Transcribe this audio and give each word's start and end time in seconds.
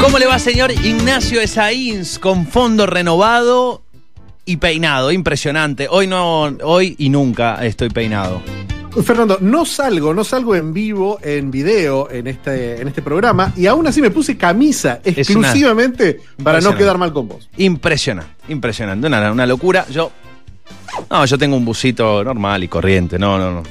¿Cómo 0.00 0.18
le 0.18 0.24
va, 0.24 0.38
señor 0.38 0.72
Ignacio 0.72 1.42
Esaíns 1.42 2.18
con 2.18 2.46
fondo 2.46 2.86
renovado 2.86 3.82
y 4.46 4.56
peinado? 4.56 5.12
Impresionante. 5.12 5.88
Hoy 5.90 6.06
no, 6.06 6.44
hoy 6.62 6.96
y 6.98 7.10
nunca 7.10 7.64
estoy 7.66 7.90
peinado. 7.90 8.40
Fernando, 9.04 9.36
no 9.42 9.66
salgo, 9.66 10.14
no 10.14 10.24
salgo 10.24 10.56
en 10.56 10.72
vivo, 10.72 11.18
en 11.22 11.50
video, 11.50 12.10
en 12.10 12.28
este, 12.28 12.80
en 12.80 12.88
este 12.88 13.02
programa, 13.02 13.52
y 13.56 13.66
aún 13.66 13.86
así 13.86 14.00
me 14.00 14.10
puse 14.10 14.38
camisa 14.38 15.00
exclusivamente 15.04 16.20
para 16.42 16.62
no 16.62 16.74
quedar 16.74 16.96
mal 16.96 17.12
con 17.12 17.28
vos. 17.28 17.50
Impresionante, 17.58 18.32
impresionante. 18.48 19.06
Una, 19.06 19.30
una 19.30 19.46
locura. 19.46 19.84
Yo. 19.90 20.10
No, 21.10 21.26
yo 21.26 21.36
tengo 21.36 21.56
un 21.56 21.64
busito 21.64 22.24
normal 22.24 22.64
y 22.64 22.68
corriente. 22.68 23.18
No, 23.18 23.38
no, 23.38 23.50
no. 23.52 23.62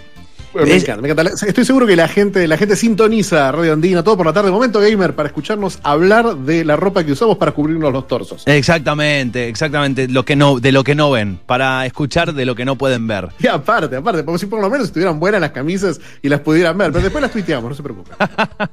Bueno, 0.53 0.67
me 0.67 0.75
encanta, 0.75 1.01
me 1.01 1.09
encanta. 1.09 1.45
Estoy 1.45 1.65
seguro 1.65 1.85
que 1.85 1.95
la 1.95 2.07
gente, 2.07 2.47
la 2.47 2.57
gente 2.57 2.75
sintoniza 2.75 3.51
Radio 3.51 3.73
Andina 3.73 4.03
todo 4.03 4.17
por 4.17 4.25
la 4.25 4.33
tarde, 4.33 4.49
momento 4.51 4.79
gamer, 4.79 5.15
para 5.15 5.27
escucharnos 5.27 5.79
hablar 5.83 6.35
de 6.37 6.65
la 6.65 6.75
ropa 6.75 7.03
que 7.03 7.11
usamos 7.11 7.37
para 7.37 7.51
cubrirnos 7.51 7.93
los 7.93 8.07
torsos. 8.07 8.43
Exactamente, 8.47 9.47
exactamente. 9.47 10.07
Lo 10.07 10.25
que 10.25 10.35
no, 10.35 10.59
de 10.59 10.71
lo 10.71 10.83
que 10.83 10.95
no 10.95 11.11
ven. 11.11 11.39
Para 11.45 11.85
escuchar 11.85 12.33
de 12.33 12.45
lo 12.45 12.55
que 12.55 12.65
no 12.65 12.77
pueden 12.77 13.07
ver. 13.07 13.29
Y 13.39 13.47
aparte, 13.47 13.95
aparte, 13.95 14.25
como 14.25 14.37
si 14.37 14.47
por 14.47 14.59
lo 14.61 14.69
menos 14.69 14.87
estuvieran 14.87 15.19
buenas 15.19 15.41
las 15.41 15.51
camisas 15.51 15.99
y 16.21 16.29
las 16.29 16.39
pudieran 16.41 16.77
ver, 16.77 16.91
pero 16.91 17.03
después 17.03 17.21
las 17.21 17.31
tuiteamos, 17.31 17.69
no 17.69 17.75
se 17.75 17.83
preocupen. 17.83 18.15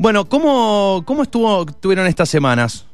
Bueno, 0.00 0.24
¿cómo, 0.24 1.02
cómo 1.04 1.24
estuvo, 1.24 1.66
tuvieron 1.66 2.06
estas 2.06 2.30
semanas? 2.30 2.86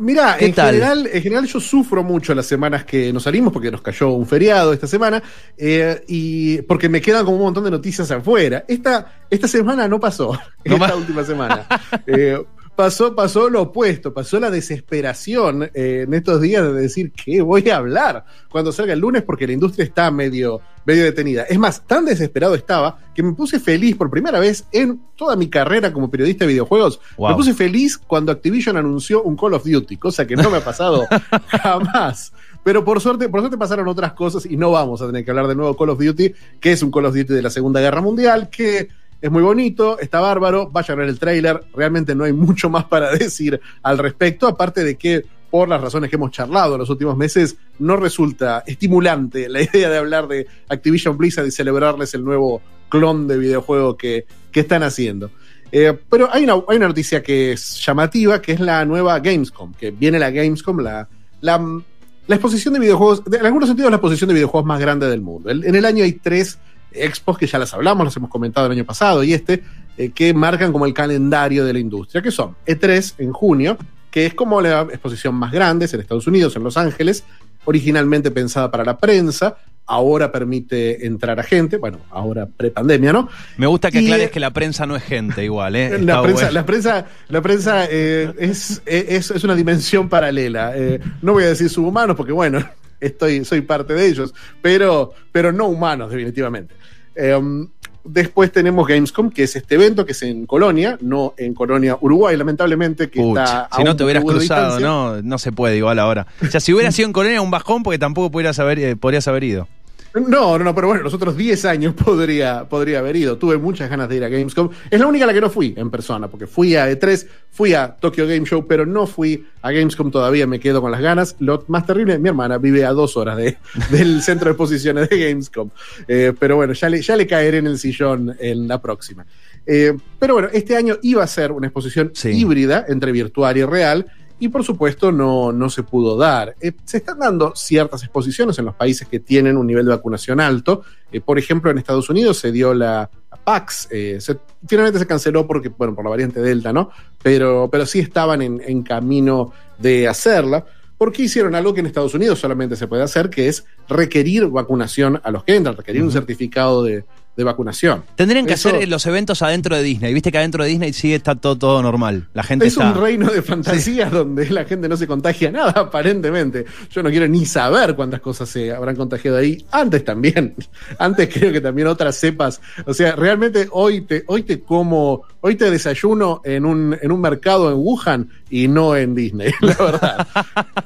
Mira, 0.00 0.36
¿Qué 0.38 0.46
en 0.46 0.54
tal? 0.54 0.74
general, 0.74 1.10
en 1.12 1.22
general 1.22 1.46
yo 1.46 1.58
sufro 1.60 2.04
mucho 2.04 2.32
las 2.34 2.46
semanas 2.46 2.84
que 2.84 3.12
nos 3.12 3.24
salimos 3.24 3.52
porque 3.52 3.70
nos 3.70 3.82
cayó 3.82 4.10
un 4.10 4.26
feriado 4.26 4.72
esta 4.72 4.86
semana 4.86 5.20
eh, 5.56 6.04
y 6.06 6.62
porque 6.62 6.88
me 6.88 7.00
quedan 7.00 7.24
como 7.24 7.36
un 7.38 7.42
montón 7.42 7.64
de 7.64 7.70
noticias 7.72 8.08
afuera. 8.12 8.64
Esta, 8.68 9.22
esta 9.28 9.48
semana 9.48 9.88
no 9.88 9.98
pasó, 9.98 10.32
No 10.64 10.74
esta 10.76 10.88
ma- 10.88 10.94
última 10.94 11.24
semana. 11.24 11.66
Eh, 12.06 12.38
pasó, 12.78 13.12
pasó 13.12 13.50
lo 13.50 13.62
opuesto, 13.62 14.14
pasó 14.14 14.38
la 14.38 14.52
desesperación 14.52 15.64
eh, 15.74 16.04
en 16.06 16.14
estos 16.14 16.40
días 16.40 16.62
de 16.62 16.72
decir 16.74 17.10
que 17.10 17.42
voy 17.42 17.68
a 17.70 17.78
hablar 17.78 18.24
cuando 18.48 18.70
salga 18.70 18.92
el 18.92 19.00
lunes 19.00 19.24
porque 19.24 19.48
la 19.48 19.52
industria 19.52 19.84
está 19.84 20.12
medio, 20.12 20.60
medio 20.84 21.02
detenida. 21.02 21.42
Es 21.42 21.58
más, 21.58 21.84
tan 21.84 22.04
desesperado 22.04 22.54
estaba 22.54 23.00
que 23.16 23.24
me 23.24 23.32
puse 23.32 23.58
feliz 23.58 23.96
por 23.96 24.08
primera 24.10 24.38
vez 24.38 24.64
en 24.70 25.00
toda 25.16 25.34
mi 25.34 25.48
carrera 25.48 25.92
como 25.92 26.08
periodista 26.08 26.44
de 26.44 26.52
videojuegos. 26.52 27.00
Wow. 27.16 27.30
Me 27.30 27.34
puse 27.34 27.52
feliz 27.52 27.98
cuando 27.98 28.30
Activision 28.30 28.76
anunció 28.76 29.24
un 29.24 29.36
Call 29.36 29.54
of 29.54 29.64
Duty, 29.64 29.96
cosa 29.96 30.24
que 30.24 30.36
no 30.36 30.48
me 30.48 30.58
ha 30.58 30.64
pasado 30.64 31.04
jamás. 31.48 32.32
Pero 32.62 32.84
por 32.84 33.00
suerte, 33.00 33.28
por 33.28 33.40
suerte 33.40 33.58
pasaron 33.58 33.88
otras 33.88 34.12
cosas 34.12 34.46
y 34.46 34.56
no 34.56 34.70
vamos 34.70 35.02
a 35.02 35.06
tener 35.08 35.24
que 35.24 35.32
hablar 35.32 35.48
de 35.48 35.56
nuevo 35.56 35.76
Call 35.76 35.90
of 35.90 35.98
Duty, 35.98 36.32
que 36.60 36.70
es 36.70 36.80
un 36.84 36.92
Call 36.92 37.06
of 37.06 37.16
Duty 37.16 37.34
de 37.34 37.42
la 37.42 37.50
Segunda 37.50 37.80
Guerra 37.80 38.00
Mundial, 38.00 38.48
que 38.48 38.86
es 39.20 39.30
muy 39.30 39.42
bonito, 39.42 39.98
está 39.98 40.20
bárbaro, 40.20 40.68
vayan 40.70 40.98
a 40.98 41.00
ver 41.00 41.08
el 41.08 41.18
tráiler, 41.18 41.60
realmente 41.74 42.14
no 42.14 42.24
hay 42.24 42.32
mucho 42.32 42.70
más 42.70 42.84
para 42.84 43.10
decir 43.16 43.60
al 43.82 43.98
respecto, 43.98 44.46
aparte 44.46 44.84
de 44.84 44.96
que 44.96 45.24
por 45.50 45.68
las 45.68 45.80
razones 45.80 46.10
que 46.10 46.16
hemos 46.16 46.30
charlado 46.30 46.74
en 46.74 46.80
los 46.80 46.90
últimos 46.90 47.16
meses, 47.16 47.56
no 47.78 47.96
resulta 47.96 48.62
estimulante 48.66 49.48
la 49.48 49.62
idea 49.62 49.88
de 49.88 49.96
hablar 49.98 50.28
de 50.28 50.46
Activision 50.68 51.16
Blizzard 51.16 51.46
y 51.46 51.50
celebrarles 51.50 52.12
el 52.14 52.22
nuevo 52.24 52.60
clon 52.90 53.26
de 53.26 53.38
videojuego 53.38 53.96
que, 53.96 54.26
que 54.52 54.60
están 54.60 54.82
haciendo. 54.82 55.30
Eh, 55.72 55.98
pero 56.08 56.28
hay 56.32 56.44
una, 56.44 56.54
hay 56.68 56.76
una 56.76 56.88
noticia 56.88 57.22
que 57.22 57.52
es 57.52 57.82
llamativa, 57.84 58.40
que 58.42 58.52
es 58.52 58.60
la 58.60 58.84
nueva 58.84 59.18
Gamescom, 59.20 59.72
que 59.74 59.90
viene 59.90 60.18
la 60.18 60.30
Gamescom, 60.30 60.80
la, 60.80 61.08
la, 61.40 61.80
la 62.26 62.34
exposición 62.34 62.74
de 62.74 62.80
videojuegos, 62.80 63.24
de- 63.24 63.38
en 63.38 63.46
algunos 63.46 63.68
sentidos 63.68 63.90
la 63.90 63.96
exposición 63.96 64.28
de 64.28 64.34
videojuegos 64.34 64.66
más 64.66 64.80
grande 64.80 65.08
del 65.08 65.20
mundo. 65.22 65.50
En 65.50 65.74
el 65.74 65.84
año 65.84 66.04
hay 66.04 66.12
tres 66.12 66.58
expos 66.92 67.38
que 67.38 67.46
ya 67.46 67.58
las 67.58 67.72
hablamos, 67.74 68.04
las 68.04 68.16
hemos 68.16 68.30
comentado 68.30 68.66
el 68.66 68.72
año 68.72 68.84
pasado 68.84 69.22
y 69.24 69.34
este, 69.34 69.62
eh, 69.96 70.10
que 70.10 70.34
marcan 70.34 70.72
como 70.72 70.86
el 70.86 70.94
calendario 70.94 71.64
de 71.64 71.72
la 71.72 71.78
industria, 71.78 72.22
que 72.22 72.30
son 72.30 72.56
E3 72.66 73.14
en 73.18 73.32
junio, 73.32 73.76
que 74.10 74.26
es 74.26 74.34
como 74.34 74.60
la 74.60 74.82
exposición 74.82 75.34
más 75.34 75.52
grande, 75.52 75.84
es 75.84 75.94
en 75.94 76.00
Estados 76.00 76.26
Unidos, 76.26 76.56
en 76.56 76.64
Los 76.64 76.76
Ángeles, 76.76 77.24
originalmente 77.64 78.30
pensada 78.30 78.70
para 78.70 78.84
la 78.84 78.98
prensa, 78.98 79.56
ahora 79.88 80.30
permite 80.30 81.06
entrar 81.06 81.40
a 81.40 81.42
gente, 81.42 81.78
bueno, 81.78 81.98
ahora 82.10 82.46
prepandemia, 82.46 83.12
¿no? 83.12 83.28
Me 83.56 83.66
gusta 83.66 83.90
que 83.90 84.00
Y, 84.00 84.04
aclares 84.04 84.28
eh, 84.28 84.30
que 84.30 84.38
la 84.38 84.52
prensa 84.52 84.86
no 84.86 84.94
es 84.94 85.02
gente 85.02 85.42
igual, 85.42 85.74
¿eh? 85.74 85.98
La 86.02 86.22
prensa, 86.22 86.44
bueno. 86.44 86.52
la 86.52 86.66
prensa, 86.66 87.06
la 87.28 87.42
prensa 87.42 87.86
eh, 87.90 88.32
es, 88.38 88.82
es, 88.84 89.30
es 89.30 89.44
una 89.44 89.54
dimensión 89.54 90.08
paralela. 90.08 90.72
Eh, 90.76 91.00
no 91.22 91.32
voy 91.32 91.44
a 91.44 91.48
decir 91.48 91.70
subhumanos 91.70 92.16
porque, 92.16 92.32
bueno, 92.32 92.62
estoy, 93.00 93.44
soy 93.44 93.62
parte 93.62 93.94
de 93.94 94.06
ellos, 94.06 94.34
pero, 94.62 95.12
pero 95.32 95.52
no 95.52 95.66
humanos, 95.66 96.10
definitivamente. 96.10 96.74
Eh, 97.14 97.66
después 98.08 98.50
tenemos 98.50 98.86
Gamescom, 98.86 99.30
que 99.30 99.44
es 99.44 99.54
este 99.54 99.74
evento 99.74 100.04
que 100.04 100.12
es 100.12 100.22
en 100.22 100.46
Colonia, 100.46 100.98
no 101.00 101.34
en 101.36 101.54
Colonia, 101.54 101.96
Uruguay, 102.00 102.36
lamentablemente, 102.36 103.10
que 103.10 103.20
Pucha, 103.20 103.42
está. 103.42 103.60
a 103.64 103.76
si 103.76 103.84
no 103.84 103.94
te 103.96 104.04
hubieras 104.04 104.24
cruzado, 104.24 104.80
no, 104.80 105.22
no 105.22 105.38
se 105.38 105.52
puede 105.52 105.76
igual 105.76 105.98
ahora. 105.98 106.26
O 106.42 106.46
sea, 106.46 106.60
si 106.60 106.72
hubiera 106.72 106.90
sido 106.90 107.06
en 107.06 107.12
Colonia 107.12 107.40
un 107.40 107.50
bajón 107.50 107.82
porque 107.82 107.98
tampoco 107.98 108.30
pudieras 108.30 108.58
haber, 108.58 108.78
eh, 108.78 108.96
podrías 108.96 109.28
haber 109.28 109.44
ido. 109.44 109.68
No, 110.14 110.58
no, 110.58 110.64
no, 110.64 110.74
pero 110.74 110.88
bueno, 110.88 111.02
los 111.02 111.14
otros 111.14 111.36
10 111.36 111.64
años 111.66 111.94
podría, 111.94 112.64
podría 112.68 112.98
haber 113.00 113.16
ido. 113.16 113.36
Tuve 113.36 113.58
muchas 113.58 113.88
ganas 113.90 114.08
de 114.08 114.16
ir 114.16 114.24
a 114.24 114.28
Gamescom. 114.28 114.70
Es 114.90 114.98
la 114.98 115.06
única 115.06 115.24
a 115.24 115.26
la 115.28 115.34
que 115.34 115.40
no 115.40 115.50
fui 115.50 115.74
en 115.76 115.90
persona, 115.90 116.28
porque 116.28 116.46
fui 116.46 116.74
a 116.76 116.90
E3, 116.90 117.26
fui 117.50 117.74
a 117.74 117.94
Tokyo 117.94 118.26
Game 118.26 118.44
Show, 118.46 118.66
pero 118.66 118.86
no 118.86 119.06
fui 119.06 119.46
a 119.62 119.70
Gamescom 119.70 120.10
todavía, 120.10 120.46
me 120.46 120.58
quedo 120.60 120.80
con 120.80 120.90
las 120.90 121.00
ganas. 121.00 121.36
Lo 121.40 121.64
más 121.68 121.86
terrible, 121.86 122.18
mi 122.18 122.28
hermana 122.28 122.58
vive 122.58 122.84
a 122.84 122.92
dos 122.92 123.16
horas 123.16 123.36
de, 123.36 123.58
del 123.90 124.22
centro 124.22 124.46
de 124.46 124.52
exposiciones 124.52 125.08
de 125.08 125.18
Gamescom. 125.28 125.70
Eh, 126.08 126.32
pero 126.38 126.56
bueno, 126.56 126.72
ya 126.72 126.88
le, 126.88 127.02
ya 127.02 127.14
le 127.16 127.26
caeré 127.26 127.58
en 127.58 127.66
el 127.66 127.78
sillón 127.78 128.34
en 128.40 128.66
la 128.66 128.80
próxima. 128.80 129.26
Eh, 129.66 129.92
pero 130.18 130.34
bueno, 130.34 130.48
este 130.52 130.76
año 130.76 130.96
iba 131.02 131.22
a 131.22 131.26
ser 131.26 131.52
una 131.52 131.66
exposición 131.66 132.10
Sí. 132.14 132.30
híbrida 132.30 132.86
entre 132.88 133.12
virtual 133.12 133.56
y 133.58 133.64
real. 133.64 134.06
Y 134.40 134.48
por 134.48 134.62
supuesto 134.62 135.10
no, 135.10 135.50
no 135.52 135.68
se 135.68 135.82
pudo 135.82 136.16
dar. 136.16 136.54
Eh, 136.60 136.72
se 136.84 136.98
están 136.98 137.18
dando 137.18 137.54
ciertas 137.56 138.02
exposiciones 138.04 138.58
en 138.58 138.66
los 138.66 138.74
países 138.74 139.08
que 139.08 139.18
tienen 139.20 139.56
un 139.56 139.66
nivel 139.66 139.84
de 139.84 139.90
vacunación 139.90 140.40
alto. 140.40 140.82
Eh, 141.10 141.20
por 141.20 141.38
ejemplo, 141.38 141.70
en 141.70 141.78
Estados 141.78 142.08
Unidos 142.08 142.38
se 142.38 142.52
dio 142.52 142.72
la, 142.72 143.10
la 143.30 143.36
PAX. 143.36 143.88
eh, 143.90 144.18
se- 144.20 144.38
finalmente 144.66 145.00
se 145.00 145.06
canceló 145.06 145.46
porque, 145.46 145.70
bueno, 145.70 145.94
por 145.94 146.04
la 146.04 146.10
variante 146.10 146.40
Delta, 146.40 146.72
¿no? 146.72 146.90
Pero, 147.22 147.68
pero 147.70 147.84
sí 147.84 147.98
estaban 147.98 148.40
en, 148.42 148.62
en 148.64 148.82
camino 148.82 149.52
de 149.78 150.06
hacerla. 150.06 150.64
Porque 150.96 151.22
hicieron 151.22 151.54
algo 151.54 151.72
que 151.74 151.78
en 151.80 151.86
Estados 151.86 152.14
Unidos 152.14 152.40
solamente 152.40 152.74
se 152.74 152.88
puede 152.88 153.04
hacer, 153.04 153.30
que 153.30 153.46
es 153.48 153.64
requerir 153.88 154.46
vacunación 154.48 155.20
a 155.22 155.30
los 155.30 155.44
que 155.44 155.54
entran, 155.54 155.76
requerir 155.76 156.02
un 156.02 156.10
certificado 156.10 156.82
de, 156.82 157.04
de 157.38 157.44
vacunación. 157.44 158.02
Tendrían 158.16 158.46
que 158.46 158.54
Eso- 158.54 158.68
hacer 158.70 158.82
eh, 158.82 158.86
los 158.88 159.06
eventos 159.06 159.40
adentro 159.42 159.76
de 159.76 159.82
Disney. 159.84 160.12
Viste 160.12 160.32
que 160.32 160.38
adentro 160.38 160.64
de 160.64 160.70
Disney 160.70 160.92
sigue 160.92 161.14
está 161.14 161.36
todo, 161.36 161.56
todo 161.56 161.80
normal. 161.82 162.26
La 162.34 162.42
gente 162.42 162.66
Es 162.66 162.72
está. 162.72 162.90
un 162.92 163.00
reino 163.00 163.30
de 163.30 163.42
fantasías 163.42 164.10
donde 164.10 164.50
la 164.50 164.64
gente 164.64 164.88
no 164.88 164.96
se 164.96 165.06
contagia 165.06 165.50
nada, 165.52 165.70
aparentemente. 165.76 166.66
Yo 166.90 167.00
no 167.02 167.10
quiero 167.10 167.28
ni 167.28 167.46
saber 167.46 167.94
cuántas 167.94 168.20
cosas 168.20 168.48
se 168.48 168.72
habrán 168.72 168.96
contagiado 168.96 169.36
ahí. 169.38 169.64
Antes 169.70 170.04
también. 170.04 170.54
Antes 170.98 171.28
creo 171.32 171.52
que 171.52 171.60
también 171.60 171.86
otras 171.86 172.16
cepas. 172.16 172.60
O 172.84 172.92
sea, 172.92 173.14
realmente 173.14 173.68
hoy 173.70 174.00
te, 174.00 174.24
hoy 174.26 174.42
te 174.42 174.60
como, 174.60 175.22
hoy 175.40 175.54
te 175.54 175.70
desayuno 175.70 176.40
en 176.44 176.66
un, 176.66 176.98
en 177.00 177.12
un 177.12 177.20
mercado 177.20 177.70
en 177.70 177.76
Wuhan 177.78 178.28
y 178.50 178.66
no 178.66 178.96
en 178.96 179.14
Disney, 179.14 179.52
la 179.60 179.74
verdad. 179.76 180.26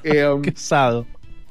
Eh, 0.05 0.27
um, 0.29 0.43
Qué. 0.43 0.53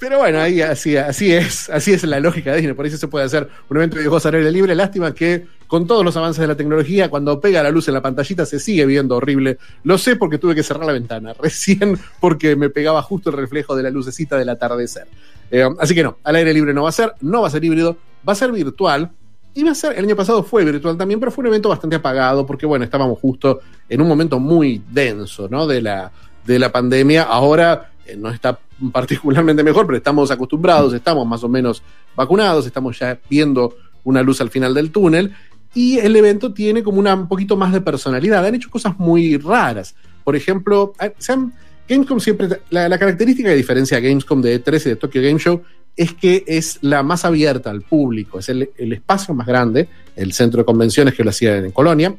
Pero 0.01 0.18
bueno, 0.18 0.39
ahí 0.39 0.62
así, 0.62 0.98
así 0.98 1.31
es, 1.31 1.69
así 1.69 1.94
es 1.94 2.03
la 2.06 2.19
lógica 2.19 2.50
de 2.50 2.57
Disney, 2.57 2.74
por 2.74 2.88
eso 2.88 2.98
se 2.98 3.07
puede 3.07 3.24
hacer 3.24 3.48
un 3.69 3.77
evento 3.77 3.98
de 3.98 4.00
videojuegos 4.00 4.25
al 4.25 4.33
aire 4.33 4.51
libre. 4.51 4.74
Lástima 4.74 5.13
que 5.13 5.45
con 5.68 5.86
todos 5.86 6.03
los 6.03 6.18
avances 6.18 6.42
de 6.42 6.48
la 6.48 6.57
tecnología, 6.57 7.07
cuando 7.07 7.39
pega 7.39 7.62
la 7.62 7.69
luz 7.69 7.88
en 7.88 7.94
la 7.94 8.01
pantallita 8.01 8.44
se 8.48 8.59
sigue 8.59 8.83
viendo 8.88 9.15
horrible. 9.15 9.59
Lo 9.83 10.00
sé 10.00 10.15
porque 10.15 10.39
tuve 10.39 10.56
que 10.56 10.63
cerrar 10.63 10.88
la 10.88 10.94
ventana 10.94 11.33
recién 11.39 12.00
porque 12.19 12.56
me 12.56 12.71
pegaba 12.71 13.03
justo 13.03 13.30
el 13.30 13.38
reflejo 13.38 13.75
de 13.75 13.83
la 13.83 13.92
lucecita 13.92 14.38
del 14.38 14.50
atardecer. 14.50 15.07
Eh, 15.51 15.69
así 15.77 15.94
que 15.94 16.01
no, 16.01 16.18
al 16.24 16.36
aire 16.36 16.51
libre 16.51 16.74
no 16.74 16.81
va 16.81 16.89
a 16.89 16.94
ser, 16.94 17.13
no 17.21 17.44
va 17.44 17.50
a 17.50 17.51
ser 17.51 17.63
híbrido, 17.63 17.95
va 18.27 18.33
a 18.33 18.36
ser 18.36 18.51
virtual. 18.51 19.12
Va 19.56 19.71
a 19.71 19.75
ser, 19.75 20.00
el 20.00 20.06
año 20.06 20.15
pasado 20.15 20.42
fue 20.42 20.65
virtual 20.65 20.98
también, 20.98 21.19
pero 21.19 21.31
fue 21.31 21.44
un 21.44 21.50
evento 21.50 21.69
bastante 21.69 21.98
apagado 21.98 22.44
porque, 22.44 22.65
bueno, 22.65 22.86
estábamos 22.86 23.19
justo 23.19 23.59
en 23.88 24.01
un 24.01 24.07
momento 24.07 24.39
muy 24.39 24.81
denso, 24.89 25.48
¿no? 25.48 25.68
De 25.68 25.80
la, 25.80 26.12
de 26.44 26.57
la 26.57 26.71
pandemia. 26.71 27.21
Ahora 27.21 27.90
no 28.18 28.30
está 28.30 28.60
particularmente 28.92 29.63
mejor, 29.63 29.86
pero 29.86 29.98
estamos 29.98 30.31
acostumbrados, 30.31 30.94
estamos 30.94 31.28
más 31.28 31.44
o 31.44 31.50
menos 31.50 31.84
vacunados, 32.16 32.66
estamos 32.66 32.98
ya 33.00 33.19
viendo 33.30 33.75
una 34.04 34.22
luz 34.22 34.42
al 34.42 34.50
final 34.50 34.74
del 34.74 34.92
túnel. 34.92 35.34
Y 35.74 36.00
el 36.00 36.16
evento 36.16 36.54
tiene 36.54 36.84
como 36.84 37.00
una, 37.00 37.13
un 37.16 37.28
poquito 37.28 37.56
más 37.56 37.72
de 37.72 37.80
personalidad. 37.80 38.46
Han 38.46 38.56
hecho 38.56 38.69
cosas 38.69 39.00
muy 39.00 39.38
raras. 39.38 39.96
Por 40.24 40.36
ejemplo, 40.36 40.94
eh, 41.02 41.13
han- 41.30 41.54
Gamescom 41.88 42.19
siempre, 42.19 42.48
la, 42.69 42.98
característica 42.98 43.50
que 43.50 43.56
diferencia 43.56 43.98
a 43.98 44.00
Gamescom 44.00 44.42
de 44.42 44.63
E3 44.63 44.86
y 44.86 44.90
de 44.90 44.96
Tokyo 44.96 45.22
Game 45.22 45.40
Show 45.40 45.62
es 45.98 46.13
que 46.13 46.44
es 46.48 46.80
la 46.81 47.04
más 47.04 47.25
abierta 47.25 47.69
al 47.69 47.81
público, 47.81 48.40
es 48.40 48.48
el, 48.48 48.69
el 48.78 48.94
espacio 48.94 49.34
más 49.34 49.46
grande, 49.46 49.90
el 50.16 50.31
centro 50.31 50.60
de 50.60 50.66
convenciones 50.66 51.13
que 51.13 51.24
lo 51.24 51.31
hacía 51.31 51.58
en 51.58 51.72
Colonia, 51.72 52.16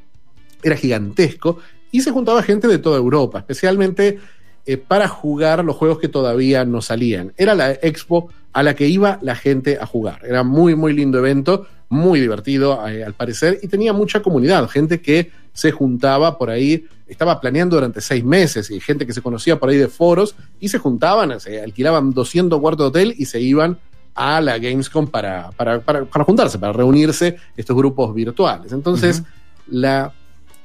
era 0.63 0.77
gigantesco 0.77 1.59
y 1.91 2.03
se 2.03 2.11
juntaba 2.11 2.43
gente 2.43 2.69
de 2.69 2.79
toda 2.79 2.99
Europa, 2.99 3.39
especialmente 3.39 4.19
eh, 4.65 4.77
para 4.77 5.09
jugar 5.09 5.65
los 5.65 5.77
juegos 5.77 5.99
que 5.99 6.09
todavía 6.09 6.65
no 6.65 6.83
salían. 6.83 7.33
Era 7.37 7.55
la 7.55 7.73
expo 7.73 8.29
a 8.53 8.63
la 8.63 8.75
que 8.75 8.87
iba 8.87 9.19
la 9.23 9.35
gente 9.35 9.79
a 9.81 9.87
jugar. 9.87 10.21
Era 10.25 10.45
muy, 10.45 10.77
muy 10.77 10.93
lindo 10.93 11.19
evento, 11.19 11.67
muy 11.89 12.21
divertido 12.21 12.87
eh, 12.89 13.05
al 13.05 13.15
parecer 13.15 13.59
y 13.63 13.69
tenía 13.69 13.93
mucha 13.93 14.23
comunidad, 14.23 14.69
gente 14.69 15.01
que 15.01 15.31
se 15.53 15.73
juntaba 15.73 16.39
por 16.39 16.49
ahí, 16.49 16.87
estaba 17.07 17.41
planeando 17.41 17.77
durante 17.77 18.01
seis 18.01 18.25
meses 18.25 18.71
y 18.71 18.81
gente 18.81 19.07
que 19.07 19.13
se 19.13 19.21
conocía 19.21 19.59
por 19.59 19.69
ahí 19.69 19.77
de 19.77 19.89
foros 19.89 20.35
y 20.61 20.69
se 20.69 20.79
juntaban, 20.79 21.39
se 21.41 21.61
alquilaban 21.61 22.13
200 22.13 22.61
cuartos 22.61 22.85
de 22.85 22.89
hotel 23.01 23.15
y 23.19 23.27
se 23.27 23.41
iban 23.41 23.79
a 24.15 24.41
la 24.41 24.59
Gamescom 24.59 25.09
para, 25.09 25.51
para, 25.51 25.81
para, 25.81 26.05
para 26.05 26.25
juntarse, 26.25 26.59
para 26.59 26.73
reunirse 26.73 27.37
estos 27.57 27.77
grupos 27.77 28.15
virtuales. 28.15 28.73
Entonces, 28.73 29.21
uh 29.21 29.23
-huh. 29.23 29.27
la, 29.69 30.13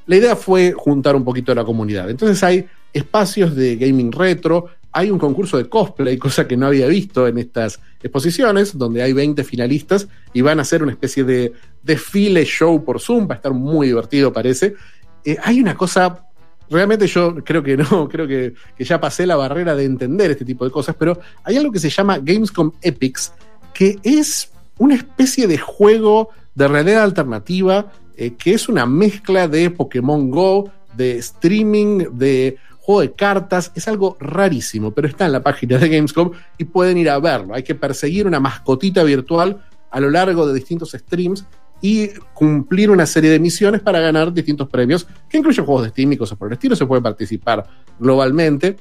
la 0.05 0.15
idea 0.15 0.35
fue 0.35 0.71
juntar 0.71 1.15
un 1.15 1.23
poquito 1.23 1.51
a 1.51 1.55
la 1.55 1.65
comunidad. 1.65 2.09
Entonces 2.09 2.41
hay 2.43 2.65
espacios 2.97 3.55
de 3.55 3.75
gaming 3.75 4.11
retro, 4.11 4.67
hay 4.91 5.11
un 5.11 5.19
concurso 5.19 5.57
de 5.57 5.69
cosplay, 5.69 6.17
cosa 6.27 6.47
que 6.47 6.57
no 6.57 6.67
había 6.67 6.87
visto 6.87 7.27
en 7.27 7.37
estas 7.37 7.79
exposiciones, 8.01 8.77
donde 8.77 9.03
hay 9.03 9.13
20 9.13 9.43
finalistas 9.43 10.07
y 10.33 10.41
van 10.41 10.59
a 10.59 10.63
hacer 10.63 10.83
una 10.83 10.91
especie 10.91 11.23
de 11.23 11.53
desfile 11.83 12.43
show 12.45 12.83
por 12.83 12.99
Zoom, 12.99 13.27
va 13.29 13.35
a 13.35 13.37
estar 13.37 13.53
muy 13.53 13.87
divertido 13.87 14.33
parece. 14.33 14.75
Eh, 15.23 15.37
hay 15.43 15.61
una 15.61 15.75
cosa, 15.75 16.25
realmente 16.69 17.07
yo 17.07 17.35
creo 17.43 17.61
que 17.61 17.77
no, 17.77 18.09
creo 18.11 18.27
que, 18.27 18.53
ya 18.79 18.99
pasé 18.99 19.25
la 19.25 19.35
barrera 19.35 19.75
de 19.75 19.85
entender 19.85 20.31
este 20.31 20.45
tipo 20.45 20.65
de 20.65 20.71
cosas, 20.71 20.95
pero 20.97 21.19
hay 21.43 21.57
algo 21.57 21.71
que 21.71 21.79
se 21.79 21.89
llama 21.89 22.19
Gamescom 22.19 22.71
Epics, 22.81 23.33
que 23.73 23.99
es 24.03 24.51
una 24.79 24.95
especie 24.95 25.47
de 25.47 25.57
juego 25.57 26.29
de 26.55 26.67
realidad 26.67 27.03
alternativa, 27.03 27.91
eh, 28.15 28.33
que 28.33 28.53
es 28.53 28.67
una 28.67 28.87
mezcla 28.87 29.47
de 29.47 29.69
Pokémon 29.69 30.31
Go, 30.31 30.71
de 30.95 31.17
streaming, 31.17 32.05
de 32.13 32.57
juego 32.87 33.01
de 33.01 33.11
cartas, 33.11 33.73
es 33.75 33.85
algo 33.89 34.15
rarísimo, 34.17 34.91
pero 34.91 35.09
está 35.09 35.25
en 35.25 35.33
la 35.33 35.43
página 35.43 35.77
de 35.77 35.89
Gamescom 35.89 36.31
y 36.57 36.63
pueden 36.63 36.97
ir 36.97 37.09
a 37.09 37.19
verlo. 37.19 37.53
Hay 37.53 37.63
que 37.63 37.75
perseguir 37.75 38.25
una 38.25 38.39
mascotita 38.39 39.03
virtual 39.03 39.61
a 39.91 39.99
lo 39.99 40.09
largo 40.09 40.47
de 40.47 40.53
distintos 40.53 40.91
streams 40.93 41.45
y 41.81 42.07
cumplir 42.33 42.89
una 42.89 43.05
serie 43.05 43.29
de 43.29 43.39
misiones 43.41 43.81
para 43.81 43.99
ganar 43.99 44.31
distintos 44.31 44.69
premios, 44.69 45.05
que 45.29 45.37
incluyen 45.37 45.65
juegos 45.65 45.83
de 45.83 45.89
Steam 45.89 46.13
y 46.13 46.17
cosas 46.17 46.37
por 46.37 46.47
el 46.47 46.53
estilo, 46.53 46.77
se 46.77 46.85
puede 46.85 47.01
participar 47.01 47.67
globalmente. 47.99 48.77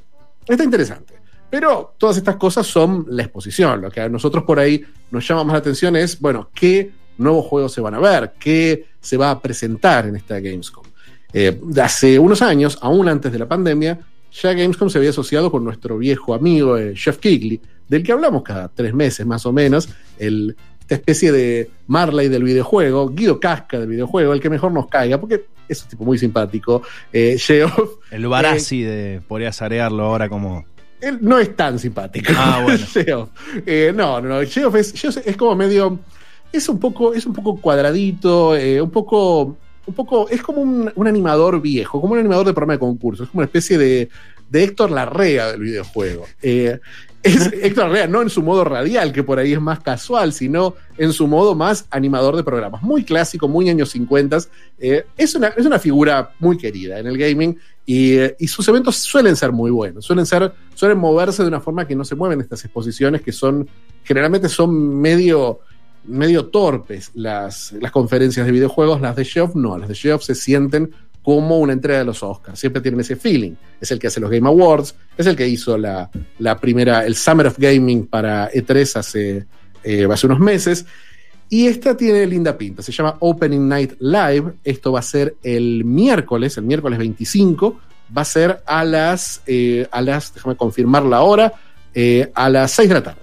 Está 0.47 0.63
interesante. 0.63 1.15
Pero 1.51 1.97
todas 1.99 2.17
estas 2.17 2.37
cosas 2.37 2.65
son 2.65 3.07
la 3.09 3.25
exposición. 3.25 3.81
Lo 3.81 3.91
que 3.91 4.03
a 4.03 4.09
nosotros 4.09 4.45
por 4.45 4.61
ahí 4.61 4.85
nos 5.11 5.27
llama 5.27 5.43
más 5.43 5.55
la 5.55 5.59
atención 5.59 5.97
es, 5.97 6.21
bueno, 6.21 6.49
qué 6.55 6.93
nuevos 7.19 7.45
juegos 7.47 7.73
se 7.73 7.81
van 7.81 7.95
a 7.95 7.99
ver, 7.99 8.35
qué 8.39 8.87
se 9.01 9.17
va 9.17 9.33
a 9.33 9.43
presentar 9.43 10.07
en 10.07 10.15
esta 10.15 10.39
Gamescom. 10.39 10.86
Eh, 11.33 11.61
hace 11.83 12.19
unos 12.19 12.43
años, 12.43 12.79
aún 12.81 13.09
antes 13.09 13.33
de 13.33 13.39
la 13.39 13.49
pandemia, 13.49 13.99
ya 14.33 14.53
Gamescom 14.53 14.91
se 14.91 14.99
había 14.99 15.11
asociado 15.11 15.51
con 15.51 15.65
nuestro 15.65 15.99
viejo 15.99 16.35
amigo 16.35 16.77
eh, 16.77 16.95
Jeff 16.95 17.19
Kigley, 17.19 17.61
del 17.89 18.03
que 18.03 18.13
hablamos 18.13 18.43
cada 18.43 18.69
tres 18.69 18.95
meses 18.95 19.27
más 19.27 19.47
o 19.47 19.53
menos, 19.53 19.89
el, 20.19 20.57
esta 20.81 20.95
especie 20.95 21.33
de 21.33 21.71
Marley 21.87 22.29
del 22.29 22.45
videojuego, 22.45 23.09
Guido 23.11 23.41
Casca 23.41 23.79
del 23.79 23.89
videojuego, 23.89 24.33
el 24.33 24.41
que 24.41 24.51
mejor 24.51 24.73
nos 24.73 24.89
caiga, 24.89 25.19
porque 25.19 25.47
es 25.69 25.83
un 25.83 25.89
tipo 25.89 26.05
muy 26.05 26.19
simpático. 26.19 26.83
Eh, 27.13 27.37
Geoff, 27.39 27.99
el 28.11 28.27
Barassi 28.29 28.83
de 28.83 29.21
podrías 29.27 29.61
arearlo 29.63 30.05
ahora 30.05 30.29
como. 30.29 30.65
Él 31.01 31.19
no 31.21 31.39
es 31.39 31.55
tan 31.55 31.79
simpático. 31.79 32.33
Ah, 32.37 32.61
bueno. 32.65 32.87
Geoff. 32.87 33.29
no, 33.95 34.21
no, 34.21 34.29
no. 34.29 34.47
Geoff 34.47 34.75
es, 34.77 34.93
Geoff 34.93 35.19
es 35.25 35.37
como 35.37 35.55
medio. 35.57 35.99
Es 36.53 36.69
un 36.69 36.79
poco, 36.79 37.13
es 37.13 37.27
un 37.27 37.35
poco 37.35 37.61
cuadradito, 37.61 38.51
un 38.51 38.91
poco 38.91 39.59
un 39.87 39.95
poco, 39.95 40.29
es 40.29 40.43
como 40.43 40.61
un, 40.61 40.93
un, 40.95 41.07
animador 41.07 41.61
viejo, 41.61 42.01
como 42.01 42.15
un 42.15 42.19
animador 42.19 42.47
de 42.47 42.53
programa 42.53 42.75
de 42.75 42.79
concurso, 42.79 43.25
es 43.25 43.31
como 43.31 43.41
una 43.41 43.47
especie 43.47 43.79
de, 43.79 44.09
de 44.51 44.65
Héctor 44.65 44.91
Larrea 44.91 45.53
del 45.53 45.61
videojuego. 45.61 46.25
Eh, 46.43 46.79
es 47.23 47.53
Héctor 47.53 47.87
Larrea 47.87 48.07
no 48.07 48.23
en 48.23 48.31
su 48.31 48.43
modo 48.43 48.65
radial, 48.65 49.13
que 49.13 49.23
por 49.23 49.39
ahí 49.39 49.53
es 49.53 49.61
más 49.61 49.81
casual, 49.81 50.33
sino 50.33 50.75
en 50.97 51.13
su 51.13 51.27
modo 51.27 51.55
más 51.55 51.87
animador 51.91 52.37
de 52.37 52.45
programas. 52.45 52.83
Muy 52.83 53.05
clásico, 53.05 53.49
muy 53.49 53.69
años 53.69 53.91
50. 53.91 54.39
Eh, 54.79 55.05
es, 55.17 55.35
una, 55.35 55.49
es 55.49 55.67
una 55.67 55.79
figura 55.79 56.33
muy 56.39 56.57
querida 56.57 56.99
en 56.99 57.07
el 57.07 57.19
gaming 57.19 57.59
y, 57.85 58.17
eh, 58.17 58.37
y, 58.39 58.49
sus 58.49 58.67
eventos 58.69 58.97
suelen 58.97 59.37
ser 59.37 59.53
muy 59.53 59.71
buenos, 59.71 60.05
suelen, 60.05 60.27
ser, 60.27 60.53
suelen 60.75 60.99
moverse 60.99 61.43
de 61.43 61.49
una 61.49 61.61
forma 61.61 61.87
que 61.87 61.95
no 61.95 62.05
se 62.05 62.17
mueven 62.17 62.41
estas 62.41 62.65
exposiciones, 62.65 63.23
que 63.23 63.33
son 63.33 63.69
generalmente 64.03 64.49
son 64.49 65.01
medio 65.01 65.61
medio 66.07 66.47
torpes 66.47 67.11
las, 67.15 67.73
las 67.73 67.91
conferencias 67.91 68.47
de 68.47 68.53
videojuegos, 68.53 69.01
las 69.01 69.17
de 69.17 69.25
Geoff 69.25 69.55
no, 69.55 69.77
las 69.77 69.89
de 69.89 69.95
Geoff 69.95 70.23
se 70.23 70.35
sienten 70.35 70.91
como 71.27 71.59
una 71.59 71.73
entrega 71.73 71.99
de 71.99 72.05
los 72.05 72.23
Oscars, 72.23 72.57
siempre 72.57 72.81
tienen 72.81 73.01
ese 73.01 73.17
feeling, 73.17 73.55
es 73.81 73.91
el 73.91 73.99
que 73.99 74.07
hace 74.07 74.21
los 74.21 74.31
Game 74.31 74.47
Awards, 74.47 74.95
es 75.19 75.27
el 75.27 75.35
que 75.35 75.49
hizo 75.49 75.77
la, 75.77 76.09
la 76.39 76.57
primera, 76.57 77.05
el 77.05 77.17
Summer 77.17 77.49
of 77.49 77.59
Gaming 77.59 78.07
para 78.07 78.49
E3 78.53 78.97
hace, 78.97 79.47
eh, 79.83 80.09
hace 80.09 80.27
unos 80.27 80.39
meses, 80.39 80.87
y 81.49 81.67
esta 81.67 81.97
tiene 81.97 82.25
linda 82.27 82.57
pinta, 82.57 82.81
se 82.81 82.93
llama 82.93 83.17
Opening 83.19 83.69
Night 83.69 83.95
Live, 83.99 84.53
esto 84.63 84.93
va 84.93 85.01
a 85.01 85.03
ser 85.03 85.35
el 85.43 85.85
miércoles, 85.85 86.59
el 86.59 86.65
miércoles 86.65 86.97
25, 86.97 87.81
va 88.17 88.23
a 88.23 88.25
ser 88.25 88.63
a 88.65 88.85
las, 88.85 89.43
eh, 89.49 89.89
a 89.91 90.03
las 90.03 90.33
déjame 90.33 90.55
confirmar 90.55 91.03
la 91.05 91.23
hora, 91.23 91.53
eh, 91.93 92.31
a 92.37 92.49
las 92.49 92.71
6 92.71 92.89
de 92.89 92.95
la 92.95 93.03
tarde. 93.03 93.21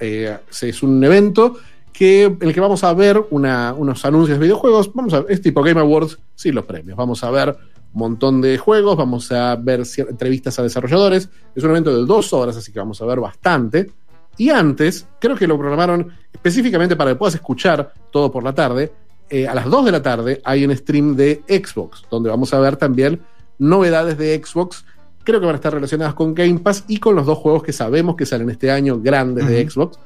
Es 0.00 0.82
un 0.82 1.04
evento 1.04 1.58
que, 2.00 2.24
en 2.24 2.38
el 2.40 2.54
que 2.54 2.60
vamos 2.60 2.82
a 2.82 2.94
ver 2.94 3.22
una, 3.28 3.74
unos 3.76 4.06
anuncios 4.06 4.38
de 4.38 4.44
videojuegos. 4.44 4.90
Vamos 4.94 5.12
a, 5.12 5.22
es 5.28 5.42
tipo 5.42 5.62
Game 5.62 5.78
Awards, 5.78 6.18
sí, 6.34 6.50
los 6.50 6.64
premios. 6.64 6.96
Vamos 6.96 7.22
a 7.22 7.30
ver 7.30 7.50
un 7.92 7.98
montón 8.00 8.40
de 8.40 8.56
juegos, 8.56 8.96
vamos 8.96 9.30
a 9.32 9.54
ver 9.56 9.82
entrevistas 10.08 10.58
a 10.58 10.62
desarrolladores. 10.62 11.28
Es 11.54 11.62
un 11.62 11.68
evento 11.68 11.94
de 11.94 12.06
dos 12.06 12.32
horas, 12.32 12.56
así 12.56 12.72
que 12.72 12.78
vamos 12.78 13.02
a 13.02 13.04
ver 13.04 13.20
bastante. 13.20 13.90
Y 14.38 14.48
antes, 14.48 15.08
creo 15.20 15.36
que 15.36 15.46
lo 15.46 15.58
programaron 15.58 16.10
específicamente 16.32 16.96
para 16.96 17.10
que 17.10 17.16
puedas 17.16 17.34
escuchar 17.34 17.92
todo 18.10 18.32
por 18.32 18.44
la 18.44 18.54
tarde. 18.54 18.90
Eh, 19.28 19.46
a 19.46 19.54
las 19.54 19.66
2 19.66 19.84
de 19.84 19.92
la 19.92 20.00
tarde 20.00 20.40
hay 20.42 20.64
un 20.64 20.74
stream 20.74 21.16
de 21.16 21.42
Xbox, 21.46 22.04
donde 22.10 22.30
vamos 22.30 22.54
a 22.54 22.60
ver 22.60 22.78
también 22.78 23.20
novedades 23.58 24.16
de 24.16 24.42
Xbox. 24.42 24.86
Creo 25.22 25.38
que 25.38 25.44
van 25.44 25.56
a 25.56 25.56
estar 25.56 25.74
relacionadas 25.74 26.14
con 26.14 26.32
Game 26.32 26.60
Pass 26.60 26.82
y 26.88 26.96
con 26.96 27.14
los 27.14 27.26
dos 27.26 27.36
juegos 27.36 27.62
que 27.62 27.74
sabemos 27.74 28.16
que 28.16 28.24
salen 28.24 28.48
este 28.48 28.70
año 28.70 28.98
grandes 29.02 29.44
uh 29.44 29.48
-huh. 29.48 29.50
de 29.50 29.70
Xbox 29.70 29.98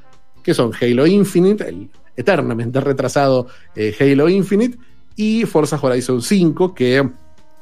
que 0.45 0.55
son 0.55 0.71
Halo 0.81 1.07
Infinite, 1.07 1.67
el 1.67 1.89
eternamente 2.17 2.81
retrasado 2.81 3.49
eh, 3.75 3.95
Halo 3.99 4.29
Infinite, 4.29 4.79
y 5.17 5.45
Forza 5.47 5.79
Horizon 5.81 6.23
5, 6.23 6.75
que 6.75 7.09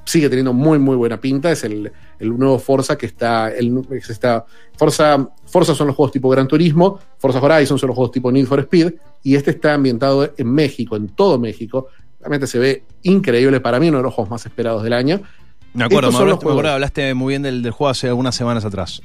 sigue 0.05 0.29
teniendo 0.29 0.53
muy, 0.53 0.79
muy 0.79 0.97
buena 0.97 1.21
pinta. 1.21 1.51
Es 1.51 1.65
el, 1.65 1.93
el 2.19 2.39
nuevo 2.39 2.59
Forza 2.59 2.97
que 2.97 3.07
está. 3.07 3.53
El, 3.53 3.83
está 4.09 4.45
Forza, 4.77 5.29
Forza 5.47 5.75
son 5.75 5.87
los 5.87 5.97
juegos 5.97 6.13
tipo 6.13 6.29
Gran 6.29 6.49
Turismo, 6.49 6.99
Forza 7.19 7.41
Horizon 7.41 7.79
son 7.79 7.89
los 7.89 7.97
juegos 7.97 8.13
tipo 8.13 8.33
Need 8.33 8.47
for 8.47 8.61
Speed, 8.61 8.95
y 9.23 9.37
este 9.37 9.53
está 9.53 9.75
ambientado 9.75 10.33
en 10.37 10.53
México, 10.53 10.97
en 10.97 11.09
todo 11.09 11.39
México. 11.39 11.87
Realmente 12.21 12.47
se 12.47 12.59
ve 12.59 12.85
increíble 13.03 13.61
para 13.61 13.81
mí, 13.81 13.89
uno 13.89 13.99
de 13.99 14.05
los 14.05 14.15
juegos 14.15 14.31
más 14.31 14.47
esperados 14.47 14.83
del 14.83 14.93
año. 14.93 15.21
Me 15.75 15.85
acuerdo, 15.85 16.13
me, 16.13 16.19
hablaste, 16.19 16.45
me 16.45 16.53
acuerdo, 16.53 16.71
hablaste 16.71 17.15
muy 17.15 17.33
bien 17.33 17.43
del, 17.43 17.63
del 17.63 17.73
juego 17.73 17.91
hace 17.91 18.09
algunas 18.09 18.35
semanas 18.35 18.65
atrás. 18.65 19.03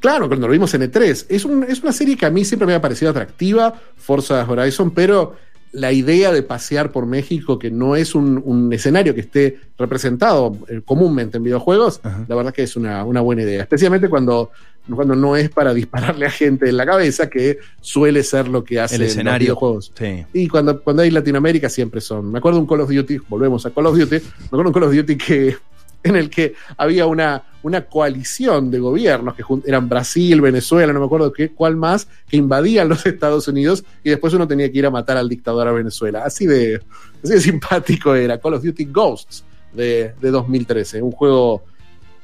Claro, 0.00 0.28
cuando 0.28 0.46
lo 0.46 0.52
vimos 0.52 0.72
en 0.74 0.82
E3. 0.82 1.26
Es, 1.28 1.44
un, 1.44 1.64
es, 1.64 1.82
una 1.82 1.92
serie 1.92 2.16
que 2.16 2.26
a 2.26 2.30
mí 2.30 2.44
siempre 2.44 2.66
me 2.66 2.74
ha 2.74 2.80
parecido 2.80 3.10
atractiva, 3.10 3.74
Forza 3.96 4.46
Horizon, 4.48 4.90
pero 4.92 5.34
la 5.74 5.90
idea 5.92 6.32
de 6.32 6.42
pasear 6.42 6.92
por 6.92 7.04
México, 7.04 7.58
que 7.58 7.70
no 7.70 7.96
es 7.96 8.14
un, 8.14 8.40
un 8.44 8.72
escenario 8.72 9.12
que 9.12 9.22
esté 9.22 9.58
representado 9.76 10.56
eh, 10.68 10.82
comúnmente 10.84 11.36
en 11.38 11.42
videojuegos, 11.42 12.00
Ajá. 12.04 12.24
la 12.28 12.36
verdad 12.36 12.54
que 12.54 12.62
es 12.62 12.76
una, 12.76 13.04
una, 13.04 13.20
buena 13.20 13.42
idea. 13.42 13.62
Especialmente 13.62 14.08
cuando, 14.08 14.52
cuando 14.88 15.16
no 15.16 15.34
es 15.36 15.50
para 15.50 15.74
dispararle 15.74 16.26
a 16.26 16.30
gente 16.30 16.68
en 16.68 16.76
la 16.76 16.86
cabeza, 16.86 17.28
que 17.28 17.58
suele 17.80 18.22
ser 18.22 18.46
lo 18.46 18.62
que 18.62 18.78
hace 18.78 18.94
el 18.94 19.02
escenario. 19.02 19.32
los 19.32 19.40
videojuegos. 19.40 19.92
Sí. 19.98 20.24
Y 20.32 20.46
cuando, 20.46 20.80
cuando 20.80 21.02
hay 21.02 21.10
Latinoamérica 21.10 21.68
siempre 21.68 22.00
son. 22.00 22.30
Me 22.30 22.38
acuerdo 22.38 22.58
de 22.58 22.62
un 22.62 22.68
Call 22.68 22.80
of 22.80 22.90
Duty, 22.90 23.18
volvemos 23.28 23.66
a 23.66 23.70
Call 23.70 23.86
of 23.86 23.98
Duty, 23.98 24.14
me 24.14 24.46
acuerdo 24.46 24.62
de 24.62 24.68
un 24.68 24.72
Call 24.72 24.82
of 24.84 24.94
Duty 24.94 25.16
que 25.16 25.56
en 26.04 26.16
el 26.16 26.30
que 26.30 26.54
había 26.76 27.06
una, 27.06 27.42
una 27.62 27.86
coalición 27.86 28.70
de 28.70 28.78
gobiernos 28.78 29.34
que 29.34 29.42
eran 29.66 29.88
Brasil, 29.88 30.40
Venezuela, 30.40 30.92
no 30.92 31.00
me 31.00 31.06
acuerdo 31.06 31.32
qué, 31.32 31.48
cuál 31.48 31.76
más, 31.76 32.06
que 32.28 32.36
invadían 32.36 32.88
los 32.88 33.04
Estados 33.06 33.48
Unidos 33.48 33.84
y 34.04 34.10
después 34.10 34.32
uno 34.34 34.46
tenía 34.46 34.70
que 34.70 34.78
ir 34.78 34.86
a 34.86 34.90
matar 34.90 35.16
al 35.16 35.28
dictador 35.28 35.66
a 35.66 35.72
Venezuela. 35.72 36.22
Así 36.24 36.46
de, 36.46 36.80
así 37.22 37.32
de 37.32 37.40
simpático 37.40 38.14
era 38.14 38.38
Call 38.38 38.54
of 38.54 38.62
Duty 38.62 38.84
Ghosts 38.84 39.44
de, 39.72 40.14
de 40.20 40.30
2013, 40.30 41.02
un 41.02 41.12
juego, 41.12 41.64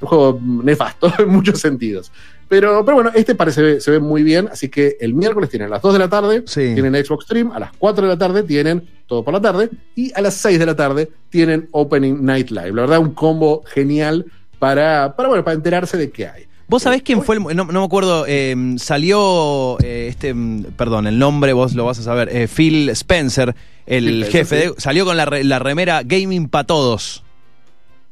un 0.01 0.09
juego 0.09 0.41
nefasto 0.43 1.13
en 1.19 1.29
muchos 1.31 1.59
sentidos. 1.59 2.13
Pero, 2.51 2.85
pero 2.85 2.97
bueno, 2.97 3.11
este 3.15 3.35
parece 3.37 3.81
se 3.81 3.91
ve 3.93 4.01
muy 4.01 4.23
bien, 4.25 4.49
así 4.53 4.69
que 4.69 4.97
el 5.01 5.15
miércoles 5.15 5.49
tienen 5.49 5.69
a 5.69 5.71
las 5.71 5.83
2 5.83 5.93
de 5.95 5.99
la 6.01 6.09
tarde, 6.11 6.43
sí. 6.47 6.73
tienen 6.75 6.95
Xbox 7.03 7.25
Stream, 7.25 7.53
a 7.53 7.61
las 7.61 7.71
4 7.79 8.03
de 8.07 8.09
la 8.13 8.19
tarde 8.19 8.43
tienen 8.43 8.87
todo 9.07 9.25
por 9.25 9.33
la 9.33 9.41
tarde, 9.41 9.71
y 9.95 10.13
a 10.15 10.21
las 10.21 10.35
6 10.35 10.59
de 10.59 10.67
la 10.67 10.75
tarde 10.77 11.09
tienen 11.31 11.69
Opening 11.71 12.25
Night 12.25 12.51
Live. 12.51 12.73
La 12.73 12.83
verdad, 12.83 12.99
un 12.99 13.15
combo 13.15 13.63
genial 13.73 14.27
para, 14.59 15.15
para, 15.17 15.29
bueno, 15.29 15.45
para 15.45 15.55
enterarse 15.55 15.97
de 15.97 16.11
qué 16.11 16.27
hay. 16.27 16.45
¿Vos 16.67 16.83
sabés 16.83 17.03
quién 17.03 17.23
fue 17.23 17.37
el.? 17.37 17.43
No, 17.43 17.65
no 17.65 17.81
me 17.81 17.85
acuerdo. 17.85 18.25
eh, 18.29 18.55
salió. 18.79 19.77
eh, 19.83 20.07
este. 20.09 20.35
mm, 20.35 20.65
Perdón, 20.77 21.07
el 21.07 21.19
nombre 21.19 21.53
vos 21.53 21.75
lo 21.75 21.85
vas 21.85 21.99
a 21.99 22.03
saber. 22.03 22.29
eh, 22.33 22.47
Phil 22.47 22.89
Spencer, 22.91 23.55
el 23.87 24.05
Phil 24.05 24.23
Spencer, 24.25 24.33
jefe. 24.47 24.61
sí. 24.69 24.75
de- 24.75 24.81
salió 24.81 25.05
con 25.05 25.17
la, 25.17 25.27
la 25.43 25.59
remera 25.59 26.03
Gaming 26.05 26.49
para 26.49 26.65
Todos. 26.65 27.25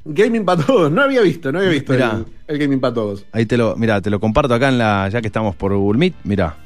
Gaming 0.04 0.44
para 0.44 0.62
todos. 0.64 0.90
No 0.90 1.02
había 1.02 1.20
visto, 1.20 1.52
no 1.52 1.58
había 1.58 1.70
visto 1.70 1.92
Mirá. 1.92 2.12
el, 2.12 2.54
el 2.54 2.58
gaming 2.58 2.80
para 2.80 2.94
todos. 2.94 3.24
Ahí 3.32 3.46
te 3.46 3.56
lo. 3.56 3.76
Mira, 3.76 4.00
te 4.00 4.10
lo 4.10 4.20
comparto 4.20 4.54
acá 4.54 4.68
en 4.68 4.78
la. 4.78 5.08
Ya 5.10 5.20
que 5.20 5.26
estamos 5.26 5.54
por 5.56 5.74
Google 5.76 5.98
Meet. 5.98 6.14
Mira. 6.24 6.56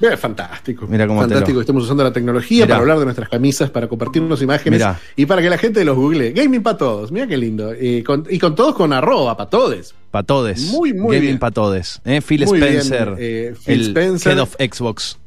Eh, 0.00 0.16
fantástico. 0.16 0.86
Mira 0.88 1.06
cómo 1.06 1.20
Fantástico 1.20 1.52
lo- 1.52 1.58
que 1.58 1.62
estemos 1.62 1.84
usando 1.84 2.02
la 2.02 2.12
tecnología 2.12 2.64
Mirá. 2.64 2.74
para 2.74 2.80
hablar 2.80 2.98
de 2.98 3.04
nuestras 3.04 3.28
camisas, 3.28 3.70
para 3.70 3.86
compartirnos 3.86 4.42
imágenes 4.42 4.80
Mirá. 4.80 4.98
y 5.14 5.26
para 5.26 5.40
que 5.42 5.48
la 5.48 5.58
gente 5.58 5.84
los 5.84 5.96
google. 5.96 6.32
Gaming 6.32 6.60
para 6.62 6.76
todos. 6.76 7.12
Mira 7.12 7.26
qué 7.28 7.36
lindo. 7.36 7.72
Y 7.80 8.02
con, 8.02 8.24
y 8.28 8.38
con 8.40 8.56
todos 8.56 8.74
con 8.74 8.92
arroba, 8.92 9.36
para 9.36 9.48
todos. 9.48 9.94
Para 10.10 10.24
todos. 10.24 10.58
Muy, 10.72 10.92
muy 10.92 11.16
Gaming 11.16 11.38
para 11.38 11.52
todos. 11.52 12.00
Eh, 12.04 12.20
Phil 12.20 12.44
Muy 12.46 12.58
Spencer. 12.58 13.14
eh, 13.18 13.54
Phil 13.64 13.74
el 13.74 13.86
Spencer. 13.88 14.32
Head 14.32 14.40
of 14.40 14.56
Xbox. 14.58 15.18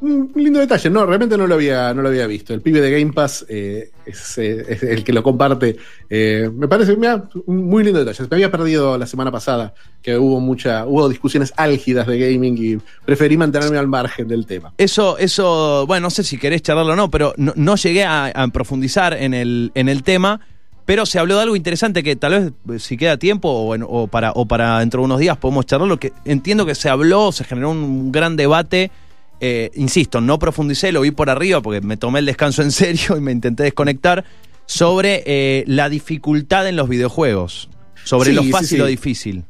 Un 0.00 0.30
lindo 0.36 0.60
detalle, 0.60 0.90
no, 0.90 1.04
realmente 1.06 1.36
no 1.36 1.48
lo 1.48 1.54
había, 1.56 1.92
no 1.92 2.02
lo 2.02 2.08
había 2.08 2.26
visto. 2.28 2.54
El 2.54 2.60
pibe 2.60 2.80
de 2.80 2.90
Game 2.92 3.12
Pass 3.12 3.44
eh, 3.48 3.90
es, 4.06 4.38
eh, 4.38 4.64
es 4.68 4.82
el 4.84 5.02
que 5.02 5.12
lo 5.12 5.24
comparte. 5.24 5.76
Eh, 6.08 6.48
me 6.54 6.68
parece 6.68 6.96
mira, 6.96 7.28
un 7.46 7.64
muy 7.68 7.82
lindo 7.82 7.98
detalle. 8.04 8.28
Me 8.30 8.36
había 8.36 8.50
perdido 8.50 8.96
la 8.96 9.06
semana 9.06 9.32
pasada 9.32 9.74
que 10.00 10.16
hubo 10.16 10.38
mucha, 10.38 10.86
hubo 10.86 11.08
discusiones 11.08 11.52
álgidas 11.56 12.06
de 12.06 12.16
gaming 12.16 12.56
y 12.56 12.78
preferí 13.04 13.36
mantenerme 13.36 13.76
al 13.76 13.88
margen 13.88 14.28
del 14.28 14.46
tema. 14.46 14.72
Eso, 14.78 15.18
eso, 15.18 15.84
bueno, 15.88 16.04
no 16.04 16.10
sé 16.10 16.22
si 16.22 16.38
querés 16.38 16.62
charlarlo 16.62 16.92
o 16.92 16.96
no, 16.96 17.10
pero 17.10 17.34
no, 17.36 17.52
no 17.56 17.74
llegué 17.74 18.04
a, 18.04 18.32
profundizar 18.52 19.14
en 19.14 19.34
el, 19.34 19.72
en 19.74 19.88
el 19.88 20.04
tema, 20.04 20.40
pero 20.84 21.06
se 21.06 21.18
habló 21.18 21.34
de 21.36 21.42
algo 21.42 21.56
interesante 21.56 22.04
que 22.04 22.14
tal 22.14 22.54
vez 22.64 22.82
si 22.84 22.96
queda 22.96 23.16
tiempo 23.16 23.48
o, 23.50 23.74
en- 23.74 23.84
o 23.86 24.06
para, 24.06 24.30
o 24.30 24.46
para 24.46 24.78
dentro 24.78 25.00
de 25.00 25.06
unos 25.06 25.18
días 25.18 25.36
podemos 25.38 25.66
charlarlo, 25.66 25.98
que 25.98 26.12
entiendo 26.24 26.64
que 26.66 26.76
se 26.76 26.88
habló, 26.88 27.32
se 27.32 27.42
generó 27.42 27.70
un 27.72 28.12
gran 28.12 28.36
debate. 28.36 28.92
Eh, 29.40 29.70
insisto, 29.74 30.20
no 30.20 30.38
profundicé, 30.38 30.92
lo 30.92 31.00
vi 31.02 31.10
por 31.10 31.30
arriba 31.30 31.60
porque 31.60 31.80
me 31.80 31.96
tomé 31.96 32.18
el 32.20 32.26
descanso 32.26 32.62
en 32.62 32.72
serio 32.72 33.16
y 33.16 33.20
me 33.20 33.32
intenté 33.32 33.62
desconectar 33.62 34.24
sobre 34.66 35.22
eh, 35.26 35.64
la 35.66 35.88
dificultad 35.88 36.68
en 36.68 36.76
los 36.76 36.88
videojuegos, 36.88 37.68
sobre 38.04 38.30
Sí, 38.30 38.36
lo 38.36 38.42
sí, 38.42 38.50
fácil 38.50 38.78
sí. 38.78 38.80
o 38.80 38.86
difícil. 38.86 39.44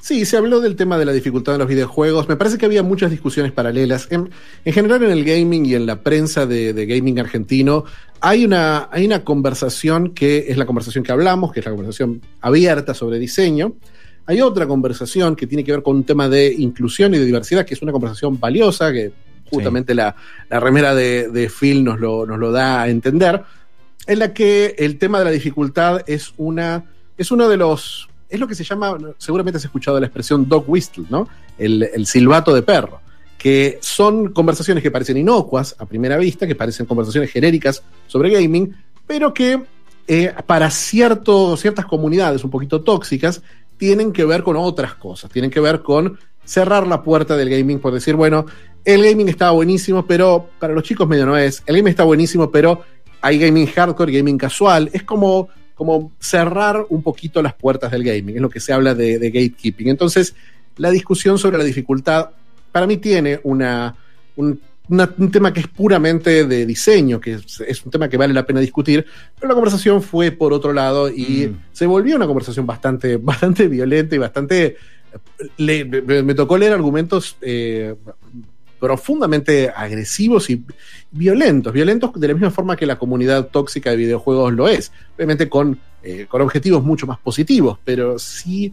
Sí, 0.00 0.24
se 0.24 0.38
habló 0.38 0.60
del 0.60 0.76
tema 0.76 0.96
de 0.96 1.04
la 1.04 1.12
dificultad 1.12 1.56
en 1.56 1.58
los 1.58 1.68
videojuegos. 1.68 2.26
Me 2.26 2.36
parece 2.36 2.56
que 2.56 2.64
había 2.64 2.82
muchas 2.82 3.10
discusiones 3.10 3.52
paralelas. 3.52 4.08
En, 4.10 4.30
en 4.64 4.72
general, 4.72 5.02
en 5.02 5.10
el 5.10 5.24
gaming 5.24 5.66
y 5.66 5.74
en 5.74 5.84
la 5.84 6.02
prensa 6.02 6.46
de, 6.46 6.72
de 6.72 6.86
gaming 6.86 7.20
argentino, 7.20 7.84
hay 8.20 8.46
una, 8.46 8.88
hay 8.90 9.04
una 9.04 9.24
conversación 9.24 10.14
que 10.14 10.46
es 10.48 10.56
la 10.56 10.64
conversación 10.64 11.04
que 11.04 11.12
hablamos, 11.12 11.52
que 11.52 11.60
es 11.60 11.66
la 11.66 11.72
conversación 11.72 12.22
abierta 12.40 12.94
sobre 12.94 13.18
diseño. 13.18 13.74
Hay 14.24 14.40
otra 14.40 14.66
conversación 14.66 15.36
que 15.36 15.46
tiene 15.46 15.64
que 15.64 15.72
ver 15.72 15.82
con 15.82 15.96
un 15.96 16.04
tema 16.04 16.30
de 16.30 16.50
inclusión 16.50 17.12
y 17.14 17.18
de 17.18 17.26
diversidad, 17.26 17.66
que 17.66 17.74
es 17.74 17.82
una 17.82 17.92
conversación 17.92 18.40
valiosa, 18.40 18.92
que 18.92 19.12
justamente 19.50 19.94
la, 19.94 20.14
la 20.48 20.60
remera 20.60 20.94
de, 20.94 21.28
de 21.28 21.50
Phil 21.50 21.84
nos 21.84 22.00
lo, 22.00 22.26
nos 22.26 22.38
lo 22.38 22.52
da 22.52 22.82
a 22.82 22.88
entender, 22.88 23.42
en 24.06 24.18
la 24.18 24.32
que 24.32 24.74
el 24.78 24.98
tema 24.98 25.18
de 25.18 25.24
la 25.24 25.30
dificultad 25.30 26.02
es 26.06 26.32
una 26.36 26.84
es 27.18 27.30
uno 27.30 27.48
de 27.48 27.56
los 27.56 28.08
es 28.28 28.40
lo 28.40 28.46
que 28.46 28.54
se 28.54 28.64
llama 28.64 28.96
seguramente 29.18 29.58
has 29.58 29.64
escuchado 29.64 30.00
la 30.00 30.06
expresión 30.06 30.48
dog 30.48 30.64
whistle 30.68 31.04
no 31.10 31.28
el, 31.58 31.82
el 31.92 32.06
silbato 32.06 32.54
de 32.54 32.62
perro 32.62 33.00
que 33.36 33.78
son 33.82 34.32
conversaciones 34.32 34.82
que 34.82 34.90
parecen 34.90 35.18
inocuas 35.18 35.76
a 35.78 35.84
primera 35.84 36.16
vista 36.16 36.46
que 36.46 36.54
parecen 36.54 36.86
conversaciones 36.86 37.30
genéricas 37.30 37.82
sobre 38.06 38.30
gaming 38.30 38.74
pero 39.06 39.34
que 39.34 39.60
eh, 40.12 40.34
para 40.44 40.70
cierto, 40.70 41.56
ciertas 41.56 41.86
comunidades 41.86 42.42
un 42.42 42.50
poquito 42.50 42.80
tóxicas 42.82 43.42
tienen 43.76 44.12
que 44.12 44.24
ver 44.24 44.42
con 44.42 44.56
otras 44.56 44.94
cosas. 44.94 45.30
Tienen 45.30 45.52
que 45.52 45.60
ver 45.60 45.82
con 45.82 46.18
cerrar 46.44 46.84
la 46.86 47.04
puerta 47.04 47.36
del 47.36 47.48
gaming 47.48 47.78
por 47.78 47.92
decir 47.92 48.16
bueno 48.16 48.46
el 48.84 49.02
gaming 49.04 49.28
estaba 49.28 49.50
buenísimo 49.52 50.06
pero 50.06 50.48
para 50.58 50.72
los 50.72 50.82
chicos 50.84 51.06
medio 51.08 51.26
no 51.26 51.36
es 51.36 51.62
el 51.66 51.76
gaming 51.76 51.90
está 51.90 52.04
buenísimo 52.04 52.50
pero 52.50 52.82
hay 53.22 53.38
gaming 53.38 53.66
hardcore, 53.66 54.10
gaming 54.16 54.38
casual. 54.38 54.88
Es 54.94 55.02
como, 55.02 55.48
como 55.74 56.10
cerrar 56.18 56.86
un 56.88 57.02
poquito 57.02 57.42
las 57.42 57.52
puertas 57.52 57.90
del 57.92 58.02
gaming. 58.02 58.36
Es 58.36 58.40
lo 58.40 58.48
que 58.48 58.60
se 58.60 58.72
habla 58.72 58.94
de, 58.94 59.18
de 59.18 59.30
gatekeeping. 59.30 59.88
Entonces, 59.88 60.34
la 60.78 60.90
discusión 60.90 61.36
sobre 61.36 61.58
la 61.58 61.64
dificultad, 61.64 62.30
para 62.72 62.86
mí, 62.86 62.96
tiene 62.96 63.38
una, 63.42 63.94
un, 64.36 64.58
una- 64.88 65.14
un 65.18 65.30
tema 65.30 65.52
que 65.52 65.60
es 65.60 65.66
puramente 65.68 66.46
de 66.46 66.64
diseño, 66.64 67.20
que 67.20 67.34
es, 67.34 67.60
es 67.60 67.84
un 67.84 67.90
tema 67.90 68.08
que 68.08 68.16
vale 68.16 68.32
la 68.32 68.46
pena 68.46 68.58
discutir. 68.60 69.04
Pero 69.38 69.48
la 69.48 69.54
conversación 69.54 70.00
fue 70.02 70.30
por 70.30 70.54
otro 70.54 70.72
lado 70.72 71.10
y 71.10 71.48
Mm. 71.48 71.56
se 71.72 71.84
volvió 71.84 72.16
una 72.16 72.26
conversación 72.26 72.66
bastante, 72.66 73.16
bastante 73.22 73.68
violenta 73.68 74.14
y 74.14 74.18
bastante. 74.18 74.76
le- 75.58 75.84
me, 75.84 76.22
me 76.22 76.34
tocó 76.34 76.56
leer 76.56 76.72
argumentos. 76.72 77.36
eh, 77.42 77.94
profundamente 78.80 79.70
agresivos 79.74 80.50
y 80.50 80.64
violentos, 81.10 81.72
violentos 81.72 82.10
de 82.14 82.28
la 82.28 82.34
misma 82.34 82.50
forma 82.50 82.76
que 82.76 82.86
la 82.86 82.98
comunidad 82.98 83.48
tóxica 83.48 83.90
de 83.90 83.96
videojuegos 83.96 84.52
lo 84.54 84.66
es, 84.68 84.90
obviamente 85.16 85.48
con, 85.48 85.78
eh, 86.02 86.26
con 86.28 86.40
objetivos 86.42 86.82
mucho 86.82 87.06
más 87.06 87.18
positivos, 87.18 87.78
pero 87.84 88.18
sí, 88.18 88.72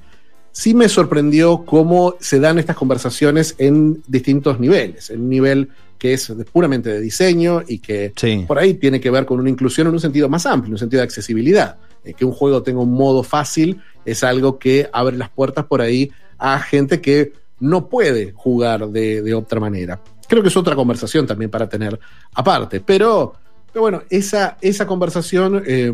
sí 0.51 0.73
me 0.73 0.87
sorprendió 0.89 1.65
cómo 1.65 2.15
se 2.19 2.39
dan 2.39 2.57
estas 2.57 2.75
conversaciones 2.77 3.53
en 3.57 4.01
distintos 4.07 4.59
niveles, 4.59 5.09
en 5.09 5.21
un 5.21 5.29
nivel 5.29 5.69
que 5.99 6.13
es 6.13 6.31
puramente 6.51 6.89
de 6.91 7.01
diseño 7.01 7.63
y 7.67 7.79
que 7.79 8.13
Sí. 8.15 8.45
por 8.47 8.59
ahí 8.59 8.75
tiene 8.75 9.01
que 9.01 9.09
ver 9.09 9.25
con 9.25 9.39
una 9.39 9.49
inclusión 9.49 9.87
en 9.87 9.93
un 9.93 9.99
sentido 9.99 10.29
más 10.29 10.45
amplio, 10.45 10.67
en 10.69 10.73
un 10.73 10.79
sentido 10.79 10.99
de 11.01 11.05
accesibilidad. 11.05 11.77
Eh, 12.05 12.13
que 12.13 12.23
un 12.23 12.31
juego 12.31 12.61
tenga 12.63 12.79
un 12.81 12.93
modo 12.93 13.23
fácil 13.23 13.81
es 14.05 14.23
algo 14.23 14.59
que 14.59 14.87
abre 14.93 15.17
las 15.17 15.29
puertas 15.29 15.65
por 15.65 15.81
ahí 15.81 16.11
a 16.37 16.59
gente 16.59 17.01
que 17.01 17.33
no 17.59 17.89
puede 17.89 18.33
jugar 18.33 18.87
de, 18.89 19.21
de 19.21 19.33
otra 19.33 19.59
manera. 19.59 19.99
Creo 20.27 20.41
que 20.41 20.49
es 20.49 20.57
otra 20.57 20.75
conversación 20.75 21.25
también 21.25 21.49
para 21.49 21.69
tener 21.69 21.99
aparte, 22.33 22.81
pero, 22.81 23.33
bueno, 23.73 24.03
esa, 24.09 24.57
esa 24.61 24.85
conversación 24.85 25.63
eh, 25.65 25.93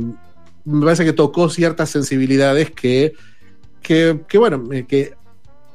me 0.66 0.86
parece 0.86 1.06
que 1.06 1.14
tocó 1.14 1.50
ciertas 1.50 1.90
sensibilidades 1.90 2.72
que, 2.72 3.14
que, 3.82 4.22
que, 4.28 4.38
bueno, 4.38 4.72
eh, 4.72 4.86
que, 4.88 5.14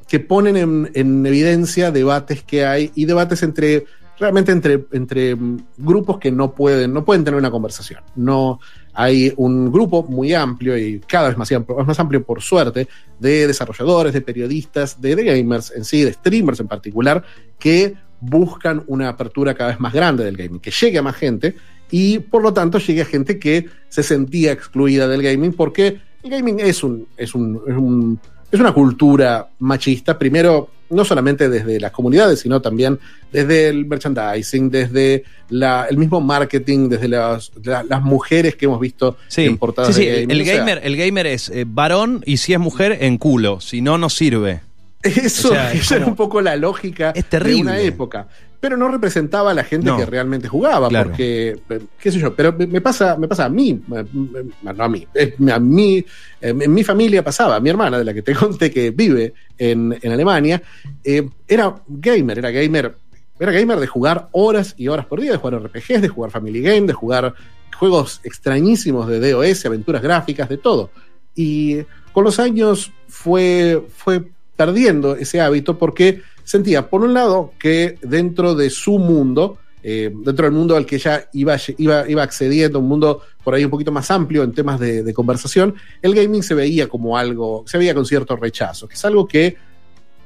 que 0.08 0.20
ponen 0.20 0.56
en, 0.56 0.90
en 0.94 1.24
evidencia 1.24 1.90
debates 1.90 2.42
que 2.42 2.64
hay 2.64 2.90
y 2.94 3.04
debates 3.04 3.42
entre 3.42 3.86
realmente 4.18 4.52
entre, 4.52 4.86
entre 4.92 5.34
mm, 5.34 5.58
grupos 5.78 6.18
que 6.18 6.30
no 6.30 6.52
pueden, 6.54 6.92
no 6.92 7.04
pueden 7.04 7.24
tener 7.24 7.38
una 7.38 7.50
conversación. 7.50 8.02
No 8.16 8.60
hay 9.00 9.32
un 9.36 9.70
grupo 9.70 10.02
muy 10.02 10.34
amplio 10.34 10.76
y 10.76 10.98
cada 10.98 11.28
vez 11.28 11.38
más 11.38 11.52
amplio, 11.52 11.84
más 11.84 12.00
amplio 12.00 12.24
por 12.24 12.42
suerte, 12.42 12.88
de 13.20 13.46
desarrolladores, 13.46 14.12
de 14.12 14.22
periodistas, 14.22 15.00
de, 15.00 15.14
gamers 15.14 15.70
en 15.70 15.84
sí, 15.84 16.02
de 16.02 16.12
streamers 16.14 16.58
en 16.58 16.66
particular, 16.66 17.22
que 17.60 17.94
buscan 18.20 18.82
una 18.88 19.08
apertura 19.08 19.54
cada 19.54 19.70
vez 19.70 19.78
más 19.78 19.92
grande 19.92 20.24
del 20.24 20.36
gaming, 20.36 20.58
que 20.58 20.72
llegue 20.72 20.98
a 20.98 21.02
más 21.02 21.14
gente 21.14 21.54
y 21.92 22.18
por 22.18 22.42
lo 22.42 22.52
tanto 22.52 22.78
llegue 22.78 23.02
a 23.02 23.04
gente 23.04 23.38
que 23.38 23.66
se 23.88 24.02
sentía 24.02 24.50
excluida 24.50 25.06
del 25.06 25.22
gaming 25.22 25.52
porque 25.52 26.00
el 26.24 26.30
gaming 26.30 26.58
es 26.58 26.82
un, 26.82 27.06
es 27.16 27.36
un 27.36 28.18
es 28.50 28.58
una 28.60 28.72
cultura 28.72 29.48
machista, 29.58 30.18
primero, 30.18 30.70
no 30.90 31.04
solamente 31.04 31.48
desde 31.50 31.78
las 31.78 31.92
comunidades, 31.92 32.40
sino 32.40 32.62
también 32.62 32.98
desde 33.30 33.68
el 33.68 33.84
merchandising, 33.84 34.70
desde 34.70 35.24
la, 35.50 35.86
el 35.90 35.98
mismo 35.98 36.20
marketing, 36.20 36.88
desde 36.88 37.08
las, 37.08 37.52
la- 37.62 37.82
las 37.82 38.02
mujeres 38.02 38.56
que 38.56 38.64
hemos 38.64 38.80
visto 38.80 39.18
Sí, 39.28 39.44
en 39.44 39.58
portadas 39.58 39.94
sí, 39.94 40.02
sí, 40.02 40.06
de 40.08 40.22
el, 40.22 40.26
gaming. 40.28 40.40
O 40.40 40.44
sea, 40.46 40.56
gamer, 40.58 40.80
el 40.84 40.96
gamer 40.96 41.26
es 41.26 41.48
eh, 41.50 41.64
varón 41.68 42.22
y 42.24 42.38
si 42.38 42.54
es 42.54 42.58
mujer, 42.58 42.98
en 43.02 43.18
culo. 43.18 43.60
Si 43.60 43.82
no, 43.82 43.98
no 43.98 44.08
sirve. 44.08 44.60
Eso, 45.02 45.48
O 45.48 45.52
sea, 45.52 45.72
es 45.72 45.82
esa 45.82 45.96
era 45.96 46.06
un 46.06 46.16
poco 46.16 46.40
la 46.40 46.56
lógica 46.56 47.12
Es 47.14 47.26
de 47.30 47.54
una 47.54 47.78
época. 47.78 48.26
Pero 48.60 48.76
no 48.76 48.88
representaba 48.88 49.52
a 49.52 49.54
la 49.54 49.62
gente 49.62 49.86
No. 49.86 49.96
que 49.96 50.04
realmente 50.06 50.48
jugaba, 50.48 50.88
Claro. 50.88 51.10
porque, 51.10 51.56
eh, 51.70 51.80
qué 52.00 52.10
sé 52.10 52.18
yo, 52.18 52.34
pero 52.34 52.52
me 52.52 52.80
pasa, 52.80 53.16
me 53.16 53.28
pasa 53.28 53.44
a 53.44 53.48
mí, 53.48 53.80
eh, 53.94 54.04
eh, 54.34 54.44
no 54.68 54.82
a 54.84 54.88
mí, 54.88 55.06
a 55.52 55.58
mí, 55.60 56.04
en 56.40 56.74
mi 56.74 56.82
familia 56.82 57.22
pasaba, 57.22 57.60
mi 57.60 57.70
hermana, 57.70 57.98
de 57.98 58.04
la 58.04 58.12
que 58.12 58.22
te 58.22 58.34
conté 58.34 58.70
que 58.70 58.90
vive 58.90 59.32
en, 59.56 59.96
en 60.02 60.12
Alemania, 60.12 60.60
eh, 61.04 61.28
era 61.46 61.72
gamer, 61.86 62.38
era 62.38 62.50
gamer, 62.50 62.94
era 63.38 63.52
gamer 63.52 63.78
de 63.78 63.86
jugar 63.86 64.28
horas 64.32 64.74
y 64.76 64.88
horas 64.88 65.06
por 65.06 65.20
día, 65.20 65.30
de 65.32 65.38
jugar 65.38 65.62
RPGs, 65.62 66.02
de 66.02 66.08
jugar 66.08 66.32
Family 66.32 66.60
Game, 66.60 66.86
de 66.88 66.92
jugar 66.94 67.34
juegos 67.78 68.20
extrañísimos 68.24 69.06
de 69.06 69.20
DOS, 69.30 69.64
aventuras 69.66 70.02
gráficas, 70.02 70.48
de 70.48 70.58
todo. 70.58 70.90
Y 71.36 71.82
con 72.12 72.24
los 72.24 72.40
años 72.40 72.90
fue, 73.06 73.84
fue 73.96 74.24
perdiendo 74.56 75.14
ese 75.14 75.40
hábito 75.40 75.78
porque 75.78 76.22
sentía, 76.48 76.88
por 76.88 77.02
un 77.02 77.12
lado, 77.12 77.52
que 77.58 77.98
dentro 78.00 78.54
de 78.54 78.70
su 78.70 78.98
mundo, 78.98 79.58
eh, 79.82 80.10
dentro 80.24 80.46
del 80.46 80.54
mundo 80.54 80.76
al 80.76 80.86
que 80.86 80.98
ya 80.98 81.28
iba, 81.34 81.58
iba, 81.76 82.08
iba 82.08 82.22
accediendo, 82.22 82.78
un 82.78 82.88
mundo 82.88 83.20
por 83.44 83.52
ahí 83.52 83.66
un 83.66 83.70
poquito 83.70 83.92
más 83.92 84.10
amplio 84.10 84.42
en 84.44 84.54
temas 84.54 84.80
de, 84.80 85.12
conversación, 85.12 85.74
el 86.00 86.14
gaming 86.14 86.42
se 86.42 86.54
veía 86.54 86.88
como 86.88 87.18
algo, 87.18 87.64
se 87.66 87.76
veía 87.76 87.94
con 87.94 88.06
cierto 88.06 88.34
rechazo, 88.34 88.88
que 88.88 88.94
es 88.94 89.04
algo 89.04 89.28
que, 89.28 89.58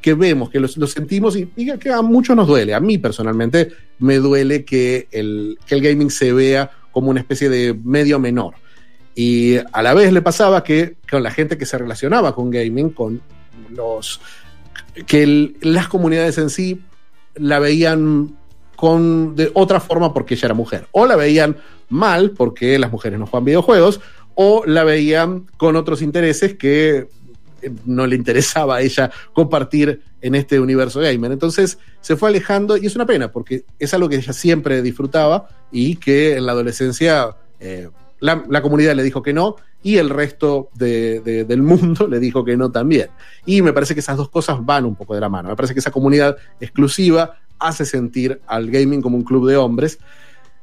que 0.01 0.15
vemos, 0.15 0.49
que 0.49 0.61
lo 0.61 0.69
sentimos 0.69 1.37
y, 1.37 1.51
y 1.57 1.77
que 1.77 1.91
a 1.91 2.03
muchos 2.03 2.37
nos 2.37 2.47
duele. 2.47 2.73
A 2.73 2.79
mí 2.79 2.99
personalmente 2.99 3.73
me 3.99 4.19
duele 4.19 4.65
que 4.65 5.09
el, 5.11 5.59
que 5.67 5.75
el 5.75 5.81
gaming 5.83 6.11
se 6.11 6.33
vea 6.33 6.71
como 6.93 7.11
una 7.11 7.19
especie 7.19 7.49
de 7.49 7.75
medio 7.75 8.21
menor. 8.21 8.55
Y 9.17 9.57
a 9.57 9.83
la 9.83 9.93
vez 9.93 10.13
le 10.13 10.23
pasaba 10.23 10.63
que 10.63 10.95
con 11.11 11.25
la 11.25 11.33
gente 11.33 11.59
que 11.59 11.67
se 11.67 11.79
relacionaba 11.79 12.33
con 12.33 12.49
gaming, 12.49 12.91
con 12.91 13.21
los 13.71 14.21
que 15.07 15.55
las 15.61 15.89
comunidades 15.89 16.39
en 16.39 16.51
sí 16.51 16.83
la 17.35 17.59
veían 17.59 18.37
con 18.77 19.37
de 19.37 19.51
otra 19.55 19.81
forma 19.81 20.13
porque 20.13 20.35
ella 20.35 20.47
era 20.47 20.55
mujer. 20.55 20.89
O 20.93 21.07
la 21.07 21.17
veían 21.17 21.57
mal 21.89 22.33
porque 22.33 22.79
las 22.79 22.91
mujeres 22.91 23.19
no 23.19 23.27
juegan 23.27 23.45
videojuegos, 23.45 24.01
o 24.35 24.65
la 24.67 24.85
veían 24.85 25.47
con 25.57 25.77
otros 25.77 26.03
intereses 26.03 26.55
que 26.55 27.09
eh, 27.63 27.71
no 27.85 28.07
le 28.07 28.17
interesaba 28.17 28.77
a 28.77 28.81
ella 28.81 29.11
compartir 29.33 30.03
en 30.21 30.35
este 30.35 30.59
universo 30.59 31.01
gamer. 31.01 31.33
Entonces 31.33 31.79
se 32.01 32.17
fue 32.17 32.31
alejando 32.31 32.77
y 32.77 32.87
es 32.87 32.97
una 32.97 33.07
pena 33.07 33.31
porque 33.31 33.65
es 33.79 33.93
algo 33.95 34.09
que 34.09 34.17
ella 34.17 34.33
siempre 34.33 34.83
disfrutaba 34.83 35.49
y 35.71 35.97
que 35.97 36.37
en 36.37 36.47
la 36.47 36.53
adolescencia 36.53 37.37
eh, 37.61 37.89
la, 38.23 38.43
la 38.49 38.63
comunidad 38.63 38.95
le 38.97 39.03
dijo 39.03 39.21
que 39.23 39.33
no 39.35 39.57
y 39.83 39.99
el 39.99 40.09
resto 40.09 40.69
de- 40.75 41.21
de- 41.21 41.45
del 41.45 41.61
mundo 41.63 42.07
le 42.09 42.19
dijo 42.19 42.45
que 42.45 42.57
no 42.57 42.71
también. 42.73 43.09
Y 43.45 43.61
me 43.63 43.73
parece 43.75 43.93
que 43.95 44.01
esas 44.01 44.17
dos 44.17 44.31
cosas 44.31 44.65
van 44.65 44.87
un 44.87 44.95
poco 44.95 45.15
de 45.15 45.21
la 45.21 45.29
mano. 45.29 45.49
Me 45.51 45.57
parece 45.57 45.75
que 45.75 45.81
esa 45.81 45.91
comunidad 45.91 46.37
exclusiva 46.61 47.37
hace 47.59 47.85
sentir 47.85 48.41
al 48.47 48.71
gaming 48.71 49.03
como 49.03 49.17
un 49.17 49.25
club 49.25 49.49
de 49.49 49.57
hombres. 49.57 49.99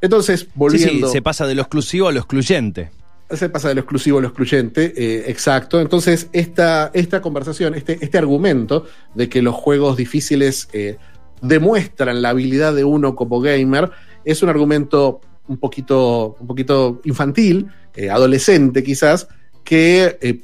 Entonces, 0.02 0.40
Sí, 0.42 0.46
sí, 0.48 0.52
volviendo 0.56 1.10
se 1.10 1.22
pasa 1.22 1.46
de 1.46 1.56
lo 1.56 1.62
exclusivo 1.62 2.08
a 2.08 2.12
lo 2.12 2.20
excluyente. 2.20 2.90
se 3.30 3.50
pasa 3.50 3.68
de 3.70 3.76
lo 3.76 3.82
exclusivo 3.82 4.18
a 4.18 4.22
lo 4.22 4.28
excluyente, 4.30 4.94
eh, 4.98 5.26
exacto. 5.30 5.80
Entonces, 5.82 6.30
esta, 6.32 6.90
esta 6.94 7.22
conversación, 7.22 7.76
este, 7.76 7.98
este 8.02 8.18
argumento 8.18 8.86
de 9.16 9.30
que 9.30 9.42
los 9.42 9.54
juegos 9.56 9.98
difíciles 9.98 10.68
eh, 10.74 10.98
demuestran 11.42 12.22
la 12.22 12.30
habilidad 12.30 12.74
de 12.74 12.84
uno 12.84 13.16
como 13.16 13.40
gamer, 13.42 13.92
es 14.26 14.42
un 14.44 14.50
argumento 14.50 15.22
un 15.50 15.58
poquito, 15.58 16.38
un 16.40 16.48
poquito 16.48 17.02
infantil, 17.04 17.68
eh, 17.96 18.10
adolescente 18.10 18.82
quizás, 18.84 19.28
que, 19.64 20.18
eh, 20.22 20.40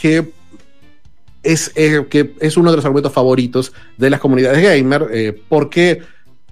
que, 0.00 0.32
es, 1.42 1.72
eh, 1.74 2.06
que 2.08 2.34
es 2.38 2.56
uno 2.56 2.70
de 2.70 2.76
los 2.76 2.84
argumentos 2.84 3.12
favoritos 3.12 3.72
de 3.96 4.10
las 4.10 4.20
comunidades 4.20 4.62
gamer, 4.62 5.42
porque 5.48 6.02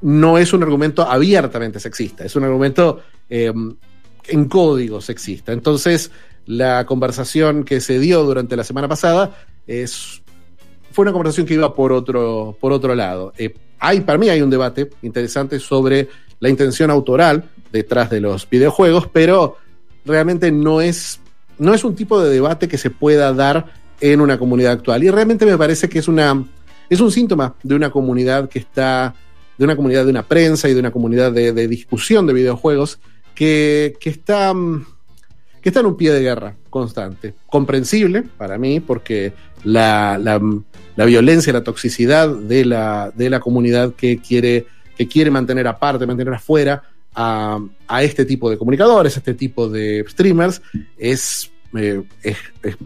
no 0.03 0.39
es 0.39 0.53
un 0.53 0.63
argumento 0.63 1.03
abiertamente 1.03 1.79
sexista, 1.79 2.25
es 2.25 2.35
un 2.35 2.45
argumento 2.45 3.03
eh, 3.29 3.53
en 4.29 4.45
código 4.49 5.01
sexista. 5.01 5.53
Entonces, 5.53 6.11
la 6.47 6.87
conversación 6.87 7.65
que 7.65 7.81
se 7.81 7.99
dio 7.99 8.25
durante 8.25 8.57
la 8.57 8.65
semana 8.65 8.89
pasada 8.89 9.37
es, 9.67 10.23
fue 10.93 11.03
una 11.03 11.13
conversación 11.13 11.47
que 11.47 11.55
iba 11.55 11.75
por 11.75 11.93
otro, 11.93 12.57
por 12.61 12.73
otro 12.73 12.95
lado. 12.95 13.33
Hay, 13.79 14.01
para 14.01 14.19
mí 14.19 14.29
hay 14.29 14.43
un 14.43 14.51
debate 14.51 14.91
interesante 15.03 15.61
sobre 15.61 16.09
la 16.39 16.49
intención 16.49 16.91
autoral 16.91 17.45
detrás 17.73 18.11
de 18.11 18.21
los 18.21 18.49
videojuegos, 18.49 19.09
pero 19.13 19.57
realmente 20.05 20.51
no 20.51 20.81
es, 20.81 21.21
no 21.59 21.75
es 21.75 21.85
un 21.85 21.95
tipo 21.95 22.21
de 22.21 22.31
debate 22.31 22.69
que 22.69 22.79
se 22.79 22.91
pueda 22.91 23.33
dar 23.33 23.73
en 24.01 24.21
una 24.21 24.39
comunidad 24.39 24.73
actual. 24.73 25.05
Y 25.05 25.11
realmente 25.11 25.47
me 25.47 25.59
parece 25.59 25.89
que 25.89 25.99
es, 25.99 26.09
una, 26.09 26.45
es 26.89 27.01
un 27.01 27.11
síntoma 27.11 27.55
de 27.63 27.75
una 27.75 27.91
comunidad 27.91 28.49
que 28.49 28.59
está, 28.59 29.15
de 29.59 29.65
una 29.65 29.77
comunidad 29.77 30.05
de 30.05 30.11
una 30.11 30.27
prensa 30.27 30.69
y 30.69 30.75
de 30.75 30.81
una 30.81 30.91
comunidad 30.91 31.33
de, 31.33 31.69
discusión 31.69 32.27
de 32.27 32.33
videojuegos 32.33 32.99
que, 33.35 33.95
que 34.01 34.11
está, 34.11 34.53
que 35.61 35.69
está 35.69 35.81
en 35.81 35.87
un 35.87 35.97
pie 35.97 36.13
de 36.13 36.23
guerra 36.23 36.57
constante. 36.71 37.35
Comprensible 37.47 38.25
para 38.37 38.59
mí, 38.59 38.81
porque 38.81 39.33
la, 39.65 40.19
la, 40.19 40.41
la 40.97 41.05
violencia, 41.05 41.53
la 41.53 41.65
toxicidad 41.65 42.29
de 42.29 42.65
la, 42.65 43.13
de 43.15 43.31
la 43.31 43.41
comunidad 43.41 43.95
que 43.95 44.19
quiere, 44.19 44.67
que 44.97 45.09
quiere 45.09 45.31
mantener 45.31 45.67
aparte, 45.67 46.07
mantener 46.07 46.35
afuera 46.35 46.83
a, 47.15 47.59
a 47.89 48.03
este 48.03 48.25
tipo 48.25 48.49
de 48.51 48.59
comunicadores, 48.59 49.17
a 49.17 49.21
este 49.21 49.35
tipo 49.35 49.69
de 49.69 50.05
streamers, 50.09 50.63
es, 50.99 51.51
eh, 51.77 52.03
es, 52.23 52.37
es- 52.63 52.77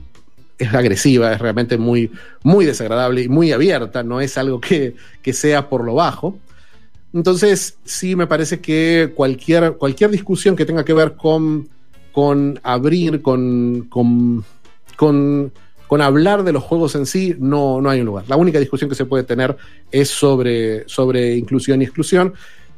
es 0.57 0.73
agresiva, 0.73 1.33
es 1.33 1.41
realmente 1.41 1.77
muy, 1.79 2.13
muy 2.45 2.65
desagradable 2.65 3.23
y 3.23 3.29
muy 3.29 3.51
abierta, 3.51 4.05
no 4.05 4.21
es 4.21 4.39
algo 4.39 4.61
que, 4.61 4.95
que 5.21 5.33
sea 5.33 5.69
por 5.69 5.85
lo 5.85 5.95
bajo. 5.95 6.39
Entonces, 7.13 7.77
sí 7.85 8.15
me 8.17 8.27
parece 8.29 8.61
que 8.61 9.13
cualquier, 9.15 9.75
cualquier 9.75 10.11
discusión 10.11 10.55
que 10.57 10.65
tenga 10.65 10.85
que 10.85 10.93
ver 10.95 11.15
con, 11.17 11.69
con 12.13 12.59
abrir, 12.63 13.21
con, 13.21 13.87
con, 13.89 14.45
con, 14.97 15.53
con 15.89 16.01
hablar 16.01 16.45
de 16.45 16.53
los 16.53 16.63
juegos 16.63 16.95
en 16.95 17.07
sí, 17.07 17.35
no, 17.39 17.81
no 17.81 17.91
hay 17.91 18.01
un 18.01 18.07
lugar. 18.07 18.25
La 18.29 18.37
única 18.37 18.59
discusión 18.61 18.89
que 18.89 18.97
se 18.97 19.07
puede 19.07 19.25
tener 19.25 19.57
es 19.91 20.09
sobre, 20.09 20.89
sobre 20.89 21.37
inclusión 21.37 21.83
y 21.83 21.85
exclusión. 21.85 22.33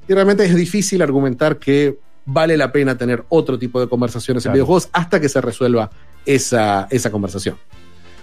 Y 0.08 0.14
realmente 0.14 0.44
es 0.44 0.54
difícil 0.54 1.02
argumentar 1.02 1.58
que 1.58 1.98
vale 2.24 2.56
la 2.56 2.72
pena 2.72 2.96
tener 2.98 3.24
otro 3.28 3.58
tipo 3.58 3.80
de 3.80 3.88
conversaciones 3.88 4.42
Claro. 4.42 4.52
en 4.52 4.56
videojuegos 4.56 4.88
hasta 4.92 5.20
que 5.20 5.28
se 5.28 5.40
resuelva 5.40 5.90
esa, 6.24 6.88
esa 6.90 7.10
conversación. 7.10 7.56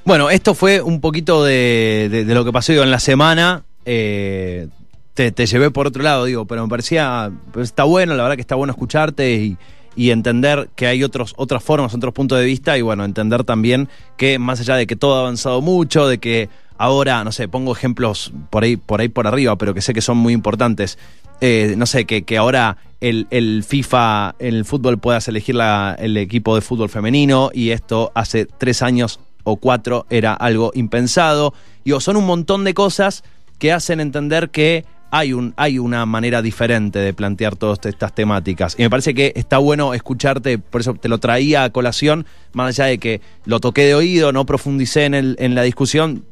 Bueno, 0.06 0.30
esto 0.30 0.54
fue 0.54 0.82
un 0.82 1.00
poquito 1.00 1.43
de, 1.43 2.10
de- 2.12 2.26
de 2.26 2.34
lo 2.34 2.43
que 2.43 2.52
pasó 2.52 2.72
digo, 2.74 2.84
en 2.84 2.91
la 2.91 3.00
semana. 3.00 3.63
Eh, 3.86 4.67
te, 5.13 5.32
te 5.32 5.46
llevé 5.46 5.72
por 5.72 5.88
otro 5.88 6.04
lado, 6.04 6.26
digo, 6.26 6.46
pero 6.46 6.63
me 6.63 6.69
parecía. 6.69 7.32
pues, 7.54 7.69
está 7.69 7.84
bueno, 7.84 8.13
la 8.15 8.24
verdad 8.24 8.36
que 8.36 8.41
está 8.41 8.56
bueno 8.56 8.72
escucharte 8.72 9.32
y, 9.36 9.58
y 9.96 10.10
entender 10.10 10.69
que 10.76 10.88
hay 10.88 11.04
otros, 11.04 11.34
otras 11.38 11.63
formas, 11.63 11.93
otros 11.93 12.13
puntos 12.13 12.39
de 12.39 12.46
vista 12.46 12.78
y 12.78 12.82
bueno, 12.82 13.06
entender 13.06 13.43
también 13.46 13.88
que 14.17 14.39
más 14.39 14.60
allá 14.60 14.76
de 14.76 14.88
que 14.88 14.96
todo 14.96 15.15
ha 15.15 15.19
avanzado 15.22 15.62
mucho, 15.62 16.08
de 16.08 16.17
que 16.17 16.50
ahora, 16.84 17.24
no 17.24 17.32
sé, 17.32 17.48
pongo 17.48 17.72
ejemplos 17.72 18.34
por 18.50 18.63
ahí, 18.63 18.76
por 18.76 19.00
ahí 19.00 19.08
por 19.08 19.26
arriba, 19.26 19.58
pero 19.58 19.74
que 19.74 19.82
sé 19.82 19.93
que 19.93 20.02
son 20.02 20.17
muy 20.17 20.34
importantes. 20.34 20.98
Eh, 21.39 21.76
no 21.78 21.86
sé, 21.86 22.06
que, 22.06 22.38
ahora 22.38 22.78
el, 23.00 23.63
FIFA, 23.65 24.36
el 24.39 24.65
fútbol 24.65 24.98
puedas 24.98 25.28
elegir 25.30 25.58
el 25.98 26.17
equipo 26.17 26.56
de 26.56 26.62
fútbol 26.62 26.89
femenino 26.89 27.52
y 27.54 27.69
esto 27.69 28.12
hace 28.15 28.46
tres 28.46 28.82
años 28.82 29.22
o 29.43 29.56
cuatro 29.56 30.06
era 30.10 30.34
algo 30.34 30.72
impensado. 30.76 31.54
Digo, 31.86 32.02
son 32.02 32.17
un 32.17 32.26
montón 32.26 32.65
de 32.65 32.74
cosas 32.74 33.24
que 33.60 33.72
hacen 33.72 34.02
entender 34.02 34.50
que 34.50 34.86
hay, 35.10 35.32
un, 35.32 35.54
hay 35.56 35.80
una 35.80 36.06
manera 36.06 36.41
diferente 36.41 37.00
de 37.00 37.13
plantear 37.13 37.56
todas 37.56 37.80
estas 37.86 38.13
temáticas. 38.13 38.76
Y 38.78 38.82
me 38.82 38.89
parece 38.89 39.13
que 39.13 39.32
está 39.36 39.58
bueno 39.58 39.93
escucharte, 39.93 40.58
por 40.58 40.82
eso 40.82 40.96
te 40.96 41.08
lo 41.08 41.19
traía 41.19 41.63
a 41.63 41.69
colación, 41.69 42.26
más 42.52 42.67
allá 42.67 42.89
de 42.89 42.98
que 42.98 43.22
lo 43.46 43.60
toqué 43.60 43.86
de 43.86 43.96
oído, 43.96 44.34
no 44.34 44.46
profundicé 44.46 45.06
en, 45.06 45.13
el, 45.13 45.36
en 45.39 45.56
la 45.56 45.62
discusión, 45.62 46.26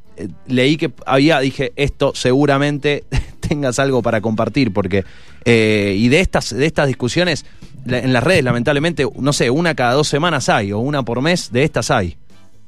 leí 0.48 0.78
que 0.78 0.92
había, 1.06 1.40
dije, 1.40 1.74
esto 1.76 2.14
seguramente 2.16 3.04
tengas 3.40 3.80
algo 3.80 4.02
para 4.02 4.22
compartir, 4.22 4.72
porque, 4.74 5.04
eh, 5.46 5.96
y 5.98 6.10
de 6.10 6.20
estas, 6.20 6.56
de 6.56 6.66
estas 6.66 6.88
discusiones, 6.88 7.46
en 7.86 8.14
las 8.14 8.24
redes, 8.24 8.44
lamentablemente, 8.44 9.08
no 9.18 9.34
sé, 9.34 9.50
una 9.50 9.76
cada 9.76 9.94
dos 9.94 10.08
semanas 10.08 10.50
hay, 10.50 10.72
o 10.72 10.80
una 10.80 11.04
por 11.04 11.22
mes, 11.22 11.52
de 11.52 11.64
estas 11.64 11.92
hay. 11.92 12.18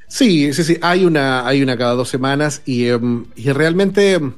Sí, 0.08 0.54
sí, 0.54 0.63
sí, 0.63 0.78
hay 0.82 1.06
una, 1.06 1.48
hay 1.48 1.63
una 1.63 1.78
cada 1.78 1.94
dos 1.94 2.10
semanas 2.10 2.62
y, 2.66 2.88
em, 2.88 3.26
y 3.36 3.52
realmente 3.52 4.13
em, 4.13 4.34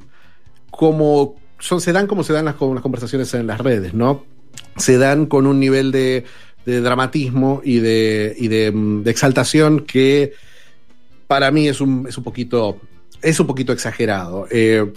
como 0.70 1.36
se 1.58 1.92
dan 1.92 2.06
como 2.06 2.24
se 2.24 2.32
dan 2.32 2.44
las, 2.46 2.54
con 2.54 2.74
las 2.74 2.82
conversaciones 2.82 3.32
en 3.34 3.46
las 3.46 3.60
redes, 3.60 3.92
¿no? 3.92 4.24
Se 4.76 4.96
dan 4.96 5.26
con 5.26 5.46
un 5.46 5.60
nivel 5.60 5.92
de, 5.92 6.24
dramatismo 6.64 7.60
y 7.62 7.78
de, 7.78 8.34
y 8.38 8.48
de, 8.48 8.66
em, 8.66 9.02
de 9.02 9.10
exaltación 9.10 9.80
que 9.80 10.32
para 11.26 11.50
mí 11.50 11.68
es 11.68 11.80
un, 11.80 12.06
es 12.08 12.16
un 12.16 12.24
poquito 12.24 12.80
es 13.22 13.40
un 13.40 13.46
poquito 13.46 13.72
exagerado. 13.72 14.46
Eh, 14.50 14.92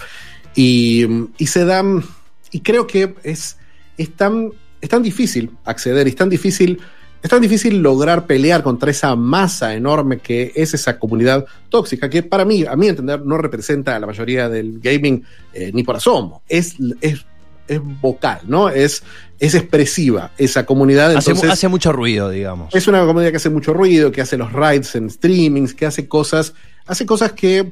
y, 0.55 1.05
y 1.37 1.47
se 1.47 1.65
dan, 1.65 2.03
y 2.51 2.61
creo 2.61 2.87
que 2.87 3.15
es, 3.23 3.57
es, 3.97 4.15
tan, 4.15 4.51
es 4.81 4.89
tan 4.89 5.03
difícil 5.03 5.51
acceder, 5.65 6.07
es 6.07 6.15
tan 6.15 6.29
difícil 6.29 6.79
es 7.21 7.29
tan 7.29 7.41
difícil 7.41 7.81
lograr 7.81 8.25
pelear 8.25 8.63
contra 8.63 8.91
esa 8.91 9.15
masa 9.15 9.73
enorme 9.75 10.19
que 10.19 10.53
es 10.55 10.73
esa 10.73 10.97
comunidad 10.97 11.45
tóxica, 11.67 12.09
que 12.09 12.23
para 12.23 12.45
mí, 12.45 12.63
a 12.65 12.75
mi 12.77 12.87
entender, 12.87 13.25
no 13.25 13.37
representa 13.37 13.95
a 13.95 13.99
la 13.99 14.07
mayoría 14.07 14.47
del 14.47 14.79
gaming 14.79 15.23
eh, 15.53 15.71
ni 15.73 15.83
por 15.83 15.97
asomo. 15.97 16.41
Es, 16.47 16.75
es, 17.01 17.25
es 17.67 17.81
vocal, 18.01 18.39
¿no? 18.47 18.69
Es, 18.69 19.03
es 19.37 19.53
expresiva 19.53 20.31
esa 20.37 20.65
comunidad. 20.65 21.07
Hace, 21.15 21.31
Entonces, 21.31 21.51
hace 21.51 21.67
mucho 21.67 21.91
ruido, 21.91 22.29
digamos. 22.29 22.73
es 22.73 22.87
una 22.87 23.05
comunidad 23.05 23.31
que 23.31 23.37
hace 23.37 23.49
mucho 23.49 23.73
ruido, 23.73 24.13
que 24.13 24.21
hace 24.21 24.37
los 24.37 24.53
rides 24.53 24.95
en 24.95 25.09
streamings, 25.09 25.73
que 25.73 25.85
hace 25.85 26.07
cosas, 26.07 26.53
hace 26.85 27.05
cosas 27.05 27.33
que, 27.33 27.69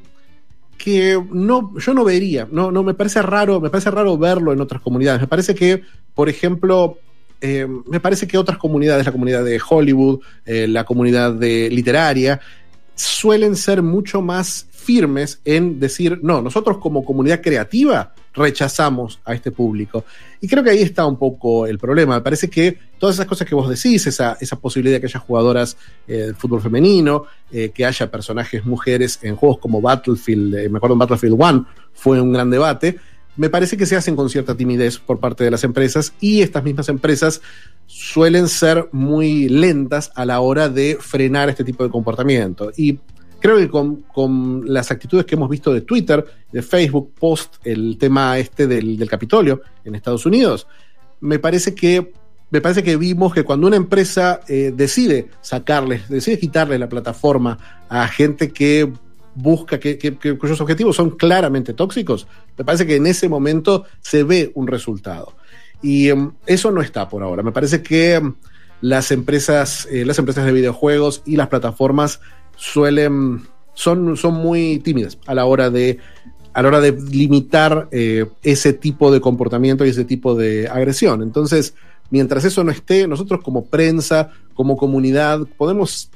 que 0.78 1.22
no, 1.32 1.78
yo 1.78 1.94
no 1.94 2.04
vería. 2.04 2.48
No, 2.52 2.72
no, 2.72 2.84
me 2.84 2.94
parece 2.94 3.22
raro, 3.22 3.60
me 3.60 3.70
parece 3.70 3.92
raro 3.92 4.18
verlo 4.18 4.54
en 4.54 4.62
otras 4.62 4.82
comunidades. 4.82 5.22
Me 5.22 5.28
parece 5.28 5.56
que, 5.56 5.84
por 6.13 6.30
ejemplo, 6.30 6.98
eh, 7.42 7.68
me 7.88 8.00
parece 8.00 8.28
que 8.28 8.38
otras 8.38 8.58
comunidades, 8.58 9.06
la 9.06 9.12
comunidad 9.12 9.44
de 9.44 9.60
Hollywood, 9.68 10.22
eh, 10.46 10.68
la 10.68 10.84
comunidad 10.86 11.34
de 11.34 11.70
literaria, 11.70 12.40
suelen 12.96 13.56
ser 13.56 13.82
mucho 13.82 14.22
más 14.22 14.68
firmes 14.72 15.42
en 15.46 15.80
decir, 15.80 16.20
no, 16.24 16.42
nosotros 16.42 16.78
como 16.78 17.04
comunidad 17.04 17.42
creativa 17.42 18.13
rechazamos 18.38 19.19
a 19.26 19.34
este 19.34 19.52
público. 19.52 20.06
Y 20.39 20.47
creo 20.47 20.63
que 20.63 20.69
ahí 20.69 20.82
está 20.82 21.06
un 21.06 21.17
poco 21.17 21.65
el 21.65 21.78
problema. 21.78 22.15
Me 22.15 22.21
parece 22.21 22.50
que 22.50 22.78
todas 23.00 23.15
esas 23.15 23.26
cosas 23.26 23.47
que 23.47 23.56
vos 23.56 23.69
decís, 23.69 24.06
esa, 24.08 24.38
esa 24.39 24.56
posibilidad 24.58 24.97
de 24.97 25.02
que 25.02 25.08
haya 25.08 25.19
jugadoras 25.19 25.76
eh, 26.08 26.17
de 26.17 26.34
fútbol 26.34 26.62
femenino, 26.62 27.26
eh, 27.52 27.71
que 27.73 27.86
haya 27.86 28.10
personajes 28.10 28.65
mujeres 28.65 29.19
en 29.23 29.36
juegos 29.36 29.58
como 29.60 29.82
Battlefield, 29.82 30.56
eh, 30.56 30.69
me 30.69 30.78
acuerdo 30.78 30.93
en 30.93 31.00
Battlefield 31.00 31.36
1 31.38 31.67
fue 31.93 32.21
un 32.21 32.32
gran 32.32 32.50
debate, 32.52 32.97
me 33.38 33.50
parece 33.50 33.78
que 33.78 33.86
se 33.86 33.95
hacen 33.95 34.15
con 34.15 34.30
cierta 34.30 34.56
timidez 34.56 34.97
por 34.97 35.19
parte 35.19 35.43
de 35.43 35.52
las 35.52 35.63
empresas 35.63 36.13
y 36.19 36.41
estas 36.41 36.63
mismas 36.63 36.89
empresas 36.89 37.41
suelen 37.86 38.47
ser 38.47 38.89
muy 38.91 39.47
lentas 39.47 40.12
a 40.15 40.26
la 40.26 40.39
hora 40.39 40.69
de 40.69 40.97
frenar 41.00 41.47
este 41.50 41.63
tipo 41.63 41.84
de 41.84 41.89
comportamiento. 41.89 42.71
Y 42.76 43.00
creo 43.39 43.58
que 43.58 43.69
con, 43.69 44.04
con, 44.13 44.63
las 44.65 44.91
actitudes 44.91 45.26
que 45.26 45.36
hemos 45.36 45.50
visto 45.50 45.73
de 45.73 45.82
Twitter, 45.82 46.26
de 46.52 46.62
Facebook, 46.62 47.13
post 47.19 47.56
el 47.63 47.97
tema 47.97 48.38
este 48.38 48.67
del, 48.67 48.97
del 48.97 49.10
Capitolio 49.10 49.62
en 49.84 49.95
Estados 49.95 50.26
Unidos, 50.26 50.67
me 51.19 51.39
parece 51.39 51.73
que 51.73 52.13
me 52.50 52.62
parece 52.62 52.84
que 52.84 52.95
vimos 52.95 53.34
que 53.34 53.43
cuando 53.43 53.67
una 53.67 53.76
empresa 53.76 54.39
eh, 54.47 54.71
decide 54.73 55.28
sacarles, 55.41 56.08
decide 56.08 56.39
quitarle 56.39 56.80
la 56.80 56.88
plataforma 56.88 57.58
a 57.89 58.08
gente 58.08 58.52
que 58.52 58.91
busca, 59.36 59.80
que, 59.80 60.17
cuyos 60.39 60.62
objetivos 60.62 60.95
son 60.95 61.12
claramente 61.12 61.73
tóxicos, 61.73 62.26
me 62.58 62.63
parece 62.63 62.88
que 62.88 62.95
en 62.95 63.06
ese 63.06 63.28
momento 63.30 63.86
se 64.02 64.23
ve 64.23 64.52
un 64.56 64.67
resultado. 64.67 65.34
Y 65.82 66.10
um, 66.10 66.34
eso 66.45 66.71
no 66.71 66.82
está 66.82 67.08
por 67.08 67.21
ahora. 67.21 67.43
Me 67.43 67.52
parece 67.52 67.84
que 67.84 68.17
um, 68.17 68.36
las 68.82 69.12
empresas, 69.12 69.88
eh, 69.91 70.06
las 70.06 70.17
empresas 70.17 70.45
de 70.45 70.52
videojuegos 70.54 71.21
y 71.26 71.36
las 71.36 71.50
plataformas 71.50 72.21
suelen, 72.58 73.43
son, 73.74 74.17
son 74.17 74.34
muy 74.34 74.80
tímidas 74.80 75.17
a 75.26 75.34
la 75.34 75.46
hora 75.46 75.70
de 75.70 76.00
a 76.58 76.63
la 76.63 76.70
hora 76.70 76.82
de 76.82 76.91
limitar 76.91 77.88
eh, 77.91 78.26
ese 78.41 78.74
tipo 78.74 79.12
de 79.12 79.22
comportamiento 79.22 79.86
y 79.86 79.89
ese 79.89 80.06
tipo 80.06 80.34
de 80.34 80.67
agresión. 80.67 81.22
Entonces, 81.22 81.76
mientras 82.10 82.46
eso 82.46 82.63
no 82.63 82.72
esté, 82.72 83.08
nosotros 83.08 83.41
como 83.43 83.65
prensa, 83.65 84.32
como 84.56 84.76
comunidad, 84.76 85.41
podemos, 85.56 86.10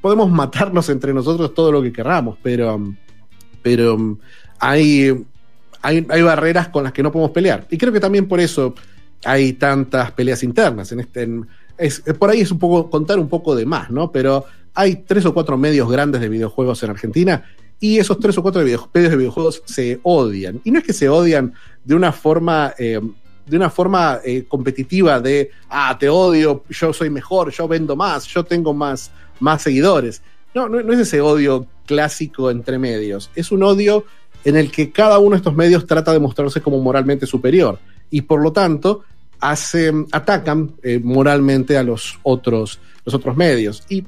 podemos 0.00 0.30
matarnos 0.30 0.88
entre 0.90 1.12
nosotros 1.12 1.54
todo 1.54 1.72
lo 1.72 1.82
que 1.82 1.92
querramos, 1.92 2.38
pero, 2.40 2.80
pero 3.62 4.16
hay, 4.60 5.24
hay, 5.82 6.06
hay, 6.08 6.22
barreras 6.22 6.68
con 6.68 6.84
las 6.84 6.92
que 6.92 7.02
no 7.02 7.10
podemos 7.10 7.32
pelear. 7.32 7.66
Y 7.68 7.76
creo 7.76 7.92
que 7.92 7.98
también 7.98 8.28
por 8.28 8.38
eso 8.38 8.76
hay 9.24 9.54
tantas 9.54 10.12
peleas 10.12 10.44
internas. 10.44 10.92
En 10.92 11.00
este, 11.00 11.28
es, 11.78 12.00
por 12.16 12.30
ahí 12.30 12.42
es 12.42 12.52
un 12.52 12.60
poco 12.60 12.88
contar 12.88 13.18
un 13.18 13.28
poco 13.28 13.56
de 13.56 13.66
más, 13.66 13.90
¿no? 13.90 14.12
Pero 14.12 14.44
hay 14.74 14.96
tres 14.96 15.24
o 15.26 15.34
cuatro 15.34 15.56
medios 15.56 15.90
grandes 15.90 16.20
de 16.20 16.28
videojuegos 16.28 16.82
en 16.82 16.90
Argentina 16.90 17.44
y 17.78 17.98
esos 17.98 18.18
tres 18.18 18.36
o 18.38 18.42
cuatro 18.42 18.62
medios 18.62 18.88
de 18.92 19.16
videojuegos 19.16 19.62
se 19.64 20.00
odian. 20.02 20.60
Y 20.64 20.70
no 20.70 20.78
es 20.78 20.84
que 20.84 20.92
se 20.92 21.08
odian 21.08 21.54
de 21.84 21.94
una 21.94 22.12
forma 22.12 22.74
eh, 22.78 23.00
de 23.50 23.56
una 23.56 23.68
forma 23.68 24.20
eh, 24.24 24.44
competitiva 24.46 25.18
de, 25.20 25.50
ah, 25.68 25.96
te 25.98 26.08
odio, 26.08 26.62
yo 26.70 26.92
soy 26.92 27.10
mejor, 27.10 27.50
yo 27.50 27.66
vendo 27.66 27.96
más, 27.96 28.26
yo 28.26 28.44
tengo 28.44 28.72
más, 28.72 29.10
más 29.40 29.62
seguidores. 29.62 30.22
No, 30.54 30.68
no, 30.68 30.92
es 30.92 31.00
ese 31.00 31.20
odio 31.20 31.66
clásico 31.84 32.50
entre 32.50 32.78
medios, 32.78 33.30
es 33.34 33.50
un 33.50 33.64
odio 33.64 34.04
en 34.44 34.56
el 34.56 34.70
que 34.70 34.90
cada 34.90 35.18
uno 35.18 35.30
de 35.30 35.38
estos 35.38 35.54
medios 35.54 35.84
trata 35.86 36.12
de 36.12 36.20
mostrarse 36.20 36.60
como 36.60 36.80
moralmente 36.80 37.26
superior 37.26 37.78
y 38.10 38.22
por 38.22 38.40
lo 38.40 38.52
tanto 38.52 39.02
hace, 39.40 39.92
atacan 40.12 40.72
eh, 40.82 41.00
moralmente 41.02 41.76
a 41.76 41.82
los 41.82 42.18
otros, 42.22 42.78
los 43.04 43.14
otros 43.14 43.36
medios 43.36 43.84
y, 43.88 44.04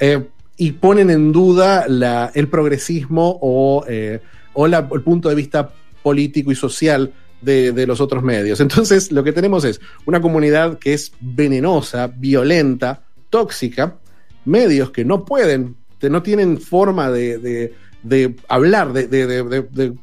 eh, 0.00 0.26
y 0.56 0.72
ponen 0.72 1.10
en 1.10 1.32
duda 1.32 1.86
el 2.34 2.48
progresismo 2.48 3.38
o, 3.40 3.84
eh, 3.88 4.20
o 4.52 4.66
la, 4.66 4.88
el 4.92 5.02
punto 5.02 5.28
de 5.28 5.34
vista 5.34 5.72
político 6.02 6.52
y 6.52 6.54
social 6.54 7.12
de, 7.40 7.72
de, 7.72 7.86
los 7.86 8.00
otros 8.00 8.22
medios. 8.22 8.60
Entonces, 8.60 9.12
lo 9.12 9.24
que 9.24 9.32
tenemos 9.32 9.64
es 9.64 9.80
una 10.04 10.20
comunidad 10.20 10.78
que 10.78 10.92
es 10.92 11.12
venenosa, 11.20 12.08
violenta, 12.08 13.02
tóxica, 13.30 13.96
medios 14.44 14.90
que 14.90 15.04
no 15.04 15.24
pueden, 15.24 15.76
que 15.98 16.10
no 16.10 16.22
tienen 16.22 16.58
forma 16.60 17.10
de, 17.10 17.38
de, 17.38 17.74
de 18.02 18.36
hablar, 18.48 18.92
de, 18.92 19.94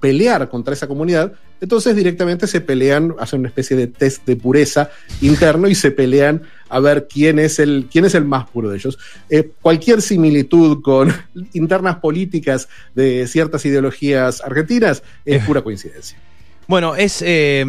pelear 0.00 0.48
contra 0.48 0.74
esa 0.74 0.88
comunidad. 0.88 1.32
Entonces 1.60 1.94
directamente 1.94 2.46
se 2.48 2.60
pelean, 2.60 3.14
hacen 3.20 3.40
una 3.40 3.48
especie 3.48 3.76
de 3.76 3.86
test 3.86 4.26
de 4.26 4.34
pureza 4.34 4.90
interno 5.20 5.68
y 5.68 5.76
se 5.76 5.92
pelean 5.92 6.42
a 6.72 6.80
ver 6.80 7.06
quién 7.06 7.38
es 7.38 7.58
el, 7.58 7.86
quién 7.92 8.06
es 8.06 8.14
el 8.14 8.24
más 8.24 8.48
puro 8.48 8.70
de 8.70 8.78
ellos. 8.78 8.98
Eh, 9.28 9.50
cualquier 9.60 10.00
similitud 10.00 10.80
con 10.82 11.12
internas 11.52 11.96
políticas 11.96 12.68
de 12.94 13.26
ciertas 13.26 13.64
ideologías 13.66 14.40
argentinas 14.40 15.02
es 15.24 15.44
pura 15.44 15.60
coincidencia. 15.60 16.18
Bueno, 16.66 16.96
es 16.96 17.22
eh, 17.26 17.64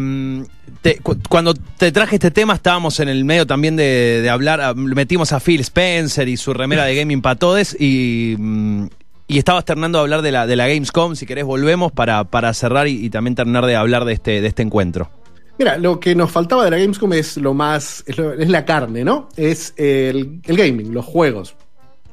te, 0.80 0.98
cu 1.00 1.16
cuando 1.28 1.52
te 1.52 1.92
traje 1.92 2.16
este 2.16 2.30
tema 2.30 2.54
estábamos 2.54 3.00
en 3.00 3.08
el 3.10 3.24
medio 3.26 3.46
también 3.46 3.76
de, 3.76 4.20
de, 4.22 4.30
hablar, 4.30 4.74
metimos 4.76 5.32
a 5.32 5.40
Phil 5.40 5.60
Spencer 5.60 6.26
y 6.28 6.38
su 6.38 6.54
remera 6.54 6.84
de 6.84 6.94
Gaming 6.94 7.20
para 7.20 7.34
Todes 7.34 7.76
y, 7.78 8.36
mm, 8.38 8.86
y 9.28 9.38
estabas 9.38 9.66
terminando 9.66 9.98
de 9.98 10.02
hablar 10.02 10.22
de 10.22 10.32
la, 10.32 10.46
de 10.46 10.56
la 10.56 10.68
Gamescom, 10.68 11.16
si 11.16 11.26
querés 11.26 11.44
volvemos 11.44 11.92
para, 11.92 12.24
para 12.24 12.54
cerrar 12.54 12.88
y, 12.88 13.04
y, 13.04 13.10
también 13.10 13.34
terminar 13.34 13.66
de 13.66 13.76
hablar 13.76 14.06
de 14.06 14.14
este, 14.14 14.40
de 14.40 14.48
este 14.48 14.62
encuentro. 14.62 15.10
Mira, 15.58 15.78
lo 15.78 16.00
que 16.00 16.14
nos 16.14 16.30
faltaba 16.30 16.64
de 16.64 16.70
la 16.70 16.78
Gamescom 16.78 17.12
es 17.12 17.36
lo 17.36 17.54
más, 17.54 18.02
es, 18.06 18.18
la 18.18 18.64
carne, 18.64 19.04
¿no? 19.04 19.28
Es 19.36 19.72
el, 19.76 20.40
gaming, 20.42 20.92
los 20.92 21.04
juegos, 21.04 21.54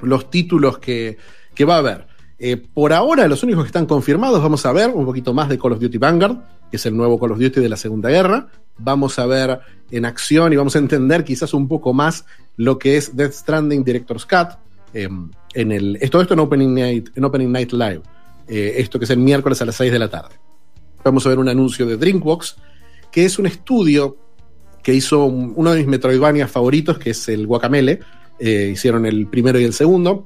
los 0.01 0.29
títulos 0.29 0.77
que, 0.77 1.17
que 1.55 1.65
va 1.65 1.75
a 1.75 1.79
haber. 1.79 2.07
Eh, 2.37 2.57
por 2.57 2.93
ahora, 2.93 3.27
los 3.27 3.43
únicos 3.43 3.63
que 3.63 3.67
están 3.67 3.85
confirmados, 3.85 4.41
vamos 4.41 4.65
a 4.65 4.71
ver 4.71 4.89
un 4.89 5.05
poquito 5.05 5.33
más 5.33 5.49
de 5.49 5.57
Call 5.57 5.73
of 5.73 5.79
Duty 5.79 5.97
Vanguard, 5.97 6.37
que 6.69 6.77
es 6.77 6.85
el 6.85 6.95
nuevo 6.95 7.19
Call 7.19 7.31
of 7.31 7.39
Duty 7.39 7.61
de 7.61 7.69
la 7.69 7.77
Segunda 7.77 8.09
Guerra. 8.09 8.47
Vamos 8.77 9.19
a 9.19 9.25
ver 9.25 9.59
en 9.91 10.05
acción 10.05 10.53
y 10.53 10.55
vamos 10.55 10.75
a 10.75 10.79
entender 10.79 11.23
quizás 11.23 11.53
un 11.53 11.67
poco 11.67 11.93
más 11.93 12.25
lo 12.57 12.79
que 12.79 12.97
es 12.97 13.15
Death 13.15 13.33
Stranding 13.33 13.83
Director's 13.83 14.25
Cut. 14.25 14.57
Eh, 14.93 15.07
en 15.53 15.71
el, 15.71 15.99
todo 16.09 16.21
esto 16.21 16.33
en 16.33 16.39
Opening 16.39 16.73
Night, 16.73 17.09
en 17.15 17.25
Opening 17.25 17.51
Night 17.51 17.71
Live. 17.73 18.01
Eh, 18.47 18.73
esto 18.77 18.99
que 18.99 19.05
es 19.05 19.11
el 19.11 19.19
miércoles 19.19 19.61
a 19.61 19.65
las 19.65 19.75
6 19.75 19.91
de 19.91 19.99
la 19.99 20.09
tarde. 20.09 20.35
Vamos 21.03 21.25
a 21.25 21.29
ver 21.29 21.39
un 21.39 21.49
anuncio 21.49 21.85
de 21.85 21.97
Drinkbox, 21.97 22.57
que 23.11 23.25
es 23.25 23.39
un 23.39 23.45
estudio 23.45 24.17
que 24.83 24.93
hizo 24.93 25.25
un, 25.25 25.53
uno 25.55 25.71
de 25.71 25.79
mis 25.79 25.87
Metroidvania 25.87 26.47
favoritos, 26.47 26.97
que 26.97 27.11
es 27.11 27.29
el 27.29 27.47
Guacamele. 27.47 27.99
Eh, 28.39 28.71
hicieron 28.73 29.05
el 29.05 29.27
primero 29.27 29.59
y 29.59 29.63
el 29.63 29.73
segundo. 29.73 30.25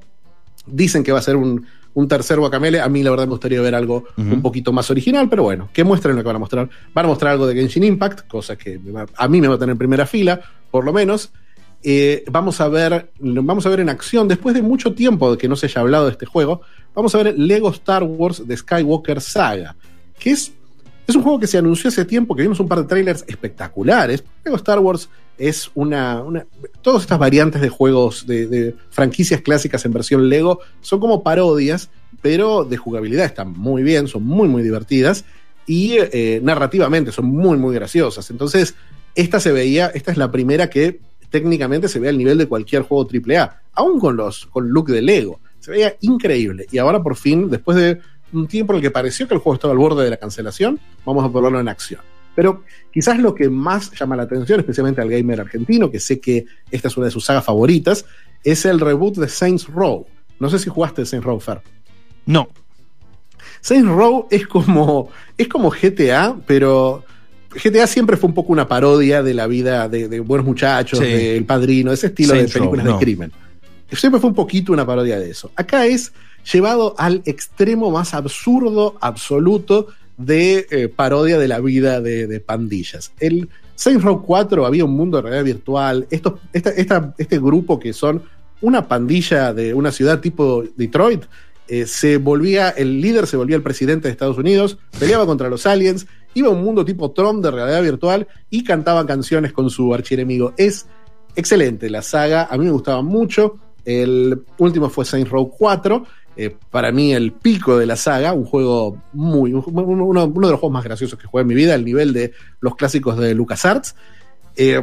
Dicen 0.65 1.03
que 1.03 1.11
va 1.11 1.19
a 1.19 1.21
ser 1.21 1.35
un, 1.35 1.65
un 1.93 2.07
tercer 2.07 2.39
Guacamele. 2.39 2.79
A 2.79 2.87
mí, 2.87 3.03
la 3.03 3.09
verdad, 3.09 3.25
me 3.25 3.31
gustaría 3.31 3.61
ver 3.61 3.75
algo 3.75 4.05
uh 4.17 4.21
-huh. 4.21 4.33
un 4.33 4.41
poquito 4.41 4.71
más 4.71 4.89
original, 4.91 5.27
pero 5.29 5.43
bueno, 5.43 5.69
que 5.73 5.83
muestren 5.83 6.15
lo 6.15 6.21
que 6.21 6.27
van 6.27 6.35
a 6.37 6.39
mostrar. 6.39 6.69
Van 6.93 7.05
a 7.05 7.07
mostrar 7.07 7.33
algo 7.33 7.47
de 7.47 7.55
Genshin 7.55 7.83
Impact, 7.83 8.27
cosa 8.27 8.55
que 8.55 8.77
va, 8.77 9.05
a 9.15 9.27
mí 9.27 9.41
me 9.41 9.47
va 9.47 9.55
a 9.55 9.57
tener 9.57 9.71
en 9.73 9.77
primera 9.77 10.05
fila, 10.05 10.39
por 10.71 10.85
lo 10.85 10.93
menos. 10.93 11.31
Eh, 11.87 12.23
vamos 12.31 12.61
a 12.61 12.67
ver 12.67 13.11
vamos 13.19 13.65
a 13.67 13.69
ver 13.69 13.79
en 13.79 13.89
acción 13.89 14.27
después 14.27 14.55
de 14.55 14.63
mucho 14.63 14.95
tiempo 14.95 15.31
de 15.31 15.37
que 15.37 15.47
no 15.47 15.55
se 15.55 15.67
haya 15.67 15.81
hablado 15.81 16.05
de 16.05 16.13
este 16.13 16.25
juego 16.25 16.61
vamos 16.95 17.13
a 17.13 17.21
ver 17.21 17.37
Lego 17.37 17.69
Star 17.69 18.01
Wars 18.01 18.47
de 18.47 18.57
Skywalker 18.57 19.21
Saga 19.21 19.75
que 20.17 20.31
es 20.31 20.51
es 21.07 21.15
un 21.15 21.23
juego 21.23 21.39
que 21.39 21.47
se 21.47 21.57
anunció 21.57 21.89
hace 21.89 22.05
tiempo 22.05 22.35
que 22.35 22.41
vimos 22.41 22.59
un 22.59 22.67
par 22.67 22.79
de 22.79 22.85
trailers 22.85 23.23
espectaculares 23.27 24.23
Lego 24.43 24.55
Star 24.57 24.79
Wars 24.79 25.09
es 25.37 25.69
una, 25.75 26.23
todas 26.81 27.01
estas 27.01 27.19
variantes 27.19 27.61
de 27.61 27.69
juegos 27.69 28.25
de, 28.25 28.47
de, 28.47 28.75
franquicias 28.89 29.41
clásicas 29.41 29.83
en 29.85 29.93
versión 29.93 30.29
Lego 30.29 30.59
son 30.81 30.99
como 30.99 31.23
parodias 31.23 31.89
pero 32.21 32.63
de 32.63 32.77
jugabilidad 32.77 33.25
están 33.25 33.51
muy 33.51 33.83
bien 33.83 34.07
son 34.07 34.23
muy 34.23 34.47
muy 34.47 34.63
divertidas 34.63 35.25
y 35.67 35.97
eh, 35.99 36.39
narrativamente 36.43 37.11
son 37.11 37.25
muy 37.25 37.57
muy 37.57 37.73
graciosas 37.75 38.29
entonces 38.29 38.75
esta 39.15 39.39
se 39.39 39.51
veía 39.51 39.87
esta 39.87 40.11
es 40.11 40.17
la 40.17 40.31
primera 40.31 40.69
que 40.69 40.99
técnicamente 41.35 41.89
se 41.89 41.99
ve 41.99 42.07
al 42.07 42.17
nivel 42.17 42.37
de 42.37 42.47
cualquier 42.47 42.83
juego 42.83 43.05
AAA, 43.11 43.61
aún 43.73 43.99
con 43.99 44.15
los 44.15 44.45
con 44.45 44.69
look 44.69 44.87
de 44.87 45.01
Lego. 45.01 45.41
Se 45.59 45.71
veía 45.71 45.95
increíble. 45.99 46.65
Y 46.71 46.77
ahora 46.77 47.03
por 47.03 47.17
fin, 47.17 47.49
después 47.49 47.75
de 47.77 47.99
un 48.33 48.47
tiempo 48.47 48.73
en 48.73 48.77
el 48.77 48.81
que 48.81 48.91
pareció 48.91 49.27
que 49.27 49.33
el 49.33 49.39
juego 49.39 49.55
estaba 49.55 49.71
al 49.71 49.77
borde 49.77 50.03
de 50.03 50.09
la 50.09 50.17
cancelación, 50.17 50.79
vamos 51.05 51.23
a 51.25 51.29
ponerlo 51.29 51.59
en 51.59 51.67
acción. 51.67 52.01
Pero 52.35 52.63
quizás 52.91 53.17
lo 53.17 53.33
que 53.33 53.49
más 53.49 53.91
llama 53.91 54.15
la 54.15 54.23
atención, 54.23 54.59
especialmente 54.59 55.01
al 55.01 55.09
gamer 55.09 55.41
argentino, 55.41 55.89
que 55.89 55.99
sé 55.99 56.19
que 56.19 56.45
esta 56.69 56.89
es 56.89 56.97
una 56.97 57.05
de 57.05 57.11
sus 57.11 57.25
sagas 57.25 57.45
favoritas, 57.45 58.05
es 58.43 58.65
el 58.65 58.79
reboot 58.79 59.15
de 59.15 59.29
Saints 59.29 59.67
Row. 59.67 60.05
No 60.39 60.49
sé 60.49 60.59
si 60.59 60.69
jugaste 60.69 61.05
Saints 61.05 61.25
Row, 61.25 61.39
Fer. 61.39 61.61
No. 62.25 62.49
Saints 63.61 63.89
Row 63.89 64.27
es 64.29 64.47
como, 64.47 65.09
es 65.37 65.47
como 65.47 65.71
GTA, 65.71 66.35
pero 66.45 67.05
GTA 67.51 67.87
siempre 67.87 68.17
fue 68.17 68.27
un 68.27 68.33
poco 68.33 68.51
una 68.51 68.67
parodia 68.67 69.23
de 69.23 69.33
la 69.33 69.47
vida 69.47 69.87
de, 69.87 70.09
de 70.09 70.19
buenos 70.19 70.45
muchachos, 70.45 70.99
sí. 70.99 71.05
del 71.05 71.39
de 71.39 71.41
padrino, 71.45 71.91
ese 71.93 72.07
estilo 72.07 72.33
Saints 72.33 72.53
de 72.53 72.59
películas 72.59 72.85
Row, 72.85 72.93
no. 72.93 72.99
de 72.99 73.05
crimen. 73.05 73.31
Siempre 73.91 74.19
fue 74.19 74.29
un 74.29 74.35
poquito 74.35 74.73
una 74.73 74.85
parodia 74.85 75.17
de 75.19 75.29
eso. 75.29 75.51
Acá 75.55 75.85
es 75.85 76.11
llevado 76.51 76.95
al 76.97 77.21
extremo 77.25 77.91
más 77.91 78.13
absurdo, 78.13 78.95
absoluto, 79.01 79.87
de 80.17 80.67
eh, 80.69 80.87
parodia 80.87 81.37
de 81.37 81.47
la 81.47 81.59
vida 81.59 82.01
de, 82.01 82.39
pandillas. 82.39 83.11
El 83.19 83.49
Saints 83.75 84.03
Row 84.03 84.23
4 84.23 84.65
había 84.65 84.85
un 84.85 84.95
mundo 84.95 85.17
de 85.17 85.23
realidad 85.23 85.43
virtual. 85.43 86.07
Este 86.09 87.39
grupo 87.39 87.79
que 87.79 87.93
son 87.93 88.23
una 88.61 88.87
pandilla 88.87 89.53
de 89.53 89.73
una 89.73 89.91
ciudad 89.91 90.21
tipo 90.21 90.63
Detroit, 90.75 91.25
eh, 91.67 91.87
se 91.87 92.17
volvía, 92.17 92.69
el 92.69 93.01
líder 93.01 93.25
se 93.25 93.37
volvía 93.37 93.55
el 93.55 93.63
presidente 93.63 94.07
de 94.07 94.11
Estados 94.11 94.37
Unidos, 94.37 94.77
peleaba 94.99 95.25
contra 95.25 95.49
los 95.49 95.65
aliens, 95.65 96.05
iba 96.35 96.49
a 96.49 96.51
un 96.51 96.63
mundo 96.63 96.85
tipo 96.85 97.11
Trump 97.11 97.43
de 97.43 97.51
realidad 97.51 97.81
virtual 97.81 98.27
y 98.49 98.63
cantaba 98.63 99.05
canciones 99.05 99.51
con 99.51 99.69
su 99.69 99.93
archienemigo. 99.93 100.53
Es 100.57 100.85
excelente 101.35 101.89
la 101.89 102.01
saga, 102.01 102.47
a 102.49 102.57
mí 102.57 102.65
me 102.65 102.71
gustaba 102.71 103.01
mucho. 103.01 103.57
El 103.83 104.43
último 104.57 104.89
fue 104.89 105.05
Saints 105.05 105.29
Row 105.29 105.49
4, 105.49 106.05
eh, 106.37 106.55
para 106.71 106.91
mí 106.91 107.13
el 107.13 107.31
pico 107.31 107.77
de 107.77 107.85
la 107.85 107.95
saga, 107.95 108.33
un 108.33 108.45
juego 108.45 109.01
muy, 109.13 109.53
uno, 109.53 109.63
uno, 109.67 110.27
de 110.27 110.51
los 110.51 110.59
juegos 110.59 110.71
más 110.73 110.83
graciosos 110.83 111.17
que 111.19 111.27
jugué 111.27 111.41
en 111.41 111.47
mi 111.47 111.55
vida, 111.55 111.73
al 111.73 111.85
nivel 111.85 112.13
de 112.13 112.33
los 112.59 112.75
clásicos 112.75 113.17
de 113.17 113.33
LucasArts. 113.33 113.95
Eh, 114.55 114.81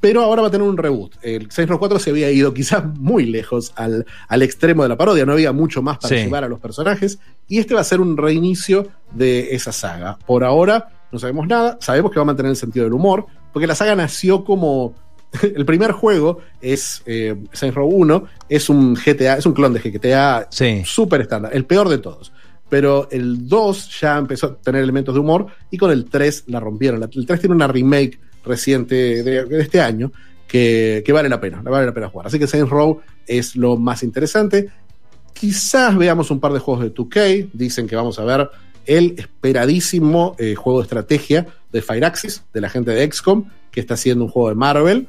pero 0.00 0.22
ahora 0.22 0.42
va 0.42 0.48
a 0.48 0.50
tener 0.50 0.66
un 0.66 0.76
reboot. 0.76 1.14
El 1.22 1.48
Saints 1.52 1.70
Row 1.70 1.78
4 1.78 2.00
se 2.00 2.10
había 2.10 2.28
ido 2.32 2.52
quizás 2.52 2.84
muy 2.98 3.24
lejos 3.26 3.72
al, 3.76 4.04
al 4.26 4.42
extremo 4.42 4.82
de 4.82 4.88
la 4.88 4.96
parodia, 4.96 5.24
no 5.24 5.32
había 5.32 5.52
mucho 5.52 5.80
más 5.80 5.98
para 5.98 6.16
Sí. 6.16 6.24
llevar 6.24 6.42
a 6.42 6.48
los 6.48 6.58
personajes, 6.58 7.20
y 7.46 7.58
este 7.60 7.74
va 7.74 7.82
a 7.82 7.84
ser 7.84 8.00
un 8.00 8.16
reinicio 8.16 8.88
de 9.12 9.54
esa 9.54 9.70
saga. 9.70 10.18
Por 10.26 10.42
ahora 10.42 10.88
no 11.12 11.20
sabemos 11.20 11.46
nada, 11.46 11.78
sabemos 11.80 12.10
que 12.10 12.16
va 12.18 12.22
a 12.22 12.26
mantener 12.26 12.50
el 12.50 12.56
sentido 12.56 12.84
del 12.84 12.94
humor, 12.94 13.26
porque 13.52 13.66
la 13.68 13.74
saga 13.76 13.94
nació 13.94 14.44
como... 14.44 14.94
El 15.42 15.64
primer 15.64 15.92
juego 15.92 16.40
es 16.60 17.02
eh, 17.06 17.34
Saints 17.52 17.74
Row 17.74 17.88
1, 17.88 18.24
es 18.48 18.68
un 18.68 18.94
GTA, 18.94 19.38
es 19.38 19.46
un 19.46 19.52
clon 19.54 19.72
de 19.72 19.80
GTA 19.80 20.48
Sí. 20.50 20.82
súper 20.84 21.22
estándar, 21.22 21.52
el 21.54 21.64
peor 21.64 21.88
de 21.88 21.98
todos. 21.98 22.32
Pero 22.68 23.08
el 23.10 23.48
2 23.48 24.00
ya 24.00 24.16
empezó 24.16 24.46
a 24.46 24.56
tener 24.56 24.82
elementos 24.82 25.14
de 25.14 25.20
humor 25.20 25.46
y 25.70 25.76
con 25.76 25.90
el 25.90 26.06
3 26.06 26.44
la 26.46 26.58
rompieron. 26.58 27.02
El 27.02 27.26
3 27.26 27.40
tiene 27.40 27.54
una 27.54 27.66
remake 27.66 28.18
reciente 28.44 29.22
de, 29.22 29.44
de 29.44 29.60
este 29.60 29.80
año 29.80 30.10
que, 30.48 31.02
que 31.04 31.12
vale 31.12 31.28
la 31.28 31.38
pena, 31.40 31.60
vale 31.62 31.86
la 31.86 31.92
pena 31.94 32.08
jugar. 32.08 32.26
Así 32.28 32.38
que 32.38 32.46
Saints 32.46 32.70
Row 32.70 33.00
es 33.26 33.56
lo 33.56 33.76
más 33.76 34.02
interesante. 34.02 34.70
Quizás 35.34 35.96
veamos 35.96 36.30
un 36.30 36.40
par 36.40 36.52
de 36.52 36.60
juegos 36.60 36.84
de 36.84 36.94
2K. 36.94 37.50
Dicen 37.52 37.86
que 37.86 37.96
vamos 37.96 38.18
a 38.18 38.24
ver 38.24 38.50
el 38.86 39.14
esperadísimo 39.18 40.34
eh, 40.38 40.54
juego 40.54 40.80
de 40.80 40.84
estrategia 40.84 41.46
de 41.72 41.82
Firaxis, 41.82 42.44
de 42.52 42.60
la 42.60 42.68
gente 42.68 42.90
de 42.90 43.10
XCOM, 43.10 43.44
que 43.70 43.80
está 43.80 43.94
haciendo 43.94 44.24
un 44.24 44.30
juego 44.30 44.48
de 44.50 44.54
Marvel. 44.54 45.08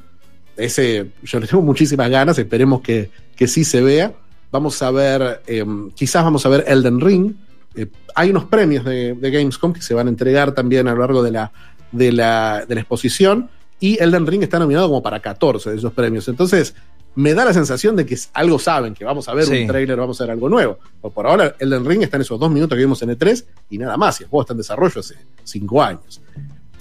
Ese, 0.56 1.10
yo 1.22 1.40
le 1.40 1.46
tengo 1.46 1.62
muchísimas 1.62 2.08
ganas, 2.10 2.38
esperemos 2.38 2.80
que, 2.80 3.10
que 3.36 3.48
sí 3.48 3.64
se 3.64 3.80
vea. 3.82 4.12
Vamos 4.52 4.80
a 4.82 4.90
ver, 4.90 5.42
eh, 5.46 5.64
quizás 5.94 6.22
vamos 6.24 6.46
a 6.46 6.48
ver 6.48 6.64
Elden 6.68 7.00
Ring. 7.00 7.32
Eh, 7.74 7.88
hay 8.14 8.30
unos 8.30 8.44
premios 8.44 8.84
de, 8.84 9.14
de 9.14 9.30
Gamescom 9.30 9.72
que 9.72 9.82
se 9.82 9.94
van 9.94 10.06
a 10.06 10.10
entregar 10.10 10.52
también 10.52 10.86
a 10.86 10.92
lo 10.94 11.00
largo 11.00 11.22
de 11.22 11.32
la, 11.32 11.52
de 11.90 12.12
la, 12.12 12.64
de 12.66 12.74
la 12.76 12.80
exposición. 12.82 13.50
Y 13.80 14.00
Elden 14.00 14.26
Ring 14.26 14.42
está 14.44 14.58
nominado 14.60 14.86
como 14.88 15.02
para 15.02 15.20
14 15.20 15.70
de 15.70 15.76
esos 15.76 15.92
premios. 15.92 16.28
Entonces, 16.28 16.74
me 17.16 17.34
da 17.34 17.44
la 17.44 17.52
sensación 17.52 17.96
de 17.96 18.06
que 18.06 18.16
algo 18.32 18.58
saben, 18.60 18.94
que 18.94 19.04
vamos 19.04 19.28
a 19.28 19.34
ver 19.34 19.44
Sí. 19.46 19.62
un 19.62 19.66
trailer, 19.66 19.96
vamos 19.96 20.20
a 20.20 20.24
ver 20.24 20.30
algo 20.32 20.48
nuevo. 20.48 20.78
Por, 21.00 21.12
por 21.12 21.26
ahora, 21.26 21.56
Elden 21.58 21.84
Ring 21.84 22.02
está 22.02 22.16
en 22.16 22.22
esos 22.22 22.38
dos 22.38 22.50
minutos 22.50 22.76
que 22.76 22.82
vimos 22.84 23.02
en 23.02 23.10
E3 23.10 23.44
y 23.70 23.78
nada 23.78 23.96
más. 23.96 24.20
Y 24.20 24.24
el 24.24 24.30
juego 24.30 24.42
está 24.42 24.52
en 24.52 24.58
desarrollo 24.58 25.00
hace 25.00 25.16
cinco 25.42 25.82
años. 25.82 26.20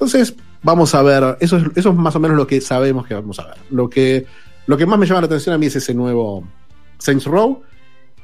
Entonces, 0.03 0.35
vamos 0.61 0.93
a 0.95 1.01
ver. 1.01 1.37
Eso 1.39 1.57
es, 1.57 1.85
más 1.85 2.13
o 2.15 2.19
menos 2.19 2.35
lo 2.35 2.45
que 2.45 2.59
sabemos 2.59 3.07
que 3.07 3.13
vamos 3.13 3.39
a 3.39 3.47
ver. 3.47 3.55
Lo 3.69 3.89
que, 3.89 4.25
lo 4.67 4.77
que 4.77 4.85
más 4.85 4.99
me 4.99 5.05
llama 5.05 5.21
la 5.21 5.27
atención 5.27 5.55
a 5.55 5.57
mí 5.57 5.67
es 5.67 5.77
ese 5.77 5.93
nuevo 5.93 6.43
Saints 6.97 7.23
Row. 7.23 7.61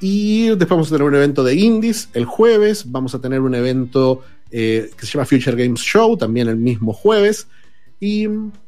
Y 0.01 0.49
después 0.49 0.69
vamos 0.71 0.87
a 0.89 0.95
tener 0.95 1.07
un 1.07 1.15
evento 1.15 1.41
de 1.41 1.55
indies 1.55 2.09
el 2.13 2.25
jueves. 2.25 2.91
Vamos 2.91 3.15
a 3.15 3.21
tener 3.21 3.39
un 3.39 3.55
evento 3.55 4.23
eh, 4.51 4.91
que 4.97 5.05
se 5.05 5.13
llama 5.13 5.25
Future 5.25 5.55
Games 5.55 5.79
Show 5.79 6.17
también 6.17 6.49
el 6.49 6.57
mismo 6.57 6.91
jueves. 6.91 7.47
Y 8.01 8.27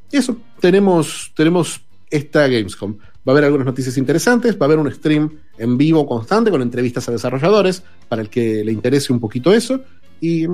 eso, 0.10 0.38
tenemos, 0.62 1.34
tenemos 1.36 1.82
esta 2.10 2.48
Gamescom. 2.48 2.96
Va 2.98 3.08
a 3.28 3.32
haber 3.32 3.44
algunas 3.44 3.66
noticias 3.66 3.98
interesantes, 3.98 4.56
va 4.56 4.62
a 4.62 4.68
haber 4.68 4.80
un 4.80 4.90
stream 4.90 5.38
en 5.58 5.78
vivo 5.78 6.08
constante 6.08 6.50
con 6.50 6.62
entrevistas 6.62 7.10
a 7.10 7.12
desarrolladores 7.12 7.84
para 8.08 8.22
el 8.22 8.30
que 8.30 8.64
le 8.64 8.72
interese 8.72 9.12
un 9.12 9.20
poquito 9.20 9.54
eso. 9.54 9.82
Y, 10.22 10.48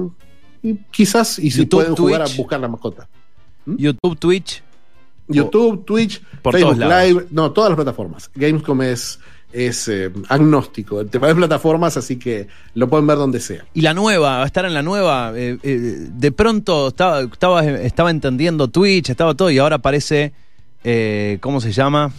y 0.64 0.76
quizás, 0.92 1.40
y 1.40 1.52
si 1.52 1.60
YouTube, 1.60 1.80
pueden 1.80 1.96
jugar 1.96 2.22
a 2.22 2.26
Twitch. 2.26 2.38
buscar 2.38 2.60
la 2.60 2.68
mascota. 2.68 3.08
YouTube, 3.66 4.18
Twitch. 4.18 4.64
YouTube, 5.28 5.84
Twitch, 5.86 6.22
Por 6.42 6.54
Facebook. 6.54 6.78
Live, 6.78 7.28
no, 7.32 7.52
todas 7.52 7.70
las 7.72 7.76
plataformas. 7.76 8.32
Gamescom 8.34 8.82
es, 8.82 9.20
es 9.52 9.88
eh, 9.90 10.10
agnóstico, 10.30 11.02
el 11.02 11.10
tema 11.10 11.28
de 11.28 11.36
plataformas, 11.36 11.98
así 11.98 12.18
que 12.18 12.48
lo 12.76 12.88
pueden 12.88 13.08
ver 13.08 13.18
donde 13.18 13.42
sea. 13.42 13.66
Y 13.74 13.82
la 13.82 13.94
nueva, 13.94 14.38
va 14.38 14.44
a 14.44 14.46
estar 14.46 14.64
en 14.66 14.74
la 14.74 14.84
nueva. 14.84 15.34
eh, 15.36 15.58
eh, 15.64 15.78
de 16.10 16.32
pronto 16.32 16.88
estaba, 16.88 17.22
estaba, 17.22 17.66
estaba 17.66 18.10
entendiendo 18.10 18.70
Twitch, 18.70 19.10
estaba 19.10 19.34
todo, 19.34 19.52
y 19.52 19.58
ahora 19.58 19.78
aparece. 19.78 20.34
¿Cómo 21.42 21.60
se 21.60 21.74
llama? 21.74 22.10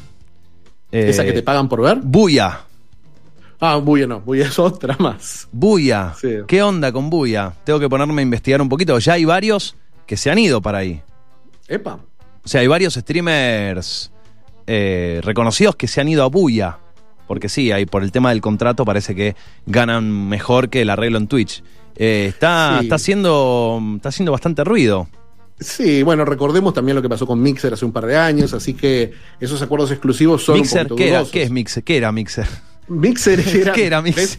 Esa 0.92 1.24
que 1.24 1.32
te 1.32 1.42
pagan 1.42 1.70
por 1.70 1.80
ver. 1.80 2.00
Buya. 2.02 2.67
Ah, 3.60 3.76
Buya 3.76 4.06
no, 4.06 4.20
Buya 4.20 4.46
es 4.46 4.58
otra 4.58 4.96
más. 4.98 5.48
Buya. 5.52 6.14
Sí. 6.20 6.28
¿Qué 6.46 6.62
onda 6.62 6.92
con 6.92 7.10
Buya? 7.10 7.52
Tengo 7.64 7.80
que 7.80 7.88
ponerme 7.88 8.20
a 8.20 8.22
investigar 8.22 8.62
un 8.62 8.68
poquito. 8.68 8.98
Ya 8.98 9.14
hay 9.14 9.24
varios 9.24 9.74
que 10.06 10.16
se 10.16 10.30
han 10.30 10.38
ido 10.38 10.62
para 10.62 10.78
ahí. 10.78 11.02
Epa. 11.66 11.98
O 12.44 12.48
sea, 12.48 12.60
hay 12.60 12.66
varios 12.66 12.94
streamers 12.94 14.10
eh, 14.66 15.20
reconocidos 15.24 15.76
que 15.76 15.88
se 15.88 16.00
han 16.00 16.08
ido 16.08 16.22
a 16.24 16.28
Buya. 16.28 16.78
Porque 17.26 17.48
sí, 17.48 17.72
ahí 17.72 17.84
por 17.84 18.02
el 18.02 18.12
tema 18.12 18.30
del 18.30 18.40
contrato 18.40 18.84
parece 18.84 19.14
que 19.14 19.36
ganan 19.66 20.28
mejor 20.28 20.70
que 20.70 20.82
el 20.82 20.90
arreglo 20.90 21.18
en 21.18 21.26
Twitch. 21.26 21.62
Eh, 21.96 22.26
está, 22.28 22.76
Sí. 22.78 22.84
está, 22.86 22.94
haciendo, 22.94 23.82
está 23.96 24.08
haciendo 24.10 24.32
bastante 24.32 24.64
ruido. 24.64 25.08
Sí, 25.60 26.04
bueno, 26.04 26.24
recordemos 26.24 26.72
también 26.72 26.94
lo 26.94 27.02
que 27.02 27.08
pasó 27.08 27.26
con 27.26 27.42
Mixer 27.42 27.72
hace 27.74 27.84
un 27.84 27.90
par 27.92 28.06
de 28.06 28.16
años, 28.16 28.54
así 28.54 28.74
que 28.74 29.12
esos 29.40 29.60
acuerdos 29.60 29.90
exclusivos 29.90 30.44
son 30.44 30.54
Mixer, 30.60 30.90
un 30.92 30.96
¿qué, 30.96 31.08
era? 31.08 31.24
¿qué 31.30 31.42
es 31.42 31.50
Mixer? 31.50 31.82
¿Qué 31.82 31.96
era 31.96 32.12
Mixer? 32.12 32.46
Mixer 32.88 33.40
era. 33.56 33.72
¿Qué 33.72 33.86
era 33.86 34.00
Mixer? 34.02 34.38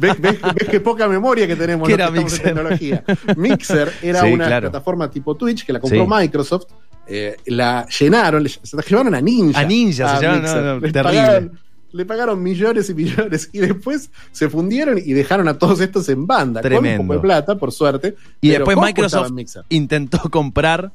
¿Ves, 0.00 0.20
ves, 0.20 0.20
ves- 0.20 0.54
ves 0.54 0.68
qué 0.70 0.80
poca 0.80 1.06
memoria 1.08 1.46
que 1.46 1.56
tenemos 1.56 1.86
¿Qué 1.88 1.94
era 1.94 2.10
que 2.10 2.18
en 2.18 2.24
Mixer? 2.24 2.42
tecnología? 2.42 3.04
Mixer 3.36 3.92
era 4.02 4.20
Sí, 4.22 4.32
una 4.32 4.46
claro. 4.46 4.70
plataforma 4.70 5.10
tipo 5.10 5.36
Twitch 5.36 5.64
que 5.64 5.72
la 5.72 5.80
compró 5.80 6.04
Sí. 6.04 6.10
Microsoft. 6.10 6.66
eh, 7.06 7.36
la 7.46 7.86
llenaron, 7.88 8.42
le- 8.42 8.48
se 8.48 8.76
la 8.76 8.82
llevaron 8.82 9.14
a 9.14 9.20
Ninja. 9.20 9.60
A 9.60 9.64
Ninja, 9.64 10.16
se 10.16 10.22
llama, 10.22 10.38
Mixer. 10.38 10.62
no, 10.62 10.80
terrible. 10.80 11.02
pagaron- 11.02 11.58
le 11.94 12.06
pagaron 12.06 12.42
millones 12.42 12.88
y 12.88 12.94
millones 12.94 13.50
y 13.52 13.58
después 13.58 14.10
se 14.30 14.48
fundieron 14.48 14.96
y 14.96 15.12
dejaron 15.12 15.46
a 15.48 15.58
todos 15.58 15.78
estos 15.82 16.08
en 16.08 16.26
banda 16.26 16.62
con 16.62 16.70
Tremendo. 16.70 17.02
un 17.02 17.06
poco 17.08 17.16
de 17.18 17.22
plata, 17.22 17.58
por 17.58 17.70
suerte. 17.70 18.14
Y 18.40 18.48
después 18.48 18.76
¿cómo 18.76 18.86
Microsoft 18.86 19.30
intentó 19.68 20.18
comprar, 20.30 20.90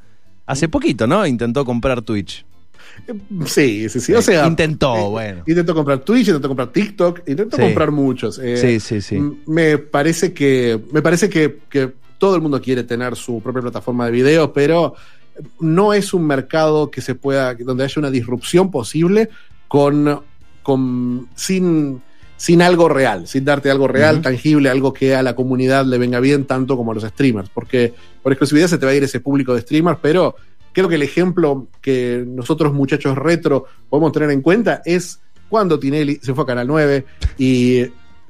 hace 0.48 0.68
poquito, 0.68 1.06
¿no? 1.06 1.24
Intentó 1.28 1.66
comprar 1.66 2.02
Twitch. 2.02 2.44
Eh, 3.08 3.14
Sí, 3.46 3.90
sí, 3.90 4.00
sí. 4.00 4.14
O 4.14 4.22
sea, 4.22 4.48
Intentó, 4.48 4.96
eh, 4.96 5.10
bueno. 5.10 5.44
Intentó 5.46 5.74
comprar 5.76 6.00
Twitch, 6.00 6.28
intentó 6.28 6.48
comprar 6.48 6.72
TikTok, 6.72 7.22
intentó 7.28 7.58
Sí. 7.58 7.62
comprar 7.64 7.92
muchos. 7.92 8.40
Eh, 8.40 8.58
Sí, 8.58 8.80
sí, 8.80 9.02
sí. 9.02 9.20
Me 9.46 9.78
parece 9.78 10.34
que, 10.34 10.80
me 10.92 11.02
parece 11.02 11.30
que, 11.30 11.60
que 11.70 11.92
todo 12.18 12.36
el 12.36 12.42
mundo 12.42 12.62
quiere 12.62 12.84
tener 12.84 13.16
su 13.16 13.42
propia 13.42 13.62
plataforma 13.62 14.06
de 14.06 14.12
video, 14.12 14.52
pero 14.54 14.96
no 15.60 15.94
es 15.94 16.14
un 16.14 16.26
mercado 16.26 16.90
que 16.90 17.02
se 17.02 17.14
pueda, 17.16 17.54
donde 17.54 17.84
haya 17.84 17.94
una 18.00 18.10
disrupción 18.10 18.72
posible 18.72 19.30
con, 19.68 20.22
con 20.64 21.28
sin, 21.36 22.02
sin 22.38 22.62
algo 22.64 22.90
real, 22.90 23.28
sin 23.28 23.46
darte 23.46 23.70
algo 23.70 23.88
real, 23.88 24.22
tangible, 24.22 24.70
algo 24.70 24.94
que 24.94 25.16
a 25.16 25.22
la 25.22 25.36
comunidad 25.36 25.86
le 25.86 25.98
venga 26.00 26.20
bien 26.20 26.46
tanto 26.46 26.76
como 26.76 26.92
a 26.92 26.96
los 26.96 27.04
streamers, 27.04 27.50
porque 27.50 27.94
por 28.24 28.32
exclusividad 28.32 28.68
se 28.68 28.78
te 28.80 28.86
va 28.86 28.92
a 28.94 28.96
ir 28.96 29.04
ese 29.04 29.20
público 29.20 29.54
de 29.54 29.62
streamers, 29.62 30.00
pero 30.02 30.36
creo 30.78 30.88
que 30.90 30.94
el 30.96 31.02
ejemplo 31.02 31.70
que 31.82 32.24
nosotros 32.28 32.72
muchachos 32.72 33.18
retro 33.18 33.66
podemos 33.90 34.12
tener 34.12 34.30
en 34.30 34.44
cuenta 34.44 34.84
es 34.86 35.20
cuando 35.50 35.80
Tinelli 35.80 36.20
se 36.22 36.36
fue 36.36 36.44
a 36.44 36.48
Canal 36.48 36.68
9 36.68 37.04
y 37.40 37.84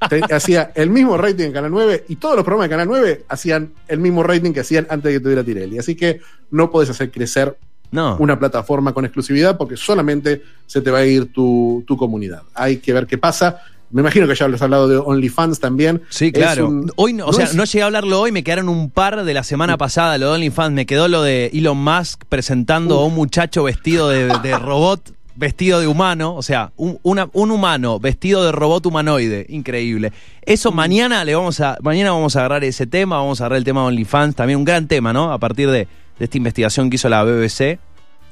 te- 0.08 0.22
hacía 0.34 0.72
el 0.74 0.88
mismo 0.88 1.18
rating 1.18 1.44
en 1.44 1.52
Canal 1.52 1.70
9 1.70 2.04
y 2.08 2.16
todos 2.16 2.36
los 2.36 2.44
programas 2.46 2.70
de 2.70 2.70
Canal 2.70 2.88
9 2.88 3.24
hacían 3.28 3.72
el 3.86 3.98
mismo 4.00 4.22
rating 4.22 4.52
que 4.54 4.60
hacían 4.60 4.86
antes 4.88 5.12
de 5.12 5.18
que 5.18 5.20
tuviera 5.22 5.44
Tinelli. 5.44 5.78
Así 5.78 5.94
que 5.94 6.20
no 6.50 6.70
podés 6.70 6.88
hacer 6.88 7.10
crecer 7.10 7.54
No. 7.90 8.16
una 8.18 8.38
plataforma 8.38 8.94
con 8.94 9.04
exclusividad 9.04 9.58
porque 9.58 9.76
solamente 9.76 10.40
se 10.66 10.80
te 10.80 10.90
va 10.90 11.00
a 11.00 11.04
ir 11.04 11.30
tu, 11.30 11.84
tu 11.86 11.98
comunidad. 11.98 12.44
Hay 12.54 12.78
que 12.78 12.94
ver 12.94 13.06
qué 13.06 13.18
pasa. 13.18 13.60
Me 13.90 14.02
imagino 14.02 14.26
que 14.28 14.34
ya 14.34 14.46
has 14.46 14.62
hablado 14.62 14.86
de 14.88 14.96
OnlyFans 14.98 15.60
también. 15.60 16.02
Sí, 16.10 16.30
claro. 16.32 16.68
un- 16.68 16.92
hoy, 16.96 17.12
no, 17.14 17.24
o 17.24 17.26
no 17.28 17.32
sea, 17.32 17.46
es- 17.46 17.54
no 17.54 17.64
llegué 17.64 17.82
a 17.82 17.86
hablarlo 17.86 18.20
hoy, 18.20 18.32
me 18.32 18.44
quedaron 18.44 18.68
un 18.68 18.90
par 18.90 19.24
de 19.24 19.34
la 19.34 19.42
semana 19.42 19.78
pasada, 19.78 20.18
lo 20.18 20.26
de 20.28 20.32
OnlyFans. 20.34 20.74
Me 20.74 20.84
quedó 20.86 21.08
lo 21.08 21.22
de 21.22 21.46
Elon 21.54 21.78
Musk 21.82 22.24
presentando 22.28 22.98
a 23.00 23.06
un 23.06 23.14
muchacho 23.14 23.62
vestido 23.64 24.08
de, 24.10 24.26
de 24.42 24.58
robot, 24.58 25.12
vestido 25.36 25.80
de 25.80 25.86
humano. 25.86 26.34
O 26.34 26.42
sea, 26.42 26.72
un, 26.76 26.98
una- 27.02 27.30
un 27.32 27.50
humano 27.50 27.98
vestido 27.98 28.44
de 28.44 28.52
robot 28.52 28.84
humanoide. 28.86 29.46
Increíble. 29.48 30.12
Eso 30.42 30.70
mañana 30.72 31.24
le 31.24 31.34
vamos 31.34 31.60
a. 31.60 31.78
Mañana 31.80 32.10
vamos 32.12 32.36
a 32.36 32.40
agarrar 32.40 32.64
ese 32.64 32.86
tema, 32.86 33.16
vamos 33.16 33.40
a 33.40 33.44
agarrar 33.44 33.58
el 33.58 33.64
tema 33.64 33.80
de 33.82 33.86
OnlyFans. 33.88 34.34
También 34.34 34.58
un 34.58 34.64
gran 34.64 34.86
tema, 34.86 35.12
¿no? 35.14 35.32
A 35.32 35.38
partir 35.38 35.70
de, 35.70 35.86
de 36.18 36.24
esta 36.24 36.36
investigación 36.36 36.90
que 36.90 36.96
hizo 36.96 37.08
la 37.08 37.22
BBC. 37.24 37.78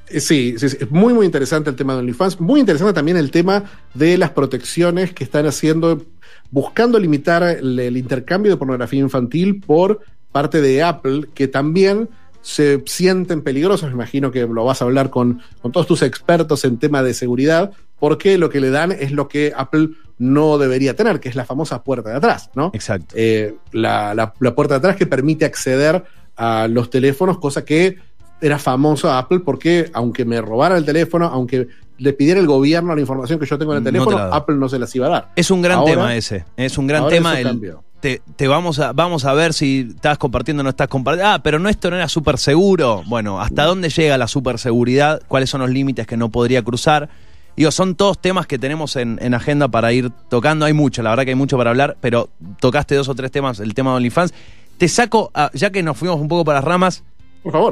Eh, 0.09 0.21
Sí, 0.21 0.55
sí, 0.59 0.69
sí, 0.69 0.77
es 0.81 0.91
muy, 0.91 1.13
muy 1.15 1.27
interesante 1.27 1.71
el 1.71 1.77
tema 1.77 1.95
de 1.95 2.01
OnlyFans. 2.01 2.41
Muy 2.41 2.61
interesante 2.61 2.93
también 2.93 3.17
el 3.17 3.31
tema 3.31 3.65
de 3.95 4.17
las 4.19 4.31
protecciones 4.31 5.13
que 5.13 5.25
están 5.25 5.47
haciendo, 5.47 6.03
buscando 6.51 6.99
limitar 6.99 7.43
el, 7.43 7.79
el 7.79 7.97
intercambio 7.97 8.53
de 8.53 8.57
pornografía 8.57 9.01
infantil 9.01 9.61
por 9.61 10.01
parte 10.33 10.61
de 10.61 10.83
Apple, 10.83 11.27
que 11.35 11.49
también 11.49 12.09
se 12.43 12.83
sienten 12.87 13.43
peligrosos. 13.43 13.89
Me 13.89 13.95
imagino 13.95 14.31
que 14.31 14.47
lo 14.47 14.65
vas 14.65 14.81
a 14.81 14.85
hablar 14.85 15.11
con, 15.11 15.41
con 15.61 15.73
todos 15.73 15.87
tus 15.89 16.03
expertos 16.03 16.65
en 16.65 16.79
tema 16.79 17.03
de 17.03 17.13
seguridad, 17.15 17.73
porque 17.99 18.39
lo 18.39 18.51
que 18.51 18.61
le 18.61 18.71
dan 18.71 18.93
es 18.93 19.11
lo 19.11 19.27
que 19.27 19.53
Apple 19.57 19.89
no 20.19 20.57
debería 20.59 20.95
tener, 20.95 21.19
que 21.19 21.29
es 21.29 21.35
la 21.35 21.45
famosa 21.45 21.83
puerta 21.83 22.11
de 22.11 22.17
atrás, 22.17 22.51
¿no? 22.55 22.71
Exacto. 22.75 23.15
eh, 23.19 23.57
la, 23.73 24.15
la- 24.15 24.33
la 24.39 24.55
puerta 24.55 24.75
de 24.75 24.79
atrás 24.79 24.97
que 24.97 25.07
permite 25.07 25.45
acceder 25.45 26.05
a 26.37 26.69
los 26.69 26.91
teléfonos, 26.91 27.39
cosa 27.39 27.65
que 27.65 27.97
era 28.41 28.59
famoso 28.59 29.11
Apple 29.13 29.41
porque 29.41 29.91
aunque 29.95 30.25
me 30.25 30.41
robara 30.41 30.77
el 30.77 30.85
teléfono, 30.85 31.27
aunque 31.27 31.69
le 31.99 32.13
pidiera 32.13 32.39
el 32.41 32.47
gobierno 32.47 32.95
la 32.95 33.01
información 33.01 33.39
que 33.39 33.47
yo 33.47 33.59
tengo 33.59 33.73
en 33.73 33.79
el 33.79 33.85
No 33.85 33.91
te 33.91 33.93
teléfono. 34.11 34.35
Apple 34.35 34.57
no 34.57 34.69
se 34.69 34.79
las 34.79 34.95
iba 34.95 35.07
a 35.07 35.11
dar. 35.11 35.29
Es 35.37 35.51
un 35.51 35.63
gran 35.63 35.79
Ahora- 35.79 35.93
tema 35.93 36.15
ese. 36.17 36.45
Es 36.57 36.77
un 36.77 36.87
gran 36.87 37.09
tema 37.09 37.41
el, 37.41 37.75
te, 38.01 38.21
te 38.37 38.47
vamos, 38.47 38.79
a, 38.79 38.93
vamos 38.93 39.25
a 39.25 39.33
ver 39.33 39.55
si 39.55 39.89
estás 39.95 40.19
compartiendo 40.19 40.61
o 40.61 40.65
no 40.65 40.69
estás 40.71 40.89
compartiendo. 40.89 41.33
Ah, 41.33 41.41
pero 41.43 41.59
no 41.59 41.71
esto 41.71 41.89
no 41.89 41.97
era 41.97 42.09
súper 42.09 42.37
seguro. 42.37 43.03
Bueno, 43.07 43.41
¿hasta 43.41 43.65
dónde 43.65 43.89
llega 43.89 44.19
la 44.19 44.29
superseguridad? 44.29 45.23
¿Cuáles 45.29 45.49
son 45.49 45.63
los 45.63 45.71
límites 45.71 46.07
que 46.07 46.17
no 46.19 46.29
podría 46.29 46.63
cruzar? 46.63 47.09
Digo, 47.57 47.71
son 47.71 47.95
todos 47.95 48.21
temas 48.21 48.47
que 48.47 48.59
tenemos 48.59 48.97
en, 48.97 49.19
en 49.23 49.33
agenda 49.33 49.69
para 49.69 49.91
ir 49.95 50.11
tocando. 50.29 50.67
Hay 50.67 50.75
mucho, 50.75 51.03
la 51.03 51.09
verdad 51.11 51.25
que 51.25 51.31
hay 51.31 51.37
mucho 51.37 51.57
para 51.57 51.71
hablar, 51.71 51.97
pero 52.03 52.29
tocaste 52.61 52.95
dos 52.95 53.09
o 53.09 53.15
tres 53.15 53.31
temas, 53.31 53.61
el 53.61 53.73
tema 53.73 53.93
de 53.93 53.97
OnlyFans. 53.97 54.35
Te 54.77 54.89
saco, 54.89 55.31
ah, 55.35 55.51
ya 55.55 55.71
que 55.71 55.83
nos 55.83 55.97
fuimos 55.97 56.21
un 56.21 56.29
poco 56.29 56.45
para 56.45 56.59
las 56.59 56.65
ramas, 56.67 57.03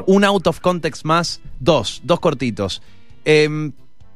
Un 0.06 0.24
out 0.24 0.46
of 0.46 0.60
context 0.60 1.04
más, 1.04 1.40
dos, 1.60 2.00
dos 2.04 2.20
cortitos. 2.20 2.82
Eh, 3.24 3.72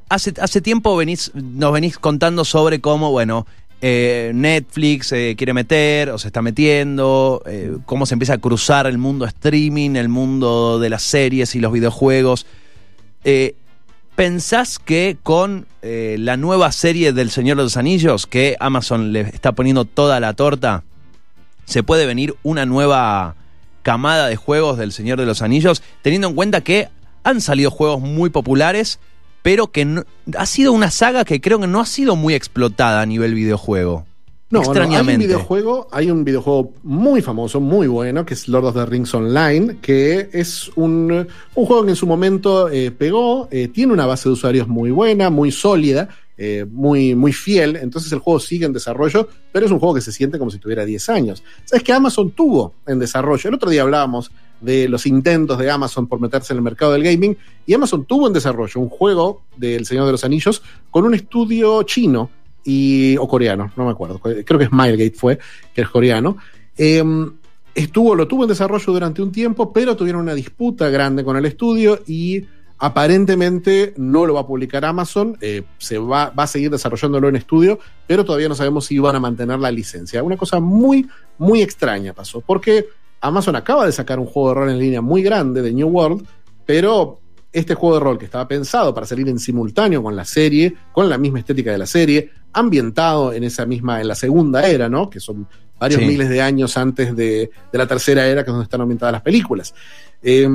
hace, 0.08 0.34
hace 0.40 0.60
tiempo 0.60 0.96
venís, 0.96 1.32
nos 1.34 1.72
venís 1.72 1.98
contando 1.98 2.44
sobre 2.44 2.80
cómo, 2.80 3.10
bueno, 3.10 3.46
eh, 3.80 4.32
Netflix 4.34 5.08
se 5.08 5.36
quiere 5.36 5.54
meter 5.54 6.10
o 6.10 6.18
se 6.18 6.28
está 6.28 6.42
metiendo, 6.42 7.42
eh, 7.46 7.76
cómo 7.86 8.06
se 8.06 8.14
empieza 8.14 8.34
a 8.34 8.38
cruzar 8.38 8.86
el 8.86 8.98
mundo 8.98 9.24
streaming, 9.24 9.96
el 9.96 10.08
mundo 10.08 10.78
de 10.78 10.90
las 10.90 11.02
series 11.02 11.54
y 11.54 11.60
los 11.60 11.72
videojuegos. 11.72 12.46
Eh, 13.24 13.54
¿Pensás 14.16 14.80
que 14.80 15.16
con 15.22 15.66
eh, 15.82 16.16
la 16.18 16.36
nueva 16.36 16.72
serie 16.72 17.12
del 17.12 17.30
Señor 17.30 17.56
de 17.56 17.62
los 17.62 17.76
Anillos, 17.76 18.26
que 18.26 18.56
Amazon 18.58 19.12
le 19.12 19.20
está 19.20 19.52
poniendo 19.52 19.84
toda 19.84 20.18
la 20.18 20.34
torta, 20.34 20.82
se 21.66 21.84
puede 21.84 22.04
venir 22.04 22.34
una 22.42 22.66
nueva 22.66 23.36
camada 23.92 24.26
de 24.28 24.36
juegos 24.36 24.76
del 24.76 24.92
Señor 24.92 25.18
de 25.18 25.24
los 25.24 25.40
Anillos, 25.40 25.82
teniendo 26.02 26.28
en 26.28 26.34
cuenta 26.34 26.60
que 26.60 26.88
han 27.24 27.40
salido 27.40 27.70
juegos 27.70 28.02
muy 28.02 28.28
populares, 28.28 28.98
pero 29.40 29.68
que 29.68 29.86
no- 29.86 30.04
ha 30.36 30.44
sido 30.44 30.74
una 30.74 30.90
saga 30.90 31.24
que 31.24 31.40
creo 31.40 31.58
que 31.58 31.66
no 31.66 31.80
ha 31.80 31.86
sido 31.86 32.14
muy 32.14 32.34
explotada 32.34 33.00
a 33.00 33.06
nivel 33.06 33.32
videojuego. 33.32 34.04
No, 34.50 34.60
no, 34.60 34.60
hay 34.60 34.68
un 34.68 34.76
extrañamente. 34.76 35.26
videojuego, 35.26 35.88
hay 35.90 36.10
un 36.10 36.22
videojuego 36.22 36.72
muy 36.82 37.22
famoso, 37.22 37.60
muy 37.60 37.86
bueno, 37.86 38.26
que 38.26 38.34
es 38.34 38.46
Lord 38.46 38.66
of 38.66 38.74
the 38.74 38.84
Rings 38.84 39.14
Online, 39.14 39.78
que 39.80 40.28
es 40.34 40.70
un, 40.76 41.26
un 41.54 41.66
juego 41.66 41.84
que 41.84 41.90
en 41.90 41.96
su 41.96 42.06
momento 42.06 42.68
eh, 42.68 42.90
pegó, 42.90 43.48
eh, 43.50 43.68
tiene 43.68 43.94
una 43.94 44.04
base 44.04 44.28
de 44.28 44.34
usuarios 44.34 44.68
muy 44.68 44.90
buena, 44.90 45.30
muy 45.30 45.50
sólida, 45.50 46.10
eh, 46.40 46.64
muy, 46.70 47.16
muy 47.16 47.32
fiel, 47.32 47.74
entonces 47.74 48.12
el 48.12 48.20
juego 48.20 48.38
sigue 48.38 48.64
en 48.64 48.72
desarrollo, 48.72 49.28
pero 49.50 49.66
es 49.66 49.72
un 49.72 49.80
juego 49.80 49.96
que 49.96 50.00
se 50.00 50.12
siente 50.12 50.38
como 50.38 50.52
si 50.52 50.58
tuviera 50.58 50.84
10 50.84 51.08
años. 51.08 51.42
¿Sabes 51.64 51.82
que 51.82 51.92
Amazon 51.92 52.30
tuvo 52.30 52.74
en 52.86 53.00
desarrollo? 53.00 53.48
El 53.48 53.54
otro 53.56 53.68
día 53.68 53.82
hablábamos 53.82 54.30
de 54.60 54.88
los 54.88 55.04
intentos 55.06 55.58
de 55.58 55.68
Amazon 55.68 56.06
por 56.06 56.20
meterse 56.20 56.52
en 56.52 56.58
el 56.58 56.62
mercado 56.62 56.92
del 56.92 57.02
gaming, 57.02 57.36
y 57.66 57.74
Amazon 57.74 58.04
tuvo 58.04 58.28
en 58.28 58.32
desarrollo 58.32 58.80
un 58.80 58.88
juego 58.88 59.42
del 59.56 59.84
Señor 59.84 60.06
de 60.06 60.12
los 60.12 60.22
Anillos 60.22 60.62
con 60.92 61.04
un 61.04 61.14
estudio 61.14 61.82
chino 61.82 62.30
y, 62.64 63.16
o 63.16 63.26
coreano, 63.26 63.72
no 63.76 63.86
me 63.86 63.90
acuerdo, 63.90 64.20
creo 64.20 64.58
que 64.58 64.66
Smilegate 64.66 65.16
fue, 65.16 65.40
que 65.74 65.80
es 65.80 65.88
coreano. 65.88 66.36
Eh, 66.76 67.02
estuvo, 67.74 68.14
lo 68.14 68.28
tuvo 68.28 68.44
en 68.44 68.50
desarrollo 68.50 68.92
durante 68.92 69.22
un 69.22 69.32
tiempo, 69.32 69.72
pero 69.72 69.96
tuvieron 69.96 70.22
una 70.22 70.34
disputa 70.34 70.88
grande 70.88 71.24
con 71.24 71.36
el 71.36 71.44
estudio 71.46 72.00
y 72.06 72.44
aparentemente 72.78 73.94
no 73.96 74.26
lo 74.26 74.34
va 74.34 74.40
a 74.40 74.46
publicar 74.46 74.84
Amazon, 74.84 75.36
eh, 75.40 75.62
se 75.78 75.98
va, 75.98 76.30
va 76.30 76.44
a 76.44 76.46
seguir 76.46 76.70
desarrollándolo 76.70 77.28
en 77.28 77.36
estudio, 77.36 77.78
pero 78.06 78.24
todavía 78.24 78.48
no 78.48 78.54
sabemos 78.54 78.86
si 78.86 78.98
van 78.98 79.16
a 79.16 79.20
mantener 79.20 79.58
la 79.58 79.70
licencia. 79.70 80.22
Una 80.22 80.36
cosa 80.36 80.60
muy, 80.60 81.06
muy 81.38 81.62
extraña 81.62 82.12
pasó, 82.12 82.40
porque 82.40 82.86
Amazon 83.20 83.56
acaba 83.56 83.84
de 83.86 83.92
sacar 83.92 84.18
un 84.18 84.26
juego 84.26 84.48
de 84.50 84.54
rol 84.54 84.70
en 84.70 84.78
línea 84.78 85.00
muy 85.00 85.22
grande 85.22 85.62
de 85.62 85.72
New 85.72 85.88
World, 85.88 86.26
pero 86.66 87.18
este 87.52 87.74
juego 87.74 87.94
de 87.96 88.00
rol 88.00 88.18
que 88.18 88.26
estaba 88.26 88.46
pensado 88.46 88.94
para 88.94 89.06
salir 89.06 89.28
en 89.28 89.38
simultáneo 89.38 90.02
con 90.02 90.14
la 90.14 90.24
serie, 90.24 90.74
con 90.92 91.08
la 91.08 91.18
misma 91.18 91.38
estética 91.40 91.72
de 91.72 91.78
la 91.78 91.86
serie, 91.86 92.30
ambientado 92.52 93.32
en 93.32 93.42
esa 93.44 93.66
misma, 93.66 94.00
en 94.00 94.08
la 94.08 94.14
segunda 94.14 94.66
era, 94.68 94.88
¿no? 94.88 95.08
Que 95.10 95.18
son 95.18 95.48
varios 95.80 96.00
Sí. 96.00 96.06
miles 96.06 96.28
de 96.28 96.42
años 96.42 96.76
antes 96.76 97.16
de, 97.16 97.50
de 97.72 97.78
la 97.78 97.86
tercera 97.86 98.26
era, 98.26 98.44
que 98.44 98.50
es 98.50 98.52
donde 98.52 98.64
están 98.64 98.80
ambientadas 98.82 99.12
las 99.12 99.22
películas. 99.22 99.74
Eh, 100.22 100.48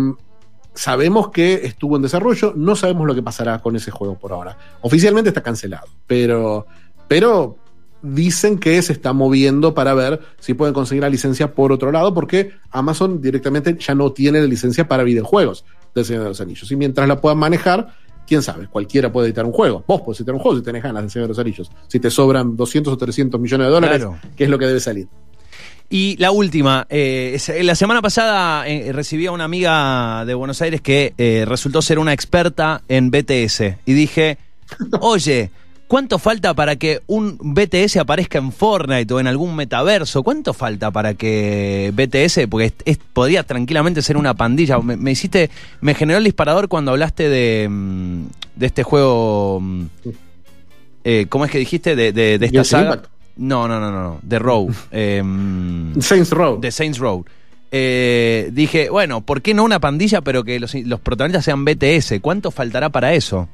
sabemos 0.74 1.30
que 1.30 1.66
estuvo 1.66 1.96
en 1.96 2.02
desarrollo, 2.02 2.54
no 2.56 2.76
sabemos 2.76 3.08
lo 3.08 3.16
que 3.16 3.22
pasará 3.24 3.60
con 3.60 3.76
ese 3.76 3.92
juego 3.92 4.18
por 4.18 4.32
ahora. 4.32 4.58
Oficialmente 4.82 5.30
está 5.30 5.42
cancelado, 5.44 5.88
pero, 6.08 6.66
pero 7.08 7.58
dicen 8.02 8.58
que 8.60 8.82
se 8.82 8.92
está 8.94 9.14
moviendo 9.14 9.74
para 9.74 9.94
ver 9.94 10.20
si 10.40 10.54
pueden 10.54 10.74
conseguir 10.74 11.04
la 11.04 11.10
licencia 11.10 11.54
por 11.54 11.72
otro 11.72 11.92
lado, 11.92 12.14
porque 12.14 12.52
Amazon 12.72 13.22
directamente 13.22 13.78
ya 13.80 13.96
no 13.96 14.12
tiene 14.12 14.42
la 14.42 14.48
licencia 14.48 14.88
para 14.88 15.04
videojuegos 15.04 15.64
del 15.96 16.06
Señor 16.06 16.24
de 16.24 16.30
los 16.30 16.42
Anillos. 16.42 16.70
Y 16.72 16.76
mientras 16.76 17.08
la 17.08 17.22
puedan 17.22 17.38
manejar, 17.38 17.94
quién 18.28 18.42
sabe, 18.42 18.68
cualquiera 18.68 19.12
puede 19.12 19.28
editar 19.28 19.46
un 19.46 19.52
juego. 19.54 19.84
Vos 19.88 20.02
podés 20.02 20.20
editar 20.20 20.36
un 20.36 20.42
juego 20.42 20.58
si 20.58 20.64
tenés 20.64 20.84
ganas 20.84 21.04
del 21.04 21.12
Señor 21.12 21.28
de 21.28 21.30
los 21.30 21.40
Anillos. 21.40 21.72
Si 21.88 22.00
te 22.00 22.10
sobran 22.10 22.58
200 22.58 22.92
o 22.92 22.98
300 22.98 23.40
millones 23.40 23.68
de 23.68 23.72
dólares, 23.72 23.98
Claro. 24.02 24.18
que 24.36 24.44
es 24.44 24.50
lo 24.50 24.58
que 24.60 24.66
debe 24.66 24.80
salir. 24.82 25.08
Y 25.90 26.16
la 26.18 26.32
última, 26.32 26.88
eh, 26.90 27.34
es- 27.36 27.52
la 27.64 27.76
semana 27.76 28.02
pasada 28.02 28.68
eh, 28.68 28.92
recibí 28.94 29.28
a 29.28 29.32
una 29.32 29.44
amiga 29.44 30.26
de 30.26 30.34
Buenos 30.34 30.62
Aires 30.62 30.82
que 30.82 31.14
eh, 31.18 31.46
resultó 31.48 31.82
ser 31.82 32.00
una 32.00 32.14
experta 32.14 32.82
en 32.88 33.12
BTS. 33.12 33.78
Y 33.86 33.94
dije, 33.94 34.38
oye, 35.02 35.52
¿cuánto 35.88 36.18
falta 36.18 36.56
para 36.56 36.78
que 36.78 37.02
un 37.06 37.38
BTS 37.40 37.98
aparezca 37.98 38.40
en 38.40 38.52
Fortnite 38.52 39.14
o 39.14 39.20
en 39.20 39.28
algún 39.28 39.56
metaverso? 39.56 40.24
¿Cuánto 40.24 40.54
falta 40.54 40.90
para 40.90 41.14
que 41.14 41.92
BTS, 41.94 42.48
porque 42.48 42.66
es- 42.68 42.74
es- 42.86 42.98
podría 43.14 43.44
tranquilamente 43.44 44.02
ser 44.02 44.18
una 44.18 44.34
pandilla? 44.34 44.80
Me, 44.80 44.98
me 44.98 45.12
hiciste, 45.12 45.52
me 45.82 45.94
generó 45.94 46.18
el 46.18 46.24
disparador 46.24 46.70
cuando 46.70 46.90
hablaste 46.92 47.30
de, 47.30 47.68
mm, 47.70 48.24
de 48.56 48.66
este 48.66 48.82
juego... 48.82 49.60
mm, 49.62 49.86
eh, 51.06 51.26
¿Cómo 51.30 51.44
es 51.46 51.52
que 51.52 51.60
dijiste? 51.60 51.96
De, 51.96 52.14
de- 52.14 52.40
de 52.40 52.46
esta 52.48 52.60
Genshin 52.60 52.64
saga. 52.72 52.94
Impact. 52.96 53.13
No, 53.38 53.68
no, 53.68 53.80
no, 53.80 53.92
no, 53.92 54.04
no. 54.04 54.20
The 54.28 54.40
Row. 54.40 54.70
em, 54.92 56.00
Saints 56.00 56.32
Row. 56.32 56.60
de 56.60 56.72
Saints 56.72 57.00
Row. 57.00 57.26
Eh, 57.72 58.50
dije, 58.54 58.90
bueno, 58.90 59.22
¿por 59.22 59.42
qué 59.42 59.54
no 59.54 59.64
una 59.64 59.80
pandilla, 59.80 60.22
pero 60.22 60.44
que 60.44 60.60
los, 60.60 60.76
los 60.76 61.00
protagonistas 61.00 61.46
sean 61.46 61.66
BTS? 61.66 62.20
¿Cuánto 62.22 62.52
faltará 62.52 62.90
para 62.90 63.14
eso? 63.14 63.50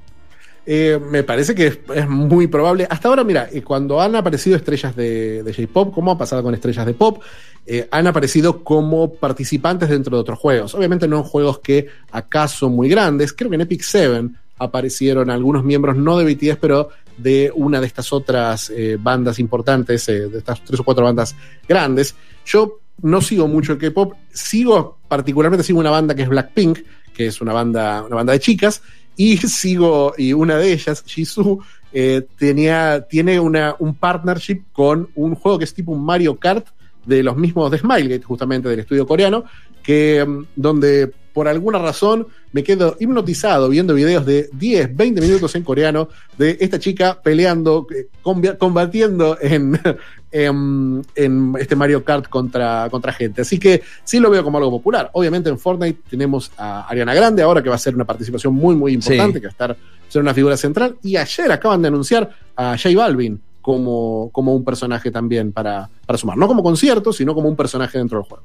Eh, 0.66 1.00
me 1.10 1.24
parece 1.24 1.56
que 1.56 1.68
es, 1.68 1.80
es 1.96 2.08
muy 2.08 2.48
probable. 2.48 2.86
Hasta 2.90 3.08
ahora, 3.08 3.24
mira, 3.24 3.50
eh, 3.52 3.64
cuando 3.64 4.00
han 4.02 4.16
aparecido 4.16 4.56
estrellas 4.56 4.96
de, 4.96 5.42
de 5.42 5.54
J-Pop, 5.54 5.94
como 5.94 6.12
ha 6.12 6.18
pasado 6.18 6.44
con 6.44 6.54
estrellas 6.54 6.86
de 6.86 6.94
pop, 6.94 7.24
eh, 7.66 7.88
han 7.90 8.08
aparecido 8.08 8.64
como 8.64 9.14
participantes 9.14 9.90
dentro 9.90 10.16
de 10.16 10.22
otros 10.22 10.38
juegos. 10.38 10.76
Obviamente 10.76 11.08
no 11.08 11.18
en 11.18 11.24
juegos 11.24 11.60
que 11.60 11.88
acaso 12.12 12.70
muy 12.70 12.90
grandes. 12.90 13.34
Creo 13.34 13.50
que 13.50 13.56
en 13.56 13.62
Epic 13.62 13.82
7 13.82 14.30
aparecieron 14.60 15.30
algunos 15.30 15.64
miembros, 15.64 15.96
no 15.96 16.18
de 16.18 16.34
BTS, 16.34 16.58
pero 16.60 16.90
de 17.22 17.52
una 17.54 17.80
de 17.80 17.88
estas 17.88 18.12
otras 18.14 18.70
eh, 18.70 18.98
bandas 19.00 19.40
importantes, 19.40 20.08
eh, 20.10 20.28
de 20.28 20.38
estas 20.40 20.64
tres 20.64 20.80
o 20.80 20.84
cuatro 20.84 21.06
bandas 21.06 21.36
grandes. 21.68 22.16
Yo 22.46 22.80
no 23.02 23.22
sigo 23.22 23.48
mucho 23.48 23.74
el 23.74 23.78
K-pop, 23.78 24.14
sigo 24.32 24.98
particularmente 25.08 25.64
sigo 25.64 25.80
una 25.80 25.92
banda 25.92 26.16
que 26.16 26.24
es 26.24 26.30
Blackpink, 26.30 26.80
que 27.14 27.28
es 27.28 27.42
una 27.42 27.54
banda, 27.54 28.04
una 28.04 28.16
banda 28.16 28.34
de 28.34 28.40
chicas, 28.40 28.82
y 29.16 29.38
sigo, 29.38 30.14
y 30.18 30.34
una 30.34 30.58
de 30.58 30.74
ellas, 30.74 31.04
Jisoo, 31.06 31.60
eh, 31.92 32.26
tenía, 32.38 33.06
tiene 33.10 33.40
una, 33.40 33.76
un 33.80 33.96
partnership 33.96 34.64
con 34.72 35.10
un 35.16 35.36
juego 35.36 35.58
que 35.58 35.66
es 35.66 35.74
tipo 35.74 35.92
un 35.92 36.06
Mario 36.06 36.38
Kart 36.38 36.68
de 37.06 37.24
los 37.24 37.36
mismos 37.36 37.72
de 37.72 37.80
Smilegate, 37.80 38.24
justamente 38.24 38.70
del 38.70 38.80
estudio 38.80 39.08
coreano, 39.08 39.44
que 39.82 40.24
mm, 40.26 40.46
donde 40.56 41.12
por 41.40 41.48
alguna 41.48 41.80
razón 41.80 42.28
me 42.52 42.64
quedo 42.64 42.98
hipnotizado 43.00 43.70
viendo 43.70 43.94
videos 43.94 44.26
de 44.26 44.50
10, 44.52 44.94
20 44.94 45.22
minutos 45.22 45.56
en 45.56 45.64
coreano 45.64 46.10
de 46.38 46.58
esta 46.60 46.80
chica 46.80 47.18
peleando, 47.24 47.88
eh, 47.96 48.10
combatiendo 48.58 49.38
en, 49.40 49.80
en, 50.34 51.02
en 51.16 51.54
este 51.58 51.78
Mario 51.78 52.04
Kart 52.04 52.28
contra, 52.28 52.90
contra 52.92 53.14
gente. 53.14 53.44
Así 53.44 53.58
que 53.58 53.82
sí 54.04 54.20
lo 54.20 54.30
veo 54.30 54.44
como 54.44 54.58
algo 54.58 54.70
popular. 54.70 55.12
Obviamente 55.14 55.50
en 55.50 55.58
Fortnite 55.58 56.02
tenemos 56.10 56.52
a 56.58 56.86
Ariana 56.90 57.14
Grande 57.14 57.42
ahora 57.42 57.64
que 57.64 57.70
va 57.70 57.76
a 57.76 57.78
ser 57.78 57.96
una 57.96 58.04
participación 58.04 58.54
muy, 58.54 58.76
muy 58.76 58.92
importante, 58.92 59.36
Sí. 59.36 59.40
que 59.40 59.48
va 59.48 59.52
a 59.52 59.52
estar 59.52 59.78
ser 60.10 60.22
una 60.22 60.34
figura 60.34 60.58
central. 60.58 60.98
Y 61.04 61.16
ayer 61.16 61.50
acaban 61.54 61.82
de 61.82 61.88
anunciar 61.88 62.30
a 62.58 62.76
J 62.78 62.94
Balvin 62.98 63.40
como, 63.62 64.30
como 64.34 64.54
un 64.54 64.66
personaje 64.66 65.10
también 65.10 65.54
para, 65.54 65.88
para 66.06 66.18
sumar. 66.18 66.36
No 66.36 66.48
como 66.48 66.64
concierto, 66.64 67.14
sino 67.14 67.34
como 67.34 67.48
un 67.48 67.56
personaje 67.56 67.98
dentro 67.98 68.18
del 68.18 68.28
juego. 68.28 68.44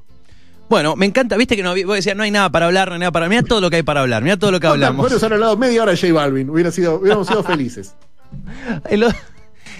Bueno, 0.69 0.95
me 0.95 1.05
encanta, 1.05 1.37
viste 1.37 1.55
que 1.55 1.61
no, 1.63 1.75
vos 1.85 1.95
decías, 1.95 2.15
no 2.15 2.23
hay 2.23 2.31
nada 2.31 2.49
para 2.49 2.65
hablar, 2.65 2.87
no 2.87 2.95
hay 2.95 2.99
nada 2.99 3.11
para. 3.11 3.29
Mira 3.29 3.43
todo 3.43 3.61
lo 3.61 3.69
que 3.69 3.77
hay 3.77 3.83
para 3.83 4.01
hablar, 4.01 4.23
mira 4.23 4.37
todo 4.37 4.51
lo 4.51 4.59
que 4.59 4.67
hablamos. 4.67 4.97
Podríamos 5.03 5.23
haber 5.23 5.33
hablado 5.35 5.57
media 5.57 5.83
hora 5.83 5.91
de 5.91 5.97
J 5.97 6.11
Balvin, 6.13 6.49
hubiera 6.49 6.71
sido, 6.71 6.95
hubiéramos 6.99 7.27
sido 7.27 7.43
felices. 7.43 7.95
El 8.89 9.05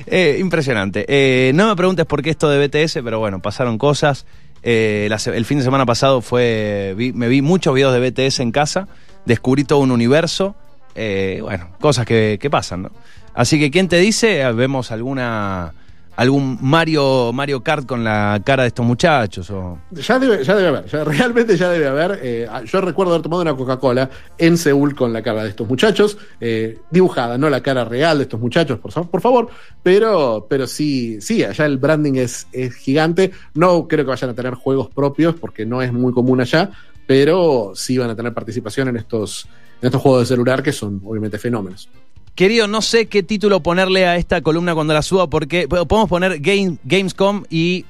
eh, 0.07 0.37
impresionante. 0.39 1.05
Eh, 1.07 1.51
no 1.55 1.67
me 1.67 1.75
preguntes 1.75 2.05
por 2.05 2.21
qué 2.21 2.29
esto 2.29 2.49
de 2.49 2.67
BTS, 2.67 2.99
pero 3.03 3.19
bueno, 3.19 3.41
pasaron 3.41 3.77
cosas. 3.77 4.25
Eh, 4.61 5.07
la 5.09 5.17
se- 5.19 5.35
el 5.35 5.45
fin 5.45 5.57
de 5.59 5.63
semana 5.63 5.85
pasado 5.85 6.21
fue 6.21 6.93
vi- 6.97 7.13
me 7.13 7.27
vi 7.29 7.41
muchos 7.41 7.73
videos 7.73 7.93
de 7.93 7.99
BTS 8.11 8.39
en 8.41 8.51
casa, 8.51 8.87
descubrí 9.25 9.63
todo 9.63 9.79
un 9.79 9.91
universo. 9.91 10.55
Bueno, 10.95 11.69
cosas 11.81 12.05
que, 12.05 12.37
que 12.39 12.49
pasan, 12.49 12.83
¿no? 12.83 12.91
Así 13.33 13.59
que, 13.59 13.69
¿quién 13.69 13.89
te 13.89 13.97
dice? 13.97 14.39
Eh, 14.41 14.51
Vemos 14.53 14.91
alguna, 14.91 15.73
algún 16.15 16.57
Mario, 16.61 17.31
Mario 17.33 17.63
Kart 17.63 17.85
con 17.85 18.03
la 18.03 18.41
cara 18.43 18.63
de 18.63 18.67
estos 18.67 18.85
muchachos. 18.85 19.49
O... 19.49 19.79
Ya 19.91 20.19
debe, 20.19 20.43
ya 20.43 20.55
debe 20.55 20.67
haber, 20.69 21.07
realmente 21.07 21.57
ya 21.57 21.69
debe 21.69 21.87
haber. 21.87 22.19
Eh, 22.23 22.47
yo 22.65 22.81
recuerdo 22.81 23.13
haber 23.13 23.23
tomado 23.23 23.41
una 23.41 23.55
Coca-Cola 23.55 24.09
en 24.37 24.57
Seúl 24.57 24.95
con 24.95 25.13
la 25.13 25.21
cara 25.21 25.43
de 25.43 25.49
estos 25.49 25.67
muchachos, 25.67 26.17
eh, 26.39 26.79
dibujada, 26.89 27.37
no 27.37 27.49
la 27.49 27.61
cara 27.61 27.85
real 27.85 28.17
de 28.17 28.23
estos 28.23 28.39
muchachos, 28.39 28.79
por, 28.79 28.91
por 29.09 29.21
favor, 29.21 29.49
pero, 29.83 30.45
pero 30.49 30.67
sí, 30.67 31.19
sí, 31.21 31.43
allá 31.43 31.65
el 31.65 31.77
branding 31.77 32.15
es, 32.15 32.47
es 32.51 32.73
gigante. 32.75 33.31
No 33.53 33.87
creo 33.87 34.05
que 34.05 34.09
vayan 34.09 34.29
a 34.29 34.33
tener 34.33 34.53
juegos 34.53 34.89
propios 34.89 35.35
porque 35.35 35.65
no 35.65 35.81
es 35.81 35.91
muy 35.91 36.13
común 36.13 36.41
allá, 36.41 36.71
pero 37.07 37.73
sí 37.75 37.97
van 37.97 38.09
a 38.09 38.15
tener 38.15 38.33
participación 38.33 38.87
en 38.89 38.97
estos, 38.97 39.47
en 39.81 39.87
estos 39.87 40.01
juegos 40.01 40.21
de 40.21 40.25
celular 40.35 40.63
que 40.63 40.71
son 40.71 41.01
obviamente 41.05 41.37
fenómenos. 41.37 41.89
Querido, 42.35 42.67
no 42.67 42.81
sé 42.81 43.05
qué 43.05 43.23
título 43.23 43.61
ponerle 43.61 44.05
a 44.05 44.17
esta 44.17 44.41
columna 44.41 44.75
cuando 44.75 44.93
la 44.93 45.01
suba, 45.01 45.29
porque 45.29 45.69
podemos 45.69 46.09
poner 46.09 46.39
Game, 46.39 46.77
Gamescom 46.83 47.45
y 47.49 47.85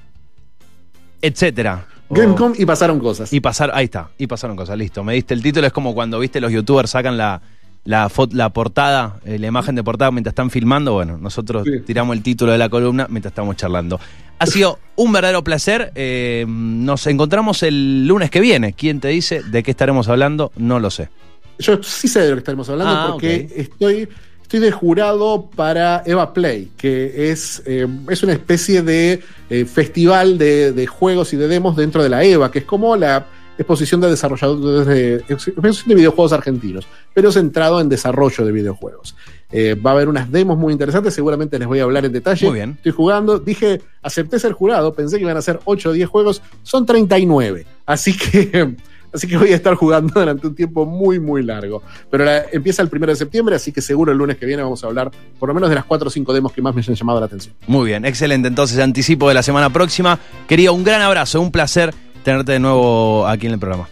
etcétera. 1.22 1.88
Gamescom 2.12 2.54
y 2.56 2.66
pasaron 2.66 3.00
cosas. 3.00 3.34
Y 3.34 3.40
pasar, 3.40 3.72
ahí 3.74 3.86
está, 3.86 4.10
y 4.20 4.28
pasaron 4.28 4.56
cosas, 4.56 4.78
listo. 4.78 5.04
Me 5.04 5.14
diste 5.16 5.34
el 5.34 5.42
título, 5.42 5.66
es 5.66 5.74
como 5.74 5.96
cuando 5.96 6.20
viste 6.20 6.40
los 6.40 6.52
youtubers 6.52 6.92
sacan 6.92 7.18
la, 7.18 7.42
la, 7.86 8.12
la 8.32 8.50
portada, 8.50 9.20
eh, 9.26 9.40
la 9.40 9.48
imagen 9.48 9.74
de 9.74 9.84
portada 9.84 10.12
mientras 10.12 10.34
están 10.34 10.52
filmando. 10.52 10.94
Bueno, 10.94 11.18
nosotros 11.18 11.68
tiramos 11.86 12.16
el 12.16 12.22
título 12.22 12.52
de 12.52 12.60
la 12.60 12.70
columna 12.70 13.08
mientras 13.10 13.32
estamos 13.32 13.56
charlando. 13.56 14.00
Ha 14.38 14.46
sido 14.46 14.78
un 14.96 15.12
verdadero 15.12 15.44
placer. 15.44 15.92
Eh, 15.96 16.46
nos 16.48 17.08
encontramos 17.08 17.64
el 17.64 18.08
lunes 18.08 18.30
que 18.30 18.42
viene. 18.42 18.74
¿Quién 18.74 19.00
te 19.00 19.08
dice 19.08 19.42
de 19.42 19.64
qué 19.64 19.72
estaremos 19.72 20.08
hablando? 20.08 20.52
No 20.56 20.80
lo 20.80 20.92
sé. 20.92 21.10
Yo 21.58 21.82
sí 21.82 22.08
sé 22.08 22.20
de 22.20 22.30
lo 22.30 22.36
que 22.36 22.40
estaremos 22.40 22.70
hablando 22.70 22.94
ah, 22.94 23.08
porque 23.14 23.48
estoy 23.56 24.10
Estoy 24.46 24.60
de 24.60 24.72
jurado 24.72 25.50
para 25.56 26.04
Eva 26.06 26.32
Play, 26.32 26.70
que 26.78 27.32
es, 27.32 27.64
eh, 27.66 27.88
es 28.12 28.22
una 28.22 28.34
especie 28.34 28.84
de 28.84 29.24
eh, 29.50 29.66
festival 29.66 30.38
de, 30.38 30.86
juegos 30.88 31.34
y 31.34 31.36
de 31.36 31.48
demos 31.48 31.76
dentro 31.76 32.04
de 32.04 32.10
la 32.10 32.24
EVA, 32.24 32.52
que 32.52 32.60
es 32.60 32.66
como 32.66 32.96
la 32.96 33.26
exposición 33.58 34.02
de 34.02 34.12
desarrolladores 34.12 34.86
de, 34.86 35.18
de 35.18 35.96
videojuegos 35.96 36.32
argentinos, 36.32 36.86
pero 37.16 37.32
centrado 37.32 37.82
en 37.82 37.90
desarrollo 37.90 38.46
de 38.46 38.52
videojuegos. 38.52 39.16
Eh, 39.52 39.74
va 39.74 39.90
a 39.90 39.94
haber 39.96 40.10
unas 40.10 40.32
demos 40.32 40.60
muy 40.60 40.74
interesantes, 40.74 41.16
seguramente 41.16 41.58
les 41.58 41.68
voy 41.68 41.80
a 41.80 41.84
hablar 41.84 42.06
en 42.06 42.12
detalle. 42.12 42.46
Muy 42.46 42.60
bien. 42.60 42.74
Estoy 42.78 42.92
jugando, 42.92 43.40
dije, 43.40 43.82
acepté 44.04 44.38
ser 44.38 44.52
jurado, 44.52 44.94
pensé 44.94 45.18
que 45.18 45.24
iban 45.24 45.38
a 45.38 45.42
ser 45.42 45.60
8 45.66 45.90
o 45.90 45.92
10 45.92 46.08
juegos, 46.08 46.44
son 46.62 46.86
39. 46.86 47.66
Así 47.88 48.16
que 48.16 48.76
Así 49.16 49.28
que 49.28 49.38
voy 49.38 49.54
a 49.54 49.56
estar 49.56 49.74
jugando 49.76 50.14
durante 50.20 50.46
un 50.46 50.54
tiempo 50.54 50.86
muy, 50.86 51.20
muy 51.20 51.42
largo. 51.42 51.82
Pero 52.12 52.26
empieza 52.52 52.82
el 52.82 52.90
primero 52.90 53.14
de 53.14 53.16
septiembre, 53.16 53.56
así 53.56 53.72
que 53.72 53.82
seguro 53.82 54.12
el 54.12 54.18
lunes 54.18 54.38
que 54.38 54.46
viene 54.46 54.62
vamos 54.62 54.84
a 54.84 54.88
hablar 54.88 55.10
por 55.40 55.48
lo 55.48 55.56
menos 55.56 55.70
de 55.70 55.76
las 55.76 55.86
cuatro 55.86 56.10
o 56.10 56.12
cinco 56.12 56.34
demos 56.34 56.52
que 56.52 56.62
más 56.62 56.76
me 56.76 56.84
han 56.86 56.94
llamado 56.94 57.20
la 57.22 57.28
atención. 57.28 57.56
Muy 57.68 57.88
bien, 57.88 58.04
excelente. 58.06 58.50
Entonces, 58.50 58.78
anticipo 58.80 59.30
de 59.30 59.34
la 59.34 59.42
semana 59.44 59.72
próxima. 59.72 60.20
Quería 60.48 60.72
un 60.74 60.84
gran 60.84 61.02
abrazo, 61.02 61.40
un 61.40 61.52
placer 61.52 61.94
tenerte 62.24 62.52
de 62.52 62.60
nuevo 62.60 63.26
aquí 63.26 63.48
en 63.48 63.54
el 63.54 63.60
programa. 63.60 63.88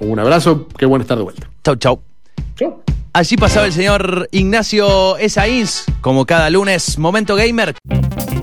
Un 0.00 0.18
abrazo, 0.18 0.68
qué 0.76 0.84
bueno 0.84 1.02
estar 1.02 1.16
de 1.16 1.24
vuelta. 1.24 1.48
Chau, 1.64 1.76
chau. 1.76 2.02
Chau. 2.54 2.82
Allí 3.14 3.38
pasaba 3.38 3.64
el 3.64 3.72
señor 3.72 4.28
Ignacio 4.30 5.16
Esaíns, 5.16 5.84
como 6.02 6.26
cada 6.26 6.50
lunes, 6.50 6.98
Momento 6.98 7.34
Gamer. 7.34 7.74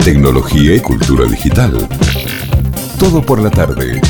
Tecnología 0.03 0.75
y 0.75 0.79
cultura 0.79 1.25
digital. 1.25 1.87
Todo 2.97 3.21
por 3.21 3.39
la 3.39 3.51
tarde. 3.51 4.01